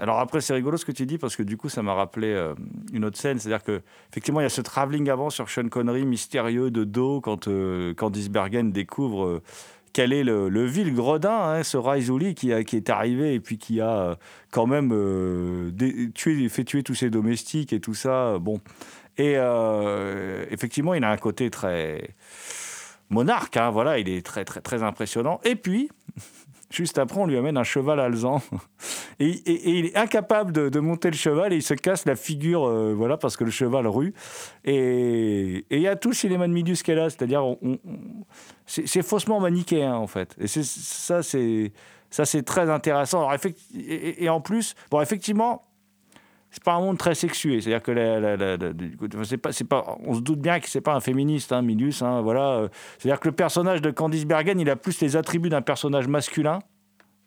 alors 0.00 0.18
après 0.18 0.40
c'est 0.40 0.54
rigolo 0.54 0.78
ce 0.78 0.86
que 0.86 0.92
tu 0.92 1.04
dis 1.04 1.18
parce 1.18 1.36
que 1.36 1.42
du 1.42 1.58
coup 1.58 1.68
ça 1.68 1.82
m'a 1.82 1.92
rappelé 1.92 2.28
euh, 2.28 2.54
une 2.94 3.04
autre 3.04 3.18
scène 3.18 3.38
c'est-à-dire 3.38 3.62
que 3.62 3.82
effectivement 4.10 4.40
il 4.40 4.44
y 4.44 4.46
a 4.46 4.48
ce 4.48 4.62
travelling 4.62 5.10
avant 5.10 5.28
sur 5.28 5.50
Sean 5.50 5.68
Connery 5.68 6.06
mystérieux 6.06 6.70
de 6.70 6.84
dos 6.84 7.20
quand 7.20 7.50
Candice 7.96 8.30
Bergen 8.30 8.72
découvre 8.72 9.42
quel 9.92 10.12
est 10.12 10.24
le, 10.24 10.64
vil 10.64 10.94
gredin, 10.94 11.30
hein, 11.30 11.62
ce 11.62 11.76
Raizouli 11.76 12.34
qui, 12.34 12.52
qui 12.64 12.76
est 12.76 12.90
arrivé 12.90 13.34
et 13.34 13.40
puis 13.40 13.58
qui 13.58 13.80
a 13.80 13.98
euh, 13.98 14.14
quand 14.50 14.66
même 14.66 14.90
euh, 14.92 15.70
tué, 16.14 16.48
fait 16.48 16.64
tuer 16.64 16.82
tous 16.82 16.94
ses 16.94 17.10
domestiques 17.10 17.72
et 17.72 17.80
tout 17.80 17.94
ça. 17.94 18.38
Bon. 18.38 18.60
Et 19.18 19.34
euh, 19.36 20.44
effectivement, 20.50 20.94
il 20.94 21.04
a 21.04 21.10
un 21.10 21.16
côté 21.16 21.50
très 21.50 22.14
monarque, 23.10 23.58
hein, 23.58 23.70
voilà, 23.70 23.98
il 23.98 24.08
est 24.08 24.24
très, 24.24 24.44
très, 24.44 24.60
très 24.60 24.82
impressionnant. 24.82 25.40
Et 25.44 25.54
puis, 25.54 25.90
Juste 26.72 26.96
après, 26.96 27.20
on 27.20 27.26
lui 27.26 27.36
amène 27.36 27.58
un 27.58 27.64
cheval 27.64 28.00
alezan. 28.00 28.40
Et, 29.20 29.28
et, 29.28 29.78
il 29.78 29.86
est 29.86 29.96
incapable 29.96 30.70
de, 30.70 30.80
monter 30.80 31.10
le 31.10 31.16
cheval 31.16 31.52
et 31.52 31.56
il 31.56 31.62
se 31.62 31.74
casse 31.74 32.06
la 32.06 32.16
figure, 32.16 32.66
euh, 32.66 32.92
voilà, 32.96 33.16
parce 33.16 33.36
que 33.36 33.44
le 33.44 33.50
cheval 33.52 33.86
rue. 33.86 34.14
Et 34.64 35.64
il 35.70 35.80
y 35.80 35.86
a 35.86 35.94
tout 35.94 36.12
cinéma 36.12 36.48
de 36.48 36.52
Midius 36.52 36.82
qu'elle 36.82 36.98
a, 36.98 37.08
c'est-à-dire, 37.08 37.44
c'est 38.66 39.02
faussement 39.02 39.38
manichéen, 39.38 39.94
en 39.94 40.06
fait. 40.08 40.34
Et 40.40 40.48
ça, 40.48 41.22
c'est 41.22 42.42
très 42.42 42.70
intéressant. 42.70 43.28
Alors, 43.28 43.38
et, 43.74 44.28
en 44.28 44.40
plus, 44.40 44.74
bon, 44.90 45.00
effectivement, 45.00 45.62
c'est 46.52 46.62
pas 46.62 46.74
un 46.74 46.80
monde 46.80 46.98
très 46.98 47.14
sexué. 47.14 47.62
C'est-à-dire 47.62 47.82
que 47.82 47.92
on 50.06 50.14
se 50.14 50.20
doute 50.20 50.38
bien 50.38 50.60
que 50.60 50.68
c'est 50.68 50.82
pas 50.82 50.94
un 50.94 51.00
féministe, 51.00 51.50
hein, 51.50 51.62
Milius. 51.62 52.02
Hein, 52.02 52.20
voilà. 52.20 52.68
C'est-à-dire 52.98 53.20
que 53.20 53.28
le 53.28 53.34
personnage 53.34 53.80
de 53.80 53.90
Candice 53.90 54.26
Bergen, 54.26 54.60
il 54.60 54.68
a 54.68 54.76
plus 54.76 55.00
les 55.00 55.16
attributs 55.16 55.48
d'un 55.48 55.62
personnage 55.62 56.08
masculin, 56.08 56.58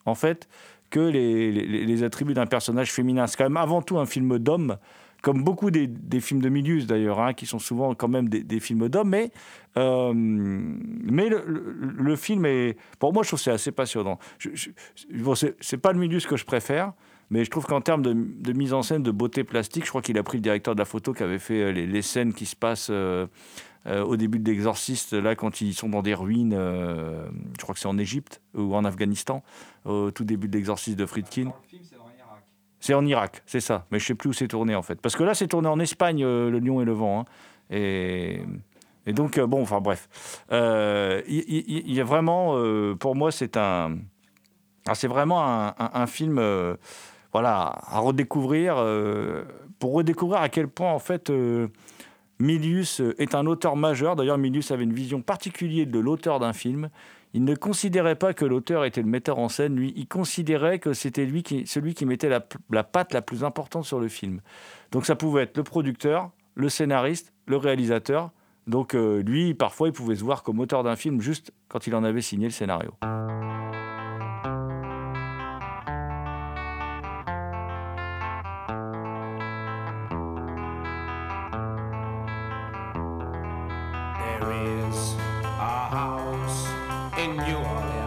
en 0.04 0.14
fait, 0.14 0.48
que 0.90 1.00
les, 1.00 2.04
attributs 2.04 2.34
d'un 2.34 2.46
personnage 2.46 2.92
féminin. 2.92 3.26
C'est 3.26 3.36
quand 3.36 3.44
même 3.44 3.56
avant 3.56 3.82
tout 3.82 3.98
un 3.98 4.06
film 4.06 4.38
d'homme, 4.38 4.76
comme 5.22 5.42
beaucoup 5.42 5.72
des, 5.72 5.90
films 6.20 6.40
de 6.40 6.48
Milius 6.48 6.86
d'ailleurs, 6.86 7.18
hein, 7.18 7.34
qui 7.34 7.46
sont 7.46 7.58
souvent 7.58 7.96
quand 7.96 8.06
même 8.06 8.28
des, 8.28 8.60
films 8.60 8.88
d'hommes. 8.88 9.08
Mais, 9.08 9.32
euh, 9.76 10.12
mais 10.14 11.28
le, 11.28 12.14
film 12.14 12.46
est, 12.46 12.76
pour 13.00 13.12
moi, 13.12 13.24
je 13.24 13.30
trouve 13.30 13.40
c'est 13.40 13.50
assez 13.50 13.72
passionnant. 13.72 14.20
Je, 14.38 14.50
je, 14.54 14.70
bon, 15.14 15.34
c'est 15.34 15.78
pas 15.78 15.92
le 15.92 15.98
Milius 15.98 16.28
que 16.28 16.36
je 16.36 16.44
préfère. 16.44 16.92
Mais 17.30 17.44
je 17.44 17.50
trouve 17.50 17.66
qu'en 17.66 17.80
termes 17.80 18.02
de, 18.02 18.52
mise 18.52 18.72
en 18.72 18.82
scène, 18.82 19.02
de 19.02 19.10
beauté 19.10 19.42
plastique, 19.42 19.84
je 19.84 19.88
crois 19.88 20.02
qu'il 20.02 20.16
a 20.18 20.22
pris 20.22 20.38
le 20.38 20.42
directeur 20.42 20.74
de 20.74 20.78
la 20.78 20.84
photo 20.84 21.12
qui 21.12 21.22
avait 21.22 21.38
fait 21.38 21.60
euh, 21.60 21.72
les, 21.72 22.02
scènes 22.02 22.32
qui 22.32 22.46
se 22.46 22.54
passent 22.54 22.88
euh, 22.90 23.26
euh, 23.86 24.04
au 24.04 24.16
début 24.16 24.38
de 24.38 24.48
l'Exorciste, 24.48 25.12
là, 25.12 25.34
quand 25.34 25.60
ils 25.60 25.74
sont 25.74 25.88
dans 25.88 26.02
des 26.02 26.14
ruines, 26.14 26.54
je 26.54 27.62
crois 27.62 27.74
que 27.74 27.80
c'est 27.80 27.88
en 27.88 27.98
Égypte 27.98 28.40
ou 28.54 28.74
en 28.74 28.84
Afghanistan, 28.84 29.42
au 29.84 30.10
tout 30.10 30.24
début 30.24 30.48
de 30.48 30.56
l'Exorciste 30.56 30.98
de 30.98 31.06
Friedkin. 31.06 31.52
C'est 32.78 32.94
en 32.94 33.04
Irak, 33.06 33.42
c'est 33.46 33.60
ça. 33.60 33.86
Mais 33.90 33.98
je 33.98 34.04
ne 34.04 34.08
sais 34.08 34.14
plus 34.14 34.30
où 34.30 34.32
c'est 34.32 34.48
tourné 34.48 34.74
en 34.76 34.82
fait. 34.82 35.00
Parce 35.00 35.16
que 35.16 35.24
là, 35.24 35.34
c'est 35.34 35.48
tourné 35.48 35.68
en 35.68 35.80
Espagne, 35.80 36.22
Le 36.22 36.58
Lion 36.58 36.80
et 36.80 36.84
le 36.84 36.92
Vent. 36.92 37.20
Hein. 37.20 37.24
Et, 37.70 38.42
et, 39.06 39.12
donc, 39.12 39.40
bon, 39.40 39.62
enfin 39.62 39.80
bref. 39.80 40.08
Il 40.50 41.92
y, 41.92 42.00
a 42.00 42.04
vraiment, 42.04 42.56
pour 42.96 43.16
moi, 43.16 43.32
c'est 43.32 43.56
un. 43.56 43.98
Ah, 44.88 44.94
c'est 44.94 45.08
vraiment 45.08 45.44
un, 45.44 45.74
un 45.78 46.06
film 46.06 46.38
voilà, 47.36 47.74
à 47.82 47.98
redécouvrir, 47.98 48.76
euh, 48.78 49.44
pour 49.78 49.92
redécouvrir 49.92 50.40
à 50.40 50.48
quel 50.48 50.68
point, 50.68 50.90
en 50.90 50.98
fait, 50.98 51.28
euh, 51.28 51.68
Milius 52.38 53.02
est 53.18 53.34
un 53.34 53.44
auteur 53.44 53.76
majeur. 53.76 54.16
D'ailleurs, 54.16 54.38
Milius 54.38 54.70
avait 54.70 54.84
une 54.84 54.94
vision 54.94 55.20
particulière 55.20 55.86
de 55.86 55.98
l'auteur 55.98 56.40
d'un 56.40 56.54
film. 56.54 56.88
Il 57.34 57.44
ne 57.44 57.54
considérait 57.54 58.14
pas 58.14 58.32
que 58.32 58.46
l'auteur 58.46 58.86
était 58.86 59.02
le 59.02 59.08
metteur 59.08 59.38
en 59.38 59.50
scène, 59.50 59.76
lui. 59.76 59.92
Il 59.96 60.08
considérait 60.08 60.78
que 60.78 60.94
c'était 60.94 61.26
lui 61.26 61.42
qui, 61.42 61.66
celui 61.66 61.92
qui 61.92 62.06
mettait 62.06 62.30
la, 62.30 62.40
la 62.70 62.84
patte 62.84 63.12
la 63.12 63.20
plus 63.20 63.44
importante 63.44 63.84
sur 63.84 64.00
le 64.00 64.08
film. 64.08 64.40
Donc 64.90 65.04
ça 65.04 65.14
pouvait 65.14 65.42
être 65.42 65.58
le 65.58 65.62
producteur, 65.62 66.30
le 66.54 66.70
scénariste, 66.70 67.34
le 67.46 67.58
réalisateur. 67.58 68.30
Donc 68.66 68.94
euh, 68.94 69.20
lui, 69.22 69.52
parfois, 69.52 69.88
il 69.88 69.92
pouvait 69.92 70.16
se 70.16 70.24
voir 70.24 70.42
comme 70.42 70.58
auteur 70.58 70.82
d'un 70.84 70.96
film 70.96 71.20
juste 71.20 71.52
quand 71.68 71.86
il 71.86 71.94
en 71.94 72.02
avait 72.02 72.22
signé 72.22 72.46
le 72.46 72.52
scénario. 72.52 72.92
There 84.38 84.52
is 84.52 85.14
a 85.14 85.88
house 85.88 86.68
in 87.18 87.36
New 87.36 87.56
Orleans. 87.56 88.05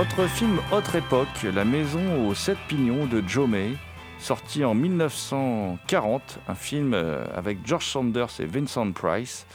Autre 0.00 0.26
film, 0.28 0.58
autre 0.72 0.96
époque, 0.96 1.42
La 1.54 1.66
maison 1.66 2.26
aux 2.26 2.32
sept 2.32 2.56
pignons 2.68 3.04
de 3.04 3.22
Joe 3.26 3.46
May, 3.46 3.72
sorti 4.18 4.64
en 4.64 4.72
1940, 4.72 6.38
un 6.48 6.54
film 6.54 6.94
euh, 6.94 7.26
avec 7.34 7.58
George 7.66 7.84
Sanders 7.84 8.40
et 8.40 8.46
Vincent 8.46 8.90
Price. 8.92 9.46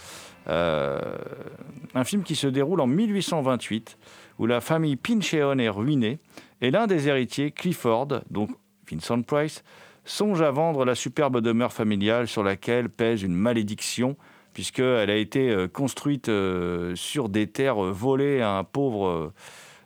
Euh, 0.48 1.00
un 1.96 2.04
film 2.04 2.22
qui 2.22 2.36
se 2.36 2.46
déroule 2.46 2.80
en 2.80 2.86
1828, 2.86 3.98
où 4.38 4.46
la 4.46 4.62
famille 4.62 4.98
Pincheon 4.98 5.58
est 5.58 5.70
ruinée, 5.70 6.20
et 6.62 6.70
l'un 6.70 6.86
des 6.86 7.08
héritiers, 7.08 7.50
Clifford, 7.50 8.10
donc 8.30 8.52
Vincent 8.88 9.24
Price, 9.24 9.64
songe 10.04 10.44
à 10.44 10.52
vendre 10.52 10.86
la 10.86 10.94
superbe 10.94 11.42
demeure 11.42 11.74
familiale 11.74 12.28
sur 12.28 12.44
laquelle 12.44 12.90
pèse 12.90 13.24
une 13.24 13.34
malédiction, 13.34 14.16
puisqu'elle 14.54 15.10
a 15.10 15.16
été 15.16 15.50
euh, 15.50 15.68
construite 15.68 16.30
sur 16.94 17.30
des 17.30 17.48
terres 17.48 17.78
volées 17.78 18.42
à 18.42 18.52
un 18.52 18.64
pauvre... 18.64 19.34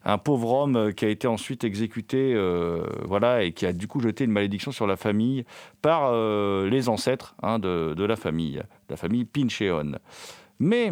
un 0.05 0.17
pauvre 0.17 0.53
homme 0.53 0.75
euh, 0.75 0.91
qui 0.91 1.05
a 1.05 1.09
été 1.09 1.27
ensuite 1.27 1.63
exécuté, 1.63 2.33
euh, 2.33 2.85
voilà, 3.05 3.43
et 3.43 3.51
qui 3.51 3.65
a 3.65 3.73
du 3.73 3.87
coup 3.87 3.99
jeté 3.99 4.23
une 4.23 4.31
malédiction 4.31 4.71
sur 4.71 4.87
la 4.87 4.95
famille 4.95 5.45
par 5.81 6.11
euh, 6.11 6.69
les 6.69 6.89
ancêtres 6.89 7.35
hein, 7.43 7.59
de, 7.59 8.03
la 8.03 8.15
famille, 8.15 8.61
la 8.89 8.97
famille 8.97 9.25
Pincheon. 9.25 9.93
Mais 10.59 10.91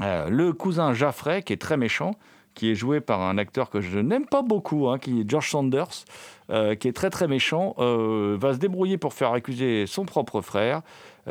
le 0.00 0.52
cousin 0.52 0.94
Jaffray, 0.94 1.42
qui 1.42 1.52
est 1.52 1.60
très 1.60 1.76
méchant, 1.76 2.12
qui 2.54 2.70
est 2.70 2.74
joué 2.74 3.00
par 3.00 3.20
un 3.20 3.38
acteur 3.38 3.70
que 3.70 3.80
je 3.80 3.98
n'aime 3.98 4.26
pas 4.26 4.42
beaucoup, 4.42 4.88
hein, 4.88 4.98
qui 4.98 5.20
est 5.20 5.30
George 5.30 5.50
Sanders, 5.50 6.04
qui 6.48 6.88
est 6.88 6.94
très 6.94 7.10
très 7.10 7.28
méchant, 7.28 7.74
va 7.78 8.54
se 8.54 8.58
débrouiller 8.58 8.98
pour 8.98 9.12
faire 9.12 9.32
accuser 9.32 9.86
son 9.86 10.04
propre 10.04 10.40
frère, 10.40 10.82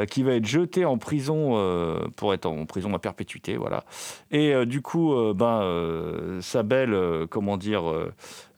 qui 0.08 0.24
va 0.24 0.34
être 0.34 0.46
jeté 0.46 0.86
en 0.86 0.98
prison 0.98 1.54
euh, 1.58 2.00
pour 2.16 2.34
être 2.34 2.46
en 2.46 2.66
prison 2.66 2.94
à 2.94 3.00
perpétuité, 3.00 3.58
voilà. 3.58 3.84
Et 4.32 4.54
euh, 4.54 4.66
du 4.66 4.82
coup, 4.82 5.14
euh, 5.14 5.34
ben, 5.34 5.62
euh, 5.62 6.42
sa 6.42 6.64
belle, 6.64 6.94
euh, 6.94 7.28
comment 7.28 7.58
dire, 7.58 7.90
euh, 7.90 8.12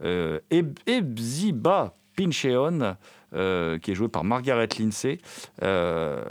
euh, 0.03 0.39
Eb- 0.51 0.79
Ebziba 0.88 1.95
Pincheon, 2.17 2.95
euh, 3.34 3.79
qui 3.79 3.91
est 3.91 3.95
jouée 3.95 4.09
par 4.09 4.23
Margaret 4.23 4.67
Lindsay, 4.77 5.19
euh, 5.63 6.23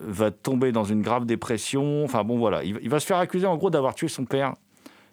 va 0.00 0.30
tomber 0.30 0.72
dans 0.72 0.84
une 0.84 1.02
grave 1.02 1.24
dépression. 1.26 2.04
Enfin 2.04 2.24
bon, 2.24 2.38
voilà, 2.38 2.64
il, 2.64 2.88
va- 2.88 3.00
se 3.00 3.06
faire 3.06 3.18
accuser 3.18 3.46
en 3.46 3.56
gros 3.56 3.70
d'avoir 3.70 3.94
tué 3.94 4.08
son 4.08 4.24
père. 4.24 4.54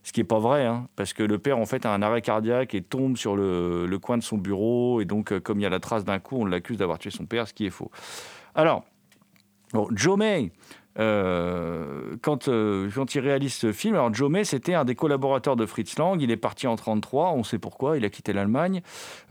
Ce 0.04 0.12
qui 0.12 0.20
n'est 0.20 0.26
pas 0.26 0.38
vrai, 0.38 0.66
hein, 0.66 0.88
parce 0.96 1.14
que 1.14 1.24
le 1.24 1.40
père 1.40 1.58
en 1.58 1.66
fait 1.66 1.84
a 1.84 1.92
un 1.92 2.04
arrêt 2.04 2.22
cardiaque 2.22 2.76
et 2.76 2.82
tombe 2.84 3.18
sur 3.18 3.36
le, 3.36 3.98
coin 4.00 4.20
de 4.20 4.24
son 4.24 4.38
bureau. 4.38 5.02
Et 5.02 5.06
donc, 5.06 5.32
euh, 5.32 5.40
comme 5.40 5.60
il 5.60 5.64
y 5.64 5.66
a 5.66 5.70
la 5.70 5.80
trace 5.80 6.06
d'un 6.06 6.20
coup, 6.20 6.38
on 6.40 6.46
l'accuse 6.46 6.78
d'avoir 6.78 7.00
tué 7.00 7.10
son 7.10 7.26
père, 7.26 7.48
ce 7.48 7.54
qui 7.56 7.66
est 7.66 7.72
faux. 7.72 7.90
Alors, 8.54 8.84
bon, 9.76 9.88
Joe 9.92 10.18
May, 10.18 10.52
euh, 10.98 12.16
quand, 12.22 12.48
euh, 12.48 12.90
quand 12.94 13.16
il 13.16 13.20
réalise 13.20 13.54
ce 13.54 13.74
film, 13.74 13.96
alors 13.96 14.14
Joe 14.14 14.30
May, 14.30 14.46
c'était 14.46 14.74
un 14.74 14.86
des 14.86 14.96
collaborateurs 14.96 15.56
de 15.56 15.66
Fritz 15.66 15.98
Lang. 15.98 16.22
Il 16.22 16.32
est 16.32 16.38
parti 16.38 16.68
en 16.68 16.76
33, 16.76 17.32
on 17.34 17.44
sait 17.44 17.60
pourquoi, 17.60 17.98
il 17.98 18.06
a 18.06 18.10
quitté 18.10 18.32
l'Allemagne. 18.32 18.82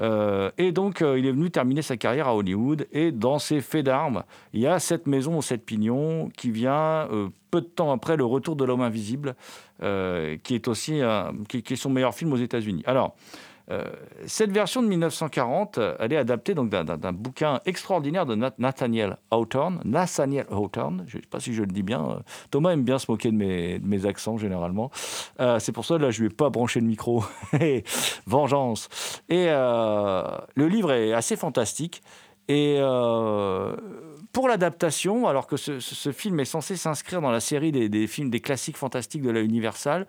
Euh, 0.00 0.50
et 0.58 0.72
donc, 0.72 1.00
il 1.00 1.26
est 1.26 1.32
venu 1.32 1.50
terminer 1.50 1.82
sa 1.82 1.96
carrière 1.96 2.28
à 2.28 2.36
Hollywood. 2.36 2.86
Et 2.92 3.12
dans 3.12 3.38
ses 3.38 3.60
faits 3.60 3.86
d'armes, 3.86 4.24
il 4.52 4.60
y 4.60 4.66
a 4.66 4.78
cette 4.78 5.06
maison 5.06 5.38
aux 5.38 5.42
sept 5.42 5.64
pignons 5.64 6.28
qui 6.36 6.50
vient 6.50 7.08
peu 7.50 7.60
de 7.62 7.66
temps 7.66 7.92
après 7.92 8.16
Le 8.16 8.24
Retour 8.24 8.56
de 8.56 8.64
l'homme 8.64 8.82
invisible, 8.82 9.34
qui 9.80 10.54
est 10.54 10.68
aussi 10.68 11.00
un- 11.00 11.32
qui, 11.48 11.58
est 11.58 11.76
son 11.76 11.90
meilleur 11.90 12.14
film 12.14 12.32
aux 12.32 12.36
États-Unis. 12.36 12.82
Alors, 12.86 13.16
cette 14.26 14.50
version 14.50 14.82
de 14.82 14.88
1940, 14.88 15.78
euh, 15.78 15.96
elle 15.98 16.12
est 16.12 16.16
adaptée 16.18 16.54
donc 16.54 16.68
d'un- 16.70 17.12
bouquin 17.12 17.60
extraordinaire 17.64 18.26
de 18.26 18.34
Nath- 18.36 18.58
Nathaniel 18.58 19.16
Hawthorne. 19.30 19.80
Nathaniel 19.84 20.46
Hawthorne, 20.50 21.04
je 21.06 21.16
ne 21.16 21.22
sais 21.22 21.28
pas 21.28 21.40
si 21.40 21.54
je 21.54 21.62
le 21.62 21.68
dis 21.68 21.82
bien. 21.82 22.02
euh, 22.10 22.14
Thomas 22.50 22.72
aime 22.72 22.84
bien 22.84 22.98
se 22.98 23.10
moquer 23.10 23.30
de 23.30 23.36
mes, 23.36 24.06
accents 24.06 24.36
généralement. 24.36 24.90
Euh, 25.40 25.58
C'est 25.58 25.72
pour 25.72 25.84
ça 25.86 25.96
là, 25.98 26.10
je 26.10 26.20
lui 26.20 26.26
ai 26.26 26.30
pas 26.34 26.50
branché 26.50 26.80
le 26.80 26.86
micro. 26.86 27.24
Vengeance. 28.26 28.88
Et 29.28 29.46
euh, 29.48 30.22
le 30.54 30.68
livre 30.68 30.92
est 30.92 31.12
assez 31.12 31.36
fantastique. 31.36 32.02
Et 32.48 32.76
euh, 32.78 33.74
pour 34.34 34.48
l'adaptation, 34.48 35.28
alors 35.28 35.46
que 35.46 35.56
ce, 35.56 36.12
film 36.12 36.40
est 36.40 36.44
censé 36.44 36.74
s'inscrire 36.76 37.20
dans 37.20 37.30
la 37.30 37.38
série 37.38 37.70
des, 37.70 38.06
films, 38.08 38.30
des 38.30 38.40
classiques 38.40 38.76
fantastiques 38.76 39.22
de 39.22 39.30
la 39.30 39.40
Universal, 39.40 40.08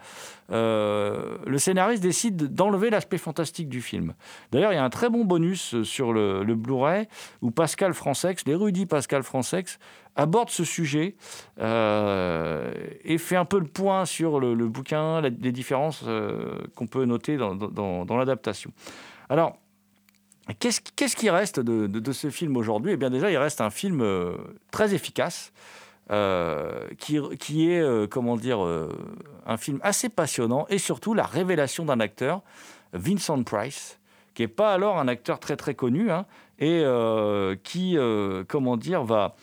euh, 0.52 1.38
le 1.46 1.60
scénariste 1.60 2.02
décide 2.02 2.54
d'enlever 2.54 2.90
l'aspect 2.90 3.20
fantastique 3.20 3.70
du 3.70 3.82
film. 3.82 4.16
D'ailleurs, 4.52 4.74
il 4.74 4.78
y 4.78 4.80
a 4.80 4.84
un 4.84 4.90
très 4.90 5.10
bon 5.10 5.26
bonus 5.26 5.84
sur 5.84 6.12
le, 6.12 6.44
Blu-ray 6.56 7.08
où 7.44 7.52
Pascal 7.52 7.94
Francex, 7.94 8.46
l'érudit 8.48 8.88
Pascal 8.88 9.22
Francex, 9.22 9.78
aborde 10.16 10.50
ce 10.50 10.64
sujet 10.64 11.16
euh, 11.60 12.74
et 13.04 13.20
fait 13.20 13.36
un 13.36 13.46
peu 13.46 13.60
le 13.60 13.68
point 13.68 14.06
sur 14.06 14.40
le, 14.40 14.56
bouquin, 14.68 15.22
les 15.22 15.52
différences 15.52 16.04
euh, 16.08 16.58
qu'on 16.74 16.88
peut 16.88 17.06
noter 17.06 17.38
dans- 17.38 17.54
dans 17.54 18.18
l'adaptation. 18.18 18.72
Alors, 19.30 19.60
Qu'est-ce 20.60 21.16
qui 21.16 21.30
reste 21.30 21.60
de, 21.60 22.12
ce 22.12 22.30
film 22.30 22.56
aujourd'hui? 22.56 22.92
Eh 22.92 22.98
bien 22.98 23.10
déjà, 23.10 23.32
il 23.32 23.38
reste 23.38 23.62
un 23.62 23.72
film 23.72 24.02
euh, 24.02 24.36
très 24.70 24.94
efficace, 24.94 25.52
euh, 26.12 26.88
qui, 27.00 27.18
est, 27.18 27.82
euh, 27.82 28.06
comment 28.08 28.38
dire, 28.38 28.60
un 29.46 29.58
film 29.58 29.80
assez 29.82 30.10
passionnant, 30.10 30.68
et 30.70 30.78
surtout 30.78 31.16
la 31.16 31.24
révélation 31.24 31.86
d'un 31.86 32.00
acteur, 32.00 32.42
Vincent 32.94 33.42
Price, 33.42 34.00
qui 34.36 34.44
n'est 34.44 34.48
pas 34.48 34.74
alors 34.74 35.00
un 35.00 35.08
acteur 35.08 35.40
très 35.40 35.56
très 35.56 35.74
connu, 35.74 36.12
hein, 36.12 36.26
et 36.60 36.84
qui, 37.64 37.98
comment 38.48 38.78
dire, 38.78 39.04
va 39.04 39.36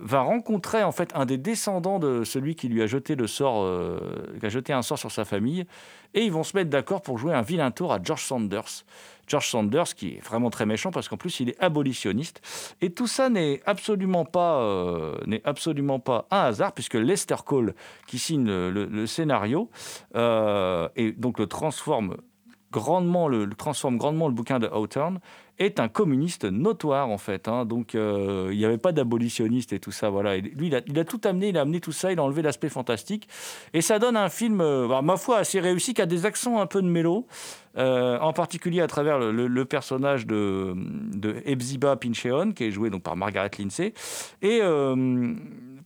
va 0.00 0.20
rencontrer 0.20 0.82
en 0.82 0.92
fait 0.92 1.10
un 1.14 1.24
des 1.24 1.38
descendants 1.38 1.98
de 1.98 2.24
celui 2.24 2.54
qui 2.54 2.68
lui 2.68 2.82
a 2.82 2.86
jeté 2.86 3.14
le 3.14 3.26
sort, 3.26 3.62
euh, 3.62 3.98
qui 4.40 4.46
a 4.46 4.48
jeté 4.48 4.72
un 4.72 4.82
sort 4.82 4.98
sur 4.98 5.12
sa 5.12 5.24
famille, 5.24 5.66
et 6.14 6.24
ils 6.24 6.32
vont 6.32 6.42
se 6.42 6.56
mettre 6.56 6.70
d'accord 6.70 7.02
pour 7.02 7.18
jouer 7.18 7.34
un 7.34 7.42
vilain 7.42 7.70
tour 7.70 7.92
à 7.92 7.98
George 8.02 8.24
Sanders. 8.24 8.84
George 9.26 9.48
Sanders 9.48 9.94
qui 9.94 10.14
est 10.14 10.24
vraiment 10.24 10.50
très 10.50 10.66
méchant 10.66 10.90
parce 10.90 11.08
qu'en 11.08 11.18
plus 11.18 11.40
il 11.40 11.50
est 11.50 11.60
abolitionniste. 11.60 12.40
Et 12.80 12.90
tout 12.90 13.06
ça 13.06 13.28
n'est 13.28 13.60
absolument 13.66 14.24
pas 14.24 14.60
euh, 14.62 15.16
absolument 15.44 16.00
pas 16.00 16.26
un 16.30 16.40
hasard 16.44 16.72
puisque 16.72 16.94
Lester 16.94 17.36
Cole 17.44 17.74
qui 18.06 18.18
signe 18.18 18.46
le, 18.46 19.06
scénario 19.06 19.70
euh, 20.16 20.88
et 20.96 21.12
donc 21.12 21.38
le 21.38 21.46
transforme 21.46 22.16
grandement 22.72 23.28
le, 23.28 23.44
le- 23.44 23.54
transforme 23.54 23.96
grandement 23.98 24.28
le 24.28 24.34
bouquin 24.34 24.58
de 24.58 24.66
Hawthorne, 24.66 25.20
est 25.58 25.80
un 25.80 25.88
communiste 25.88 26.44
notoire 26.44 27.08
en 27.10 27.18
fait. 27.18 27.48
hein. 27.48 27.64
donc 27.64 27.94
euh, 27.94 28.48
il 28.52 28.58
n'y 28.58 28.64
avait 28.64 28.78
pas 28.78 28.92
d'abolitionniste 28.92 29.72
et 29.72 29.80
tout 29.80 29.90
ça. 29.90 30.10
Voilà. 30.10 30.36
Et 30.36 30.40
lui, 30.40 30.68
il 30.68 30.98
a, 30.98 31.04
tout 31.04 31.20
amené, 31.24 31.48
il 31.48 31.58
a 31.58 31.62
amené 31.62 31.80
tout 31.80 31.92
ça, 31.92 32.12
il 32.12 32.18
a 32.18 32.22
enlevé 32.22 32.42
l'aspect 32.42 32.68
fantastique. 32.68 33.28
Et 33.74 33.80
ça 33.80 33.98
donne 33.98 34.16
un 34.16 34.28
film, 34.28 34.60
euh, 34.60 34.86
bah, 34.88 35.02
ma 35.02 35.16
foi, 35.16 35.38
assez 35.38 35.60
réussi, 35.60 35.94
qui 35.94 36.02
a 36.02 36.06
des 36.06 36.26
accents 36.26 36.60
un 36.60 36.66
peu 36.66 36.82
de 36.82 36.88
mélo, 36.88 37.26
euh, 37.78 38.18
en 38.18 38.32
particulier 38.32 38.80
à 38.80 38.88
travers 38.88 39.18
le, 39.18 39.64
personnage 39.64 40.26
de, 40.26 40.74
de 41.14 41.36
Hepzibah 41.44 41.96
Pincheon, 41.96 42.52
qui 42.52 42.64
est 42.64 42.70
joué 42.70 42.90
donc 42.90 43.02
par 43.02 43.14
Margaret 43.14 43.50
Lindsay. 43.58 43.94
Et 44.42 44.58
euh, 44.62 45.34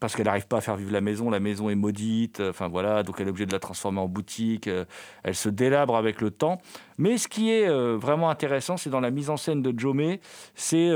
parce 0.01 0.17
qu'elle 0.17 0.25
n'arrive 0.27 0.47
pas 0.47 0.59
à 0.59 0.61
faire 0.61 0.77
vivre 0.77 0.91
la 0.91 1.01
maison, 1.01 1.31
la 1.31 1.39
maison 1.39 1.69
est 1.69 1.75
maudite, 1.75 2.41
euh, 2.41 2.51
enfin 2.51 2.69
voilà, 2.69 3.03
donc 3.03 3.17
elle 3.21 3.27
est 3.27 3.31
obligée 3.31 3.47
de 3.47 3.53
la 3.53 3.59
transformer 3.59 4.01
en 4.01 4.09
boutique, 4.09 4.69
elle 5.23 5.35
se 5.35 5.49
délabre 5.49 5.97
avec 5.97 6.21
le 6.21 6.31
temps. 6.31 6.61
Mais 6.99 7.19
ce 7.19 7.27
qui 7.27 7.51
est 7.51 7.69
vraiment 7.97 8.31
intéressant, 8.31 8.77
c'est 8.77 8.91
dans 8.91 9.01
la 9.01 9.11
mise 9.11 9.29
en 9.29 9.37
scène 9.37 9.63
de 9.63 9.77
Jomé, 9.79 10.21
c'est 10.55 10.91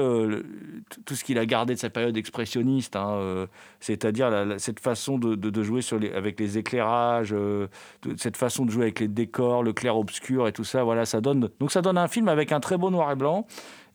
tout- 1.04 1.14
ce 1.14 1.24
qu'il 1.24 1.38
a 1.38 1.46
gardé 1.46 1.74
de 1.74 1.78
sa 1.78 1.90
période 1.90 2.16
expressionniste, 2.16 2.94
hein, 2.96 3.46
c'est-à-dire 3.80 4.54
cette 4.58 4.78
façon 4.78 5.18
de, 5.18 5.62
jouer 5.62 5.82
sur 5.82 5.98
avec 6.14 6.38
les 6.38 6.58
éclairages, 6.58 7.34
cette 8.18 8.36
façon 8.36 8.66
de 8.66 8.70
jouer 8.70 8.84
avec 8.84 9.00
les 9.00 9.08
décors, 9.08 9.62
le 9.62 9.72
clair-obscur 9.72 10.46
et 10.46 10.52
tout 10.52 10.64
ça. 10.64 10.84
Voilà, 10.86 11.04
ça 11.04 11.20
donne, 11.20 11.50
donc 11.60 11.70
ça 11.72 11.82
donne 11.82 11.98
un 11.98 12.08
film 12.08 12.28
avec 12.28 12.52
un 12.52 12.60
très 12.60 12.76
beau 12.78 12.90
noir 12.90 13.10
et 13.12 13.16
blanc. 13.16 13.46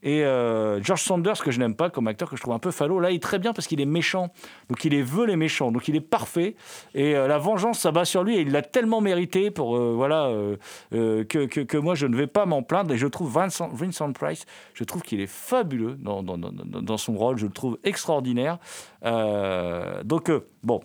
Et 0.04 0.24
euh, 0.24 0.82
George 0.82 1.00
Sanders, 1.02 1.40
que 1.40 1.52
je 1.52 1.60
n'aime 1.60 1.76
pas 1.76 1.88
comme 1.88 2.08
acteur, 2.08 2.28
que 2.28 2.36
je 2.36 2.42
trouve 2.42 2.54
un 2.54 2.58
peu 2.58 2.72
falot, 2.72 2.98
là, 2.98 3.12
il 3.12 3.16
est 3.16 3.22
très 3.22 3.38
bien 3.38 3.52
parce 3.52 3.68
qu'il 3.68 3.80
est 3.80 3.86
méchant. 3.86 4.30
Donc 4.68 4.84
il 4.84 4.90
les 4.90 5.02
veut 5.02 5.26
les 5.26 5.36
méchants. 5.36 5.70
Donc 5.70 5.86
il 5.86 5.94
est 5.94 6.00
parfait. 6.00 6.56
Et 6.94 7.14
euh, 7.14 7.28
la 7.28 7.38
vengeance 7.38 7.78
s'abat 7.78 8.04
sur 8.04 8.24
lui 8.24 8.36
et 8.36 8.40
il 8.40 8.50
l'a 8.50 8.62
tellement 8.62 9.00
mérité 9.00 9.52
pour 9.52 9.76
euh, 9.76 9.92
voilà 9.94 10.28
que, 10.90 11.22
que, 11.24 11.60
que 11.60 11.78
moi 11.78 11.94
je 11.94 12.06
ne 12.08 12.16
vais 12.16 12.26
pas 12.26 12.46
m'en 12.46 12.64
plaindre. 12.64 12.92
Et 12.92 12.98
je 12.98 13.06
trouve 13.06 13.32
Vincent, 13.32 13.68
Vincent 13.72 14.12
Price, 14.12 14.44
je 14.74 14.82
trouve 14.82 15.02
qu'il 15.02 15.20
est 15.20 15.30
fabuleux 15.30 15.94
dans, 16.00 16.22
dans, 16.24 16.36
dans, 16.36 16.50
dans- 16.52 16.96
son 16.96 17.14
rôle. 17.14 17.38
Je 17.38 17.46
le 17.46 17.52
trouve 17.52 17.78
extraordinaire. 17.84 18.58
Donc 19.02 20.30
bon. 20.64 20.80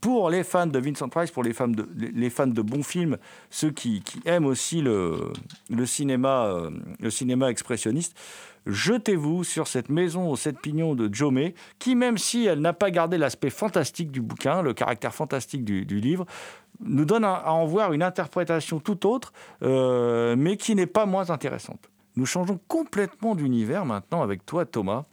Pour 0.00 0.30
les 0.30 0.44
fans 0.44 0.66
de 0.66 0.78
Vincent 0.78 1.08
Price, 1.08 1.30
pour 1.30 1.42
les 1.42 1.52
fans 1.52 1.68
de, 1.68 1.88
les- 1.96 2.30
fans 2.30 2.46
de 2.46 2.62
bons 2.62 2.82
films, 2.82 3.16
ceux 3.50 3.70
qui, 3.70 4.02
aiment 4.26 4.46
aussi 4.46 4.82
le, 4.82 5.32
cinéma, 5.86 6.46
euh, 6.46 6.70
le 7.00 7.10
cinéma 7.10 7.48
expressionniste, 7.50 8.16
jetez-vous 8.66 9.44
sur 9.44 9.66
cette 9.66 9.88
maison 9.88 10.28
aux 10.30 10.36
sept 10.36 10.60
pignons 10.60 10.94
de 10.94 11.12
Jomé, 11.12 11.54
qui, 11.78 11.94
même 11.94 12.18
si 12.18 12.44
elle 12.44 12.60
n'a 12.60 12.72
pas 12.72 12.90
gardé 12.90 13.16
l'aspect 13.18 13.50
fantastique 13.50 14.10
du 14.10 14.20
bouquin, 14.20 14.62
le 14.62 14.74
caractère 14.74 15.14
fantastique 15.14 15.64
du, 15.64 15.84
livre, 16.00 16.26
nous 16.80 17.04
donne 17.04 17.24
à, 17.24 17.34
à 17.34 17.50
en 17.52 17.64
voir 17.66 17.92
une 17.92 18.02
interprétation 18.02 18.80
tout 18.80 19.06
autre, 19.06 19.32
euh, 19.62 20.36
mais 20.36 20.56
qui 20.56 20.74
n'est 20.74 20.86
pas 20.86 21.06
moins 21.06 21.30
intéressante. 21.30 21.88
Nous 22.16 22.26
changeons 22.26 22.60
complètement 22.68 23.34
d'univers 23.34 23.84
maintenant 23.84 24.22
avec 24.22 24.44
toi, 24.44 24.66
Thomas 24.66 25.04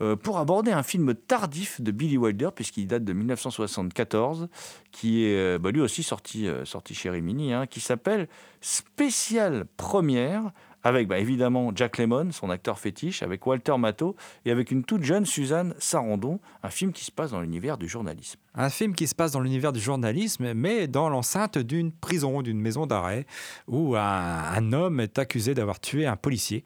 euh, 0.00 0.14
pour 0.14 0.38
aborder 0.38 0.70
un 0.70 0.84
film 0.84 1.14
tardif 1.14 1.80
de 1.80 1.90
Billy 1.90 2.16
Wilder, 2.16 2.50
puisqu'il 2.54 2.86
date 2.86 3.04
de 3.04 3.12
1974, 3.12 4.48
qui 4.92 5.24
est 5.24 5.36
euh, 5.36 5.58
bah, 5.58 5.72
lui 5.72 5.80
aussi 5.80 6.04
sorti, 6.04 6.46
euh, 6.46 6.64
sorti 6.64 6.94
chez 6.94 7.10
Rimini, 7.10 7.52
hein, 7.52 7.66
qui 7.66 7.80
s'appelle 7.80 8.28
Spécial 8.60 9.64
Première, 9.76 10.52
avec 10.84 11.08
bah, 11.08 11.18
évidemment 11.18 11.72
Jack 11.74 11.98
Lemmon, 11.98 12.30
son 12.30 12.48
acteur 12.48 12.78
fétiche, 12.78 13.24
avec 13.24 13.44
Walter 13.44 13.76
Matthau, 13.76 14.14
et 14.44 14.52
avec 14.52 14.70
une 14.70 14.84
toute 14.84 15.02
jeune 15.02 15.26
Suzanne 15.26 15.74
Sarandon, 15.80 16.38
un 16.62 16.70
film 16.70 16.92
qui 16.92 17.04
se 17.04 17.10
passe 17.10 17.32
dans 17.32 17.40
l'univers 17.40 17.76
du 17.76 17.88
journalisme. 17.88 18.38
Un 18.54 18.70
film 18.70 18.94
qui 18.94 19.08
se 19.08 19.16
passe 19.16 19.32
dans 19.32 19.40
l'univers 19.40 19.72
du 19.72 19.80
journalisme, 19.80 20.54
mais 20.54 20.86
dans 20.86 21.08
l'enceinte 21.08 21.58
d'une 21.58 21.90
prison, 21.90 22.42
d'une 22.42 22.60
maison 22.60 22.86
d'arrêt, 22.86 23.26
où 23.66 23.96
un 23.96 24.72
homme 24.72 25.00
est 25.00 25.18
accusé 25.18 25.54
d'avoir 25.54 25.80
tué 25.80 26.06
un 26.06 26.16
policier. 26.16 26.64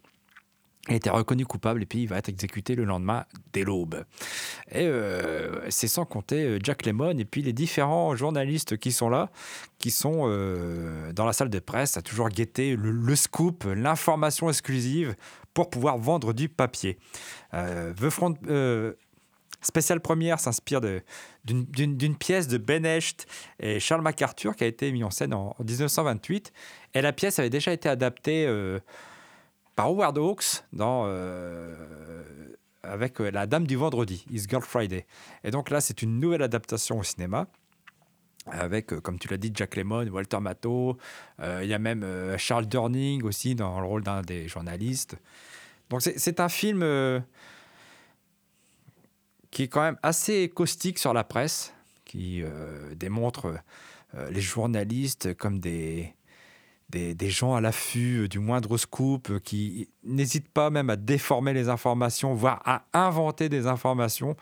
Il 0.89 0.97
été 0.97 1.11
reconnu 1.11 1.47
coupable 1.47 1.81
et 1.81 1.87
puis 1.87 2.03
il 2.03 2.09
va 2.09 2.19
être 2.19 2.29
exécuté 2.29 2.75
le 2.75 2.83
lendemain 2.83 3.25
dès 3.53 3.63
l'aube. 3.63 4.05
Et 4.73 4.85
euh, 4.85 5.71
c'est 5.71 5.87
sans 5.87 6.05
compter 6.05 6.45
euh, 6.45 6.59
Jack 6.61 6.85
Lemmon 6.87 7.17
et 7.19 7.25
puis 7.25 7.41
les 7.41 7.53
différents 7.53 8.17
journalistes 8.17 8.77
qui 8.77 8.91
sont 8.91 9.09
là, 9.09 9.31
qui 9.79 9.93
sont 9.93 10.23
euh, 10.25 11.13
dans 11.13 11.25
la 11.25 11.33
salle 11.33 11.51
de 11.51 11.61
presse 11.61 11.97
à 11.97 12.03
toujours 12.03 12.31
guetter 12.31 12.75
le, 12.75 13.15
scoop, 13.15 13.63
l'information 13.65 14.49
exclusive 14.49 15.15
pour 15.55 15.71
pouvoir 15.71 15.99
vendre 15.99 16.33
du 16.33 16.49
papier. 16.49 16.99
Euh, 17.55 17.95
The 17.95 18.11
Front, 18.11 18.35
Spécial 19.61 20.01
Première 20.01 20.41
s'inspire 20.41 20.81
d'une- 21.45 22.17
pièce 22.17 22.49
de 22.49 22.59
Ben 22.59 22.85
Hecht 22.85 23.29
et 23.61 23.79
Charles 23.79 24.03
MacArthur 24.03 24.57
qui 24.57 24.65
a 24.65 24.67
été 24.67 24.91
mise 24.91 25.05
en 25.05 25.11
scène 25.13 25.33
en, 25.33 25.55
en 25.57 25.63
1928. 25.65 26.53
Et 26.95 27.03
la 27.03 27.13
pièce 27.13 27.39
avait 27.39 27.51
déjà 27.51 27.73
été 27.73 27.89
adaptée 27.89 28.49
par 29.75 29.87
Howard 29.87 30.19
Hawks 30.19 30.65
euh, 30.79 31.75
avec 32.83 33.21
euh, 33.21 33.31
La 33.31 33.47
Dame 33.47 33.67
du 33.67 33.77
Vendredi, 33.77 34.25
His 34.31 34.47
Girl 34.49 34.63
Friday. 34.63 35.07
Et 35.45 35.51
donc 35.51 35.71
là, 35.71 35.81
c'est 35.81 36.03
une 36.03 36.21
nouvelle 36.21 36.43
adaptation 36.43 36.99
au 36.99 37.03
cinéma. 37.03 37.47
Avec, 38.47 38.93
euh, 38.93 39.01
comme 39.01 39.19
tu 39.19 39.29
l'as 39.29 39.37
dit, 39.37 39.53
Jack 39.55 39.77
Lemmon, 39.77 40.07
Walter 40.09 40.41
Matthau. 40.41 40.99
Il 41.41 41.67
y 41.67 41.75
a 41.75 41.79
même 41.79 42.05
Charles 42.39 42.67
Durning 42.67 43.23
aussi 43.23 43.55
dans 43.55 43.81
le 43.81 43.87
rôle 43.87 44.03
d'un 44.03 44.23
des 44.23 44.49
journalistes. 44.49 45.17
Donc 45.91 46.03
c'est 46.03 46.41
un 46.41 46.49
film 46.49 46.81
qui 49.51 49.65
est 49.65 49.69
quand 49.69 49.83
même 49.83 49.99
assez 50.03 50.49
caustique 50.49 50.99
sur 50.99 51.13
la 51.13 51.25
presse, 51.25 51.75
qui 52.05 52.43
démontre 52.97 53.55
les 54.31 54.41
journalistes 54.41 55.35
comme 55.35 55.59
des, 55.59 56.15
des, 56.93 57.31
gens 57.31 57.55
à 57.55 57.61
l'affût 57.61 58.29
du 58.29 58.39
moindre 58.39 58.77
scoop, 58.77 59.31
euh, 59.31 59.39
qui 59.39 59.89
n'hésitent 60.05 60.51
pas 60.51 60.71
même 60.71 60.91
à 60.91 60.97
déformer 60.97 61.55
les 61.55 61.69
informations, 61.69 62.35
voire 62.35 62.61
à 62.67 62.85
inventer 62.93 63.49
des 63.49 63.67
informations 63.67 64.37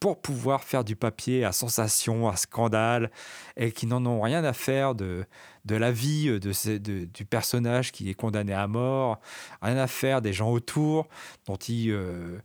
pour 0.00 0.20
pouvoir 0.20 0.62
faire 0.64 0.84
du 0.84 0.96
papier 0.96 1.44
à 1.46 1.52
sensation, 1.52 2.28
à 2.28 2.36
scandale, 2.36 3.10
et 3.56 3.72
qui 3.72 3.86
n'en 3.86 4.04
ont 4.04 4.20
rien 4.20 4.44
à 4.44 4.52
faire 4.52 4.94
de, 4.94 5.24
de 5.64 5.76
la 5.76 5.90
vie 5.92 6.38
ces- 6.52 6.78
de- 6.78 7.06
du 7.06 7.24
personnage 7.24 7.90
qui 7.90 8.10
est 8.10 8.14
condamné 8.14 8.52
à 8.52 8.66
mort, 8.66 9.18
rien 9.62 9.78
à 9.78 9.86
faire 9.86 10.20
des 10.20 10.34
gens 10.34 10.50
autour 10.50 11.08
dont 11.46 11.56
ils, 11.56 11.90
euh, 11.90 12.38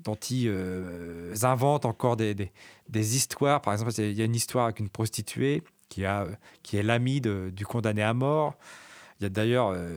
dont 0.00 0.16
ils 0.16 0.48
euh, 0.48 1.34
inventent 1.42 1.86
encore 1.86 2.16
des, 2.18 2.34
des- 2.34 3.16
histoires. 3.16 3.62
Par 3.62 3.72
exemple, 3.72 3.92
il 3.96 4.12
y 4.12 4.20
a 4.20 4.26
une 4.26 4.36
histoire 4.36 4.66
avec 4.66 4.78
une 4.80 4.90
prostituée 4.90 5.62
qui, 5.88 6.04
a, 6.04 6.26
qui 6.62 6.76
est 6.76 6.82
l'amie 6.82 7.22
du 7.22 7.64
condamné 7.64 8.02
à 8.02 8.12
mort. 8.12 8.54
Il 9.20 9.24
y 9.24 9.26
a 9.26 9.30
d'ailleurs 9.30 9.68
euh, 9.68 9.96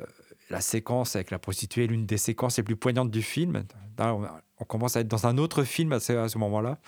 euh, 0.00 0.04
la 0.50 0.60
séquence 0.60 1.16
avec 1.16 1.30
la 1.30 1.38
prostituée, 1.38 1.86
l'une 1.86 2.06
des 2.06 2.18
séquences 2.18 2.56
les 2.56 2.62
plus 2.62 2.76
poignantes 2.76 3.10
du 3.10 3.22
film. 3.22 3.64
On, 3.98 4.64
commence 4.64 4.96
à 4.96 5.00
être 5.00 5.08
dans 5.08 5.26
un 5.26 5.38
autre 5.38 5.64
film 5.64 5.92
à 5.92 6.00
ce, 6.00 6.38
moment-là. 6.38 6.78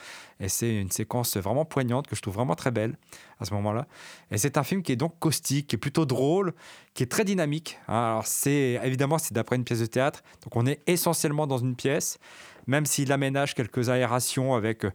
Et 0.41 0.49
c'est 0.49 0.75
une 0.75 0.91
séquence 0.91 1.37
vraiment 1.37 1.64
poignante 1.64 2.07
que 2.07 2.14
je 2.14 2.23
trouve 2.23 2.35
vraiment 2.35 2.55
très 2.55 2.71
belle 2.71 2.97
à 3.41 3.45
ce 3.45 3.55
moment-là. 3.55 3.87
Et 4.31 4.39
c'est 4.39 4.57
un 4.59 4.62
film 4.62 4.83
qui 4.83 4.93
est 4.93 4.97
donc 4.97 5.19
caustique, 5.19 5.69
qui 5.69 5.77
est 5.77 5.79
plutôt 5.79 6.07
drôle, 6.07 6.55
qui 6.95 7.03
est 7.03 7.07
très 7.07 7.25
dynamique. 7.25 7.79
hein. 7.89 7.95
Alors 7.95 8.27
c'est 8.27 8.81
évidemment 8.83 9.19
c'est 9.19 9.35
d'après 9.35 9.57
une 9.57 9.64
pièce 9.64 9.81
de 9.81 9.87
théâtre, 9.87 10.23
donc 10.45 10.57
on 10.57 10.66
est 10.66 10.81
essentiellement 10.87 11.47
dans 11.47 11.59
une 11.59 11.77
pièce, 11.77 12.19
même 12.66 12.87
s'il 12.87 13.11
aménage 13.12 13.55
quelques 13.55 13.89
aérations 13.89 14.55
avec 14.55 14.85
euh, 14.85 14.91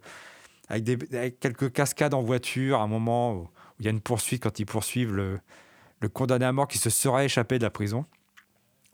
avec, 0.70 1.40
quelques 1.40 1.72
cascades 1.72 2.14
en 2.14 2.22
voiture, 2.22 2.80
à 2.80 2.84
un 2.84 2.88
moment 2.88 3.34
où 3.34 3.48
il 3.80 3.86
y 3.86 3.88
a 3.88 3.92
une 3.92 4.02
poursuite 4.02 4.44
quand 4.44 4.60
ils 4.60 4.66
poursuivent 4.66 5.14
le, 5.14 5.40
le 6.04 6.10
condamné 6.10 6.46
à 6.46 6.52
mort 6.52 6.68
qui 6.68 6.78
se 6.78 6.90
serait 6.92 7.26
échappé 7.26 7.58
de 7.58 7.64
la 7.64 7.72
prison. 7.72 8.06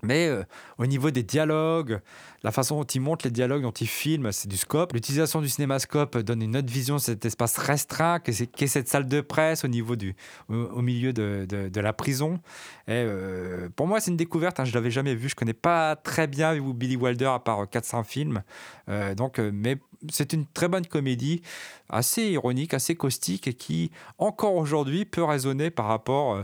Mais 0.01 0.28
euh, 0.30 0.43
au 0.78 0.86
niveau 0.86 1.12
des 1.12 1.24
dialogues, 1.24 1.99
la 2.43 2.51
façon 2.53 2.78
dont 2.78 2.86
il 2.86 3.01
montre 3.01 3.26
les 3.26 3.32
dialogues, 3.32 3.64
dont 3.64 3.72
il 3.72 3.88
filme, 3.88 4.32
c'est 4.32 4.47
du 4.47 4.55
scope. 4.55 4.93
L'utilisation 4.93 5.41
du 5.41 5.49
cinémascope 5.49 6.18
donne 6.20 6.41
une 6.41 6.55
autre 6.55 6.72
vision 6.72 6.95
de 6.95 7.01
cet 7.01 7.26
espace 7.26 7.57
restreint 7.57 8.20
qu'est 8.20 8.68
cette 8.68 8.88
salle 8.88 9.07
de 9.07 9.20
presse 9.20 9.66
au 9.66 9.68
niveau 9.68 9.97
du, 9.97 10.16
au, 10.47 10.82
milieu 10.82 11.12
de, 11.12 11.45
de- 11.49 11.82
la 11.82 11.91
prison. 11.91 12.39
Euh, 12.88 13.68
pour 13.76 13.88
moi, 13.88 13.99
c'est 13.99 14.12
une 14.12 14.16
découverte. 14.16 14.62
hein, 14.62 14.64
je 14.64 14.74
l'avais 14.74 14.89
jamais 14.89 15.16
vu. 15.16 15.28
Je 15.28 15.36
connais 15.36 15.51
pas 15.51 15.97
très 15.97 16.28
bien 16.28 16.57
Billy 16.57 16.95
Wilder 16.95 17.32
à 17.34 17.39
part 17.39 17.70
400 17.70 18.03
films. 18.05 18.41
Euh, 18.88 19.16
donc, 19.16 19.38
euh, 19.38 19.51
mais 19.53 19.80
c'est 20.10 20.32
une 20.32 20.45
très 20.45 20.70
bonne 20.70 20.86
comédie, 20.88 21.41
assez 21.89 22.24
ironique, 22.24 22.74
assez 22.74 22.95
caustique 22.95 23.49
et 23.49 23.53
qui 23.53 23.91
encore 24.18 24.55
aujourd'hui 24.55 25.03
peut 25.03 25.26
résonner 25.26 25.72
par 25.72 25.88
rapport 25.88 26.41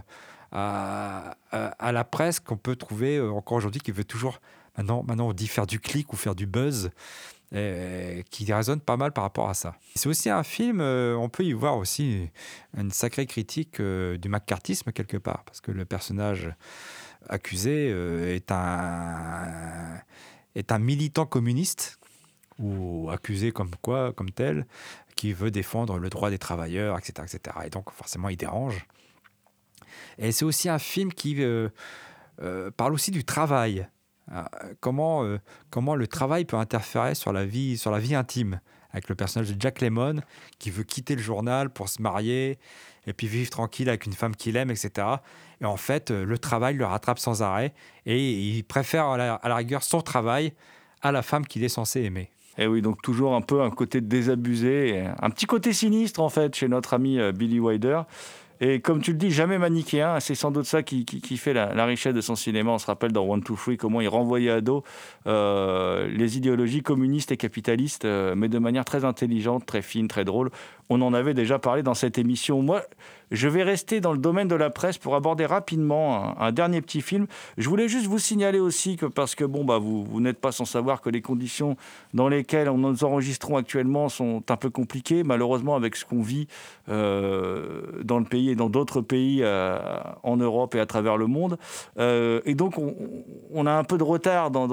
à, 0.56 1.92
la 1.92 2.04
presse 2.04 2.40
qu'on 2.40 2.58
peut 2.58 2.76
trouver 2.76 3.18
euh, 3.18 3.32
encore 3.32 3.58
aujourd'hui, 3.58 3.82
qui 3.82 3.92
veut 3.92 4.06
toujours, 4.06 4.40
maintenant, 4.78 5.28
on 5.28 5.34
dit 5.34 5.48
faire 5.48 5.68
du 5.68 5.80
clic 5.80 6.14
ou 6.14 6.16
faire 6.16 6.36
du 6.36 6.46
buzz, 6.46 6.92
qui 8.32 8.52
résonne 8.52 8.82
pas 8.82 8.98
mal 8.98 9.14
par 9.14 9.24
rapport 9.24 9.48
à 9.48 9.54
ça. 9.54 9.76
C'est 9.96 10.10
aussi 10.10 10.30
un 10.30 10.44
film, 10.44 10.82
euh, 10.82 11.16
on 11.16 11.30
peut 11.30 11.44
y 11.44 11.54
voir 11.54 11.78
aussi 11.78 12.30
une 12.76 12.92
sacrée 12.92 13.26
critique 13.28 13.80
euh, 13.80 14.18
du 14.18 14.28
macartisme 14.28 14.92
quelque 14.92 15.16
part, 15.16 15.44
parce 15.46 15.62
que 15.62 15.72
le 15.72 15.86
personnage 15.86 16.50
accusé 17.30 17.90
est, 18.36 18.52
un, 18.52 20.00
est 20.56 20.72
un 20.72 20.80
militant 20.80 21.26
communiste, 21.26 21.98
ou 22.60 23.10
accusé 23.10 23.52
comme 23.52 23.72
quoi, 23.82 24.14
comme 24.14 24.32
tel, 24.32 24.66
qui 25.16 25.34
veut 25.34 25.52
défendre 25.52 25.98
le 25.98 26.10
droit 26.10 26.30
des 26.30 26.38
travailleurs, 26.38 26.98
etc. 26.98 27.14
etc. 27.24 27.58
Et 27.66 27.70
donc 27.70 27.92
forcément 27.92 28.30
il 28.30 28.38
dérange. 28.38 28.86
Et 30.18 30.32
c'est 30.32 30.46
aussi 30.46 30.70
un 30.70 30.80
film 30.80 31.14
qui 31.14 31.36
euh, 31.44 31.70
euh, 32.42 32.72
parle 32.76 32.94
aussi 32.94 33.12
du 33.12 33.24
travail. 33.24 33.88
Euh, 34.32 34.42
comment, 34.80 35.24
euh, 35.24 35.40
comment 35.70 35.96
le 35.96 36.08
travail 36.08 36.46
peut 36.46 36.58
interférer 36.58 37.16
sur 37.16 37.32
la 37.32 37.46
vie, 37.46 37.78
sur 37.78 37.92
la 37.92 38.00
vie 38.00 38.16
intime. 38.16 38.60
Avec 38.92 39.10
le 39.10 39.16
personnage 39.16 39.54
de 39.54 39.60
Jack 39.60 39.82
Lemmon 39.82 40.22
qui 40.58 40.72
veut 40.72 40.84
quitter 40.84 41.16
le 41.16 41.22
journal 41.22 41.70
pour 41.70 41.90
se 41.90 42.02
marier 42.02 42.58
et 43.08 43.12
puis 43.12 43.28
vivre 43.28 43.50
tranquille 43.50 43.90
avec 43.90 44.06
une 44.06 44.14
femme 44.14 44.38
qu'il 44.38 44.56
aime, 44.56 44.72
etc. 44.72 45.08
Et 45.60 45.66
en 45.66 45.76
fait, 45.76 46.12
le 46.12 46.38
travail 46.38 46.76
le 46.76 46.86
rattrape 46.86 47.20
sans 47.20 47.44
arrêt 47.44 47.74
et 48.06 48.32
il 48.32 48.64
préfère 48.64 49.08
à 49.08 49.18
la, 49.18 49.36
à 49.36 49.50
la 49.50 49.56
rigueur 49.58 49.84
son 49.84 50.00
travail 50.00 50.54
à 51.02 51.12
la 51.12 51.24
femme 51.24 51.46
qu'il 51.46 51.66
est 51.66 51.70
censé 51.70 52.04
aimer. 52.04 52.32
Et 52.58 52.68
oui, 52.68 52.82
donc 52.82 53.02
toujours 53.02 53.36
un 53.36 53.42
peu 53.42 53.62
un 53.62 53.70
côté 53.70 54.00
désabusé, 54.00 55.06
un 55.22 55.30
petit 55.30 55.46
côté 55.46 55.74
sinistre 55.74 56.22
en 56.22 56.30
fait 56.30 56.56
chez 56.56 56.70
notre 56.70 56.94
ami 56.94 57.20
Billy 57.34 57.60
Wilder. 57.60 58.04
Et 58.62 58.80
comme 58.80 59.02
tu 59.02 59.12
le 59.12 59.18
dis, 59.18 59.32
jamais 59.32 59.58
manichéen, 59.58 60.20
c'est 60.20 60.36
sans 60.36 60.52
doute 60.52 60.66
ça 60.66 60.84
qui, 60.84 61.06
fait 61.38 61.54
la, 61.54 61.74
la 61.74 61.86
richesse 61.86 62.14
de 62.14 62.22
son 62.22 62.36
cinéma. 62.36 62.72
On 62.72 62.78
se 62.78 62.86
rappelle 62.86 63.12
dans 63.12 63.24
One, 63.24 63.44
Two, 63.44 63.56
Three 63.56 63.78
comment 63.78 64.02
il 64.02 64.08
renvoyait 64.08 64.52
à 64.52 64.62
dos 64.62 64.84
euh, 65.28 66.08
les 66.08 66.38
idéologies 66.38 66.82
communistes 66.82 67.32
et 67.32 67.38
capitalistes, 67.38 68.06
euh, 68.06 68.34
mais 68.36 68.48
de 68.48 68.60
manière 68.60 68.86
très 68.86 69.04
intelligente, 69.04 69.66
très 69.66 69.82
fine, 69.82 70.08
très 70.08 70.24
drôle. 70.24 70.52
On 70.90 71.02
en 71.02 71.14
avait 71.14 71.34
déjà 71.34 71.58
parlé 71.58 71.82
dans 71.84 71.96
cette 71.96 72.18
émission. 72.18 72.62
Moi, 72.62 72.84
je 73.32 73.48
vais 73.48 73.64
rester 73.64 74.02
dans 74.02 74.12
le 74.12 74.20
domaine 74.20 74.48
de 74.48 74.56
la 74.56 74.70
presse 74.70 74.98
pour 74.98 75.16
aborder 75.16 75.46
rapidement 75.46 76.40
un, 76.40 76.52
dernier 76.52 76.82
petit 76.82 77.02
film. 77.02 77.26
Je 77.58 77.68
voulais 77.68 77.88
juste 77.88 78.06
vous 78.06 78.20
signaler 78.20 78.60
aussi 78.60 78.98
que, 78.98 79.06
parce 79.06 79.36
que 79.36 79.44
bon, 79.44 79.66
bah, 79.66 79.80
vous, 79.80 80.22
n'êtes 80.22 80.40
pas 80.40 80.52
sans 80.52 80.66
savoir 80.66 81.02
que 81.02 81.10
les 81.10 81.22
conditions 81.22 81.76
dans 82.14 82.28
lesquelles 82.28 82.70
nous 82.70 83.04
enregistrons 83.04 83.58
actuellement 83.58 84.10
sont 84.10 84.44
un 84.50 84.58
peu 84.58 84.70
compliquées, 84.70 85.24
malheureusement, 85.24 85.76
avec 85.76 85.96
ce 85.96 86.06
qu'on 86.06 86.22
vit 86.22 86.48
euh, 86.90 87.82
dans 88.04 88.20
le 88.20 88.26
pays 88.26 88.52
et 88.52 88.56
dans 88.56 88.70
d'autres 88.70 89.02
pays 89.02 89.40
euh, 89.42 89.80
en 90.24 90.38
Europe 90.38 90.76
et 90.76 90.80
à 90.80 90.86
travers 90.86 91.18
le 91.18 91.28
monde. 91.28 91.58
Euh, 91.98 92.42
et 92.46 92.54
donc, 92.54 92.78
on, 92.78 92.96
on 93.52 93.66
a 93.66 93.72
un 93.72 93.84
peu 93.84 93.98
de 93.98 94.04
retard 94.04 94.52
dans, 94.52 94.68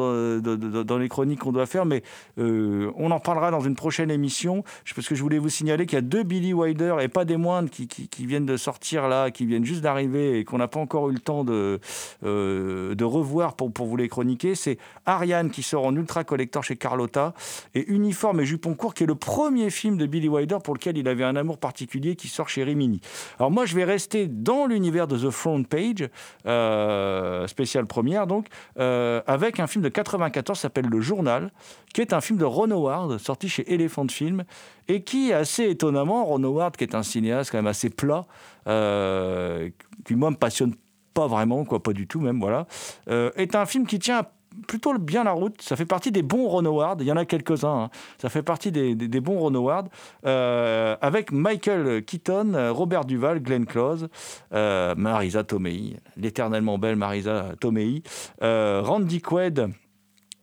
les 0.99 1.09
chroniques 1.09 1.41
qu'on 1.41 1.53
doit 1.53 1.67
faire, 1.67 1.87
mais 1.87 2.03
on 2.37 3.11
en 3.11 3.21
parlera 3.21 3.51
dans 3.51 3.61
une 3.61 3.77
prochaine 3.77 4.11
émission. 4.11 4.63
Parce 4.95 5.09
que 5.09 5.15
je 5.15 5.23
voulais 5.23 5.39
vous 5.39 5.49
signaler 5.49 5.87
qu'il 5.87 5.97
y 5.97 5.99
a 5.99 6.02
deux 6.03 6.23
Billy 6.23 6.53
Wilder, 6.53 6.97
et 7.01 7.09
pas 7.09 7.25
des 7.25 7.37
moindres, 7.37 7.71
qui, 7.71 7.87
qui- 7.89 8.27
viennent 8.27 8.47
de 8.47 8.57
sortir 8.57 9.09
là, 9.09 9.31
qui 9.31 9.47
viennent 9.47 9.65
juste 9.65 9.81
d'arriver 9.83 10.39
et 10.39 10.45
qu'on 10.45 10.59
n'a 10.59 10.69
pas 10.69 10.79
encore 10.81 11.09
eu 11.11 11.13
le 11.13 11.19
temps 11.19 11.45
de, 11.45 11.81
euh, 12.25 12.95
de 12.95 13.05
revoir 13.05 13.55
pour, 13.55 13.73
pour 13.73 13.87
vous 13.87 13.97
les 13.97 14.09
chroniquer. 14.09 14.55
C'est 14.55 14.79
Ariane 15.07 15.51
qui 15.51 15.63
sort 15.63 15.85
en 15.87 15.95
ultra 15.97 16.25
collector 16.25 16.63
chez 16.65 16.77
Carlotta 16.77 17.35
et 17.75 17.91
Uniforme 17.91 18.41
et 18.41 18.45
Jupon 18.47 18.75
Court 18.75 18.95
qui 18.95 19.05
est 19.05 19.07
le 19.07 19.15
premier 19.15 19.71
film 19.71 19.97
de 19.97 20.07
Billy 20.07 20.29
Wilder 20.29 20.59
pour 20.63 20.75
lequel 20.75 20.97
il 20.99 21.09
avait 21.09 21.25
un 21.25 21.37
amour 21.37 21.59
particulier 21.59 22.17
qui 22.17 22.29
sort 22.29 22.49
chez 22.49 22.63
Rimini. 22.65 23.01
Alors 23.39 23.51
moi 23.51 23.67
je 23.67 23.75
vais 23.75 23.85
rester 23.85 24.27
dans 24.29 24.67
l'univers 24.67 25.07
de 25.09 25.17
The 25.19 25.31
Front 25.31 25.63
Page, 25.65 26.09
euh, 26.47 27.47
spéciale 27.47 27.87
première 27.87 28.27
donc, 28.27 28.47
euh, 28.79 29.21
avec 29.27 29.61
un 29.61 29.67
film 29.67 29.83
de 29.83 29.89
94 29.89 30.59
qui 30.59 30.63
s'appelle 30.63 30.87
Le 30.87 31.01
Journal, 31.01 31.51
qui 31.95 32.01
est 32.01 32.13
un 32.13 32.21
film 32.21 32.39
de 32.39 32.45
Ron 32.45 32.71
Howard 32.71 33.19
sorti 33.19 33.49
chez 33.49 33.73
Elephant 33.73 34.07
Film 34.09 34.45
et 34.89 35.03
qui 35.03 35.33
assez 35.33 35.69
étonnamment, 35.69 36.25
Ron 36.25 36.43
Howard 36.45 36.77
qui 36.77 36.85
est 36.85 36.95
un 36.95 37.03
cinéaste 37.03 37.51
quand 37.51 37.59
même 37.59 37.67
assez 37.67 37.91
plat, 37.91 38.27
euh, 38.67 39.71
qui 40.05 40.15
moi 40.15 40.31
me 40.31 40.37
passionne 40.37 40.75
pas 41.15 41.27
vraiment, 41.27 41.65
quoi, 41.65 41.83
pas 41.83 41.93
du 41.93 42.07
tout 42.07 42.21
même, 42.21 42.41
voilà, 42.41 42.67
euh, 43.09 43.31
est 43.37 43.55
un 43.55 43.67
film 43.67 43.87
qui 43.87 43.99
tient 43.99 44.25
plutôt 44.67 44.97
bien 44.99 45.25
la 45.25 45.33
route. 45.33 45.63
Ça 45.63 45.77
fait 45.77 45.87
partie 45.87 46.13
des 46.13 46.23
bons 46.23 46.47
Ron 46.47 46.67
Howard. 46.67 47.01
Il 47.01 47.07
y 47.07 47.13
en 47.13 47.17
a 47.17 47.25
quelques-uns. 47.25 47.85
hein. 47.85 47.91
Ça 48.19 48.29
fait 48.29 48.43
partie 48.43 48.71
des, 48.71 48.95
bons 49.21 49.39
Ron 49.39 49.55
Howard. 49.55 49.89
euh, 50.27 50.95
avec 51.01 51.33
Michael 51.33 52.05
Keaton, 52.05 52.53
Robert 52.71 53.07
Duval, 53.07 53.41
Glenn 53.41 53.65
Close, 53.65 54.09
Marisa 54.51 55.43
Tomei, 55.45 55.97
l'éternellement 56.19 56.77
belle 56.77 56.97
Marisa 56.97 57.55
Tomei, 57.61 58.03
Randy 58.43 59.23
Quaid 59.23 59.71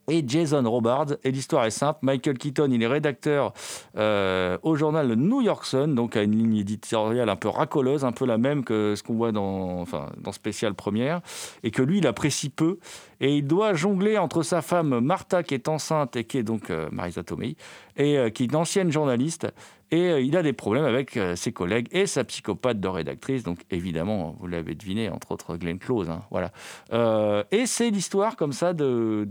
et 0.09 0.23
Jason 0.25 0.69
Robards. 0.69 1.17
Et 1.23 1.31
l'histoire 1.31 1.65
est 1.65 1.71
simple. 1.71 1.99
Michael 2.01 2.37
Keaton, 2.37 2.69
il 2.71 2.81
est 2.81 2.87
rédacteur 2.87 3.53
euh, 3.97 4.57
au 4.63 4.75
journal 4.75 5.13
New 5.15 5.41
York 5.41 5.65
Sun, 5.65 5.95
donc 5.95 6.15
à 6.15 6.23
une 6.23 6.31
ligne 6.31 6.57
éditoriale 6.57 7.29
un 7.29 7.35
peu 7.35 7.49
racoleuse, 7.49 8.05
un 8.05 8.11
peu 8.11 8.25
la 8.25 8.37
même 8.37 8.63
que 8.63 8.95
ce 8.95 9.03
qu'on 9.03 9.15
voit 9.15 9.31
dans, 9.31 9.79
enfin, 9.81 10.07
dans 10.17 10.31
Spécial 10.31 10.73
Première, 10.73 11.21
et 11.63 11.71
que 11.71 11.81
lui, 11.81 11.99
il 11.99 12.07
apprécie 12.07 12.49
peu. 12.49 12.79
Et 13.21 13.37
il 13.37 13.47
doit 13.47 13.73
jongler 13.73 14.17
entre 14.17 14.43
sa 14.43 14.61
femme 14.61 14.99
Martha, 14.99 15.43
qui 15.43 15.53
est 15.53 15.67
enceinte 15.67 16.15
et 16.15 16.23
qui 16.23 16.37
est 16.37 16.43
donc 16.43 16.69
euh, 16.69 16.87
Marisa 16.91 17.23
Tomei, 17.23 17.55
et 17.97 18.17
euh, 18.17 18.29
qui 18.29 18.43
est 18.43 18.45
une 18.47 18.55
ancienne 18.55 18.91
journaliste. 18.91 19.47
Et 19.91 20.09
euh, 20.09 20.21
il 20.21 20.37
a 20.37 20.43
des 20.43 20.53
problèmes 20.53 20.85
avec 20.85 21.17
euh, 21.17 21.35
ses 21.35 21.51
collègues 21.51 21.87
et 21.91 22.05
sa 22.05 22.23
psychopathe 22.23 22.79
de 22.79 22.87
rédactrice. 22.87 23.43
Donc 23.43 23.59
évidemment, 23.71 24.35
vous 24.39 24.47
l'avez 24.47 24.75
deviné, 24.75 25.09
entre 25.09 25.31
autres 25.31 25.57
Glenn 25.57 25.79
Close. 25.79 26.09
hein, 26.09 26.23
voilà. 26.29 26.51
Euh, 26.93 27.43
et 27.51 27.65
c'est 27.65 27.89
l'histoire 27.89 28.35
comme 28.35 28.53
ça 28.53 28.73
de, 28.73 29.27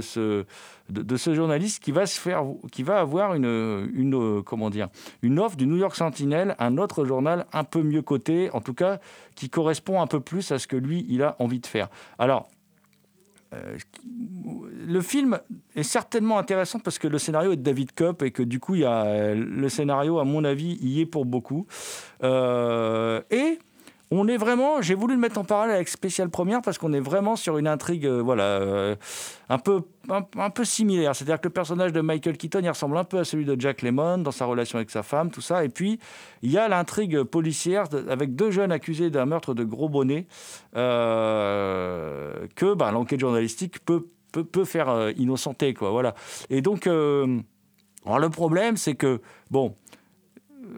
ce, 0.00 0.44
journaliste 1.34 1.82
qui 1.82 1.92
va, 1.92 2.06
se 2.06 2.20
faire, 2.20 2.44
qui 2.70 2.82
va 2.82 3.00
avoir 3.00 3.34
une, 3.34 3.90
une 3.94 4.14
offre 5.38 5.56
du 5.56 5.66
New 5.66 5.76
York 5.76 5.96
Sentinel, 5.96 6.54
un 6.58 6.76
autre 6.76 7.04
journal 7.04 7.46
un 7.52 7.64
peu 7.64 7.82
mieux 7.82 8.02
coté, 8.02 8.50
en 8.52 8.60
tout 8.60 8.74
cas 8.74 8.98
qui 9.34 9.48
correspond 9.48 10.02
un 10.02 10.06
peu 10.06 10.20
plus 10.20 10.50
à 10.52 10.58
ce 10.58 10.66
que 10.66 10.76
lui, 10.76 11.06
il 11.08 11.22
a 11.22 11.36
envie 11.38 11.60
de 11.60 11.66
faire. 11.66 11.88
Alors, 12.18 12.48
euh, 13.54 13.78
le 14.86 15.00
film 15.00 15.38
est 15.74 15.82
certainement 15.82 16.38
intéressant 16.38 16.78
parce 16.78 16.98
que 16.98 17.08
le 17.08 17.18
scénario 17.18 17.52
est 17.52 17.56
de 17.56 17.62
David 17.62 17.92
Kopp 17.92 18.22
et 18.22 18.30
que 18.30 18.42
du 18.42 18.60
coup, 18.60 18.74
il 18.74 18.82
y 18.82 18.84
a, 18.84 19.04
euh, 19.04 19.34
le 19.34 19.68
scénario, 19.68 20.18
à 20.18 20.24
mon 20.24 20.44
avis, 20.44 20.78
y 20.80 21.00
est 21.00 21.06
pour 21.06 21.24
beaucoup. 21.24 21.66
Euh, 22.22 23.22
et 23.30 23.58
on 24.10 24.26
est 24.26 24.38
vraiment, 24.38 24.80
j'ai 24.80 24.94
voulu 24.94 25.14
le 25.14 25.20
mettre 25.20 25.38
en 25.38 25.44
parallèle 25.44 25.76
avec 25.76 25.88
Spécial 25.88 26.30
Première 26.30 26.62
parce 26.62 26.78
qu'on 26.78 26.92
est 26.92 27.00
vraiment 27.00 27.36
sur 27.36 27.58
une 27.58 27.66
intrigue, 27.66 28.06
euh, 28.06 28.22
voilà, 28.22 28.44
euh, 28.44 28.96
un 29.50 29.58
peu, 29.58 29.82
un, 30.08 30.50
peu 30.50 30.64
similaire. 30.64 31.14
C'est-à-dire 31.14 31.40
que 31.40 31.48
le 31.48 31.52
personnage 31.52 31.92
de 31.92 32.00
Michael 32.00 32.38
Keaton, 32.38 32.60
il 32.62 32.68
ressemble 32.68 32.96
un 32.96 33.04
peu 33.04 33.18
à 33.18 33.24
celui 33.24 33.44
de 33.44 33.60
Jack 33.60 33.82
Lemmon 33.82 34.18
dans 34.18 34.30
sa 34.30 34.46
relation 34.46 34.78
avec 34.78 34.90
sa 34.90 35.02
femme, 35.02 35.30
tout 35.30 35.42
ça. 35.42 35.62
Et 35.64 35.68
puis, 35.68 35.98
il 36.42 36.50
y 36.50 36.56
a 36.56 36.68
l'intrigue 36.68 37.22
policière 37.22 37.84
avec 38.08 38.34
deux 38.34 38.50
jeunes 38.50 38.72
accusés 38.72 39.10
d'un 39.10 39.26
meurtre 39.26 39.52
de 39.52 39.64
gros 39.64 39.90
bonnet 39.90 40.26
euh, 40.74 42.46
que 42.56 42.72
bah, 42.72 42.90
l'enquête 42.92 43.20
journalistique 43.20 43.84
peut, 43.84 44.08
peut, 44.32 44.64
faire 44.64 45.10
innocenter, 45.16 45.74
quoi. 45.74 45.90
Voilà. 45.90 46.14
Et 46.48 46.62
donc, 46.62 46.86
le 46.86 48.28
problème, 48.30 48.78
c'est 48.78 48.94
que, 48.94 49.20
bon, 49.50 49.74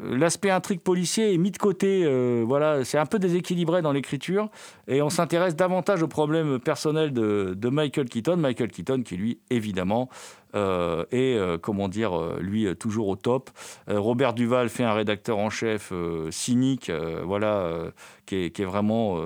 l'aspect 0.03 0.51
intrigue 0.51 0.81
policier 0.81 1.35
est 1.35 1.39
mis 1.39 1.51
de 1.51 1.59
côté. 1.59 2.03
euh, 2.05 2.45
voilà, 2.47 2.85
c'est 2.85 2.99
un 2.99 3.07
peu 3.07 3.19
déséquilibré 3.19 3.83
dans 3.83 3.93
l'écriture 3.93 4.49
et 4.89 5.03
on 5.03 5.11
s'intéresse 5.11 5.57
davantage 5.57 6.03
aux 6.03 6.09
problèmes 6.09 6.59
personnels 6.59 7.13
de, 7.13 7.69
Michael 7.71 8.09
Keaton. 8.09 8.37
Michael 8.37 8.71
Keaton, 8.71 9.03
qui 9.03 9.17
lui, 9.17 9.39
évidemment, 9.51 10.09
euh, 10.55 11.05
est, 11.13 11.37
euh, 11.37 11.59
comment 11.59 11.89
dire, 11.89 12.13
lui, 12.41 12.67
toujours 12.77 13.09
au 13.09 13.17
top. 13.17 13.51
Robert 13.89 14.35
Duval 14.35 14.69
fait 14.69 14.85
un 14.85 14.93
rédacteur 14.93 15.39
en 15.39 15.51
chef 15.51 15.93
cynique, 16.31 16.91
voilà, 17.25 17.93
qui, 18.27 18.37
est, 18.37 18.51
qui 18.51 18.63
est 18.63 18.67
vraiment, 18.67 19.25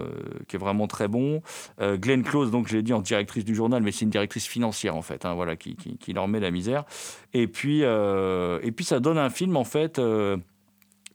qui 0.49 0.57
est 0.57 0.59
vraiment 0.59 0.87
très 0.87 1.09
bon. 1.09 1.43
Glenn 1.81 2.23
Close, 2.23 2.51
donc 2.51 2.69
je 2.69 2.77
l'ai 2.77 2.83
dit 2.83 2.93
en 2.93 3.01
directrice 3.01 3.45
du 3.45 3.55
journal, 3.55 3.83
mais 3.83 3.93
c'est 3.93 4.05
une 4.05 4.11
directrice 4.11 4.47
financière 4.47 4.97
en 4.97 5.03
fait, 5.03 5.25
hein, 5.25 5.35
voilà, 5.35 5.57
qui, 5.57 5.77
qui, 5.77 5.97
qui 5.97 6.13
leur 6.13 6.29
met 6.29 6.41
la 6.41 6.51
misère. 6.51 6.85
Et 7.33 7.47
puis, 7.47 7.81
et 7.83 8.73
puis 8.73 8.85
ça 8.85 9.01
donne 9.01 9.19
un 9.19 9.31
film 9.31 9.57
en 9.57 9.65
fait. 9.65 10.01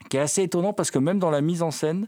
Qui 0.08 0.18
est 0.18 0.22
assez 0.22 0.44
étonnant 0.44 0.74
parce 0.74 0.92
que 0.92 1.00
même 1.00 1.20
dans 1.20 1.30
la 1.30 1.42
mise 1.42 1.62
en 1.62 1.72
scène, 1.72 2.08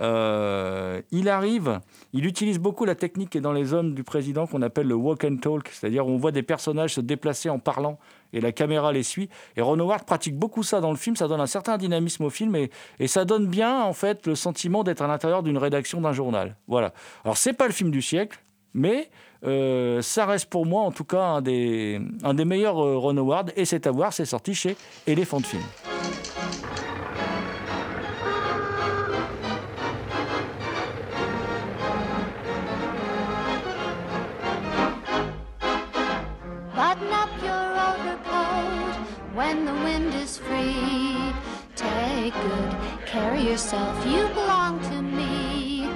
euh, 0.00 1.02
il 1.10 1.28
arrive, 1.28 1.80
il 2.12 2.24
utilise 2.24 2.58
beaucoup 2.58 2.84
la 2.84 2.94
technique 2.94 3.30
qui 3.30 3.38
est 3.38 3.42
dans 3.42 3.52
les 3.52 3.72
hommes 3.72 3.94
du 3.94 4.04
président 4.04 4.46
qu'on 4.46 4.62
appelle 4.62 4.86
le 4.86 4.94
walk 4.94 5.24
and 5.24 5.36
talk, 5.36 5.68
c'est-à-dire 5.68 6.06
on 6.06 6.16
voit 6.16 6.32
des 6.32 6.42
personnages 6.42 6.94
se 6.94 7.00
déplacer 7.00 7.50
en 7.50 7.58
parlant 7.58 7.98
et 8.32 8.40
la 8.40 8.52
caméra 8.52 8.92
les 8.92 9.02
suit. 9.02 9.28
Et 9.56 9.60
Ron 9.60 9.78
Howard 9.78 10.04
pratique 10.04 10.36
beaucoup 10.36 10.62
ça 10.62 10.80
dans 10.80 10.90
le 10.90 10.96
film, 10.96 11.16
ça 11.16 11.28
donne 11.28 11.40
un 11.40 11.46
certain 11.46 11.76
dynamisme 11.76 12.24
au 12.24 12.30
film 12.30 12.56
et, 12.56 12.70
ça 13.06 13.24
donne 13.24 13.46
bien 13.46 13.82
en 13.82 13.92
fait 13.92 14.26
le 14.26 14.34
sentiment 14.34 14.84
d'être 14.84 15.02
à 15.02 15.06
l'intérieur 15.06 15.42
d'une 15.42 15.58
rédaction 15.58 16.00
d'un 16.00 16.12
journal. 16.12 16.56
Voilà. 16.68 16.94
Alors 17.24 17.36
c'est 17.36 17.52
pas 17.52 17.66
le 17.66 17.72
film 17.72 17.90
du 17.90 18.00
siècle, 18.00 18.40
mais 18.72 19.10
euh, 19.44 20.00
ça 20.00 20.24
reste 20.24 20.48
pour 20.48 20.64
moi 20.64 20.82
en 20.82 20.92
tout 20.92 21.04
cas 21.04 21.22
un 21.22 21.42
des, 21.42 22.00
un 22.22 22.32
des 22.32 22.46
meilleurs 22.46 22.82
euh, 22.82 22.96
Ron 22.96 23.16
Howard 23.18 23.52
et 23.56 23.66
c'est 23.66 23.86
à 23.86 23.90
voir, 23.90 24.12
c'est 24.14 24.24
sorti 24.24 24.54
chez 24.54 24.76
Elephant 25.06 25.40
Film. 25.40 25.62
Button 36.82 37.12
up 37.12 37.30
your 37.40 37.68
overcoat 37.90 38.96
when 39.34 39.64
the 39.64 39.72
wind 39.84 40.12
is 40.14 40.36
free. 40.36 41.32
Take 41.76 42.34
good 42.34 42.74
care 43.06 43.34
of 43.34 43.40
yourself, 43.40 44.04
you 44.04 44.26
belong 44.34 44.80
to 44.90 45.00
me. 45.00 45.86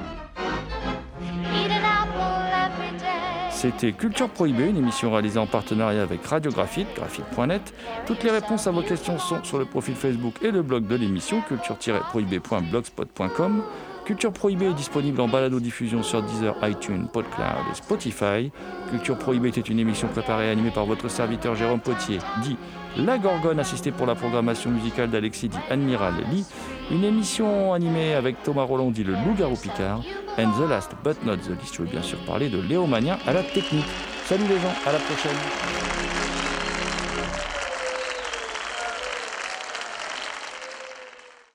Eat 1.58 1.72
an 1.72 1.82
apple 1.82 2.46
every 2.54 2.92
day. 3.00 3.50
C'était 3.50 3.94
Culture 3.94 4.28
Prohibée, 4.28 4.68
une 4.68 4.76
émission 4.76 5.10
réalisée 5.10 5.40
en 5.40 5.48
partenariat 5.48 6.04
avec 6.04 6.24
Radiographite, 6.24 6.86
graphite.net. 6.94 7.74
Toutes 8.06 8.22
les 8.22 8.30
réponses 8.30 8.68
à 8.68 8.70
vos 8.70 8.82
questions 8.82 9.18
sont 9.18 9.42
sur 9.42 9.58
le 9.58 9.64
profil 9.64 9.96
Facebook 9.96 10.34
et 10.40 10.52
le 10.52 10.62
blog 10.62 10.86
de 10.86 10.94
l'émission, 10.94 11.40
culture-prohibée.blogspot.com. 11.48 13.64
Culture 14.06 14.32
Prohibée 14.32 14.66
est 14.66 14.74
disponible 14.74 15.20
en 15.20 15.26
balado-diffusion 15.26 16.04
sur 16.04 16.22
Deezer, 16.22 16.54
iTunes, 16.62 17.08
PodCloud 17.12 17.66
et 17.72 17.74
Spotify. 17.74 18.52
Culture 18.88 19.18
Prohibée 19.18 19.48
était 19.48 19.60
une 19.60 19.80
émission 19.80 20.06
préparée 20.06 20.46
et 20.46 20.50
animée 20.50 20.70
par 20.70 20.86
votre 20.86 21.08
serviteur 21.08 21.56
Jérôme 21.56 21.80
Potier, 21.80 22.18
dit 22.40 22.56
La 22.96 23.18
Gorgone, 23.18 23.58
assisté 23.58 23.90
pour 23.90 24.06
la 24.06 24.14
programmation 24.14 24.70
musicale 24.70 25.10
d'Alexis, 25.10 25.48
dit 25.48 25.58
Admiral 25.70 26.14
Lee. 26.30 26.44
Une 26.92 27.02
émission 27.02 27.74
animée 27.74 28.14
avec 28.14 28.40
Thomas 28.44 28.62
Roland, 28.62 28.92
dit 28.92 29.02
Le 29.02 29.14
Loup-garou 29.14 29.56
Picard. 29.56 30.02
And 30.38 30.52
the 30.52 30.70
last 30.70 30.92
but 31.02 31.20
not 31.24 31.38
the 31.38 31.60
least, 31.60 31.74
je 31.74 31.82
veux 31.82 31.88
bien 31.88 32.02
sûr 32.02 32.18
parler 32.26 32.48
de 32.48 32.60
Léo 32.60 32.86
Mania 32.86 33.18
à 33.26 33.32
la 33.32 33.42
technique. 33.42 33.86
Salut 34.26 34.44
les 34.48 34.60
gens, 34.60 34.74
à 34.86 34.92
la 34.92 35.00
prochaine. 35.00 36.05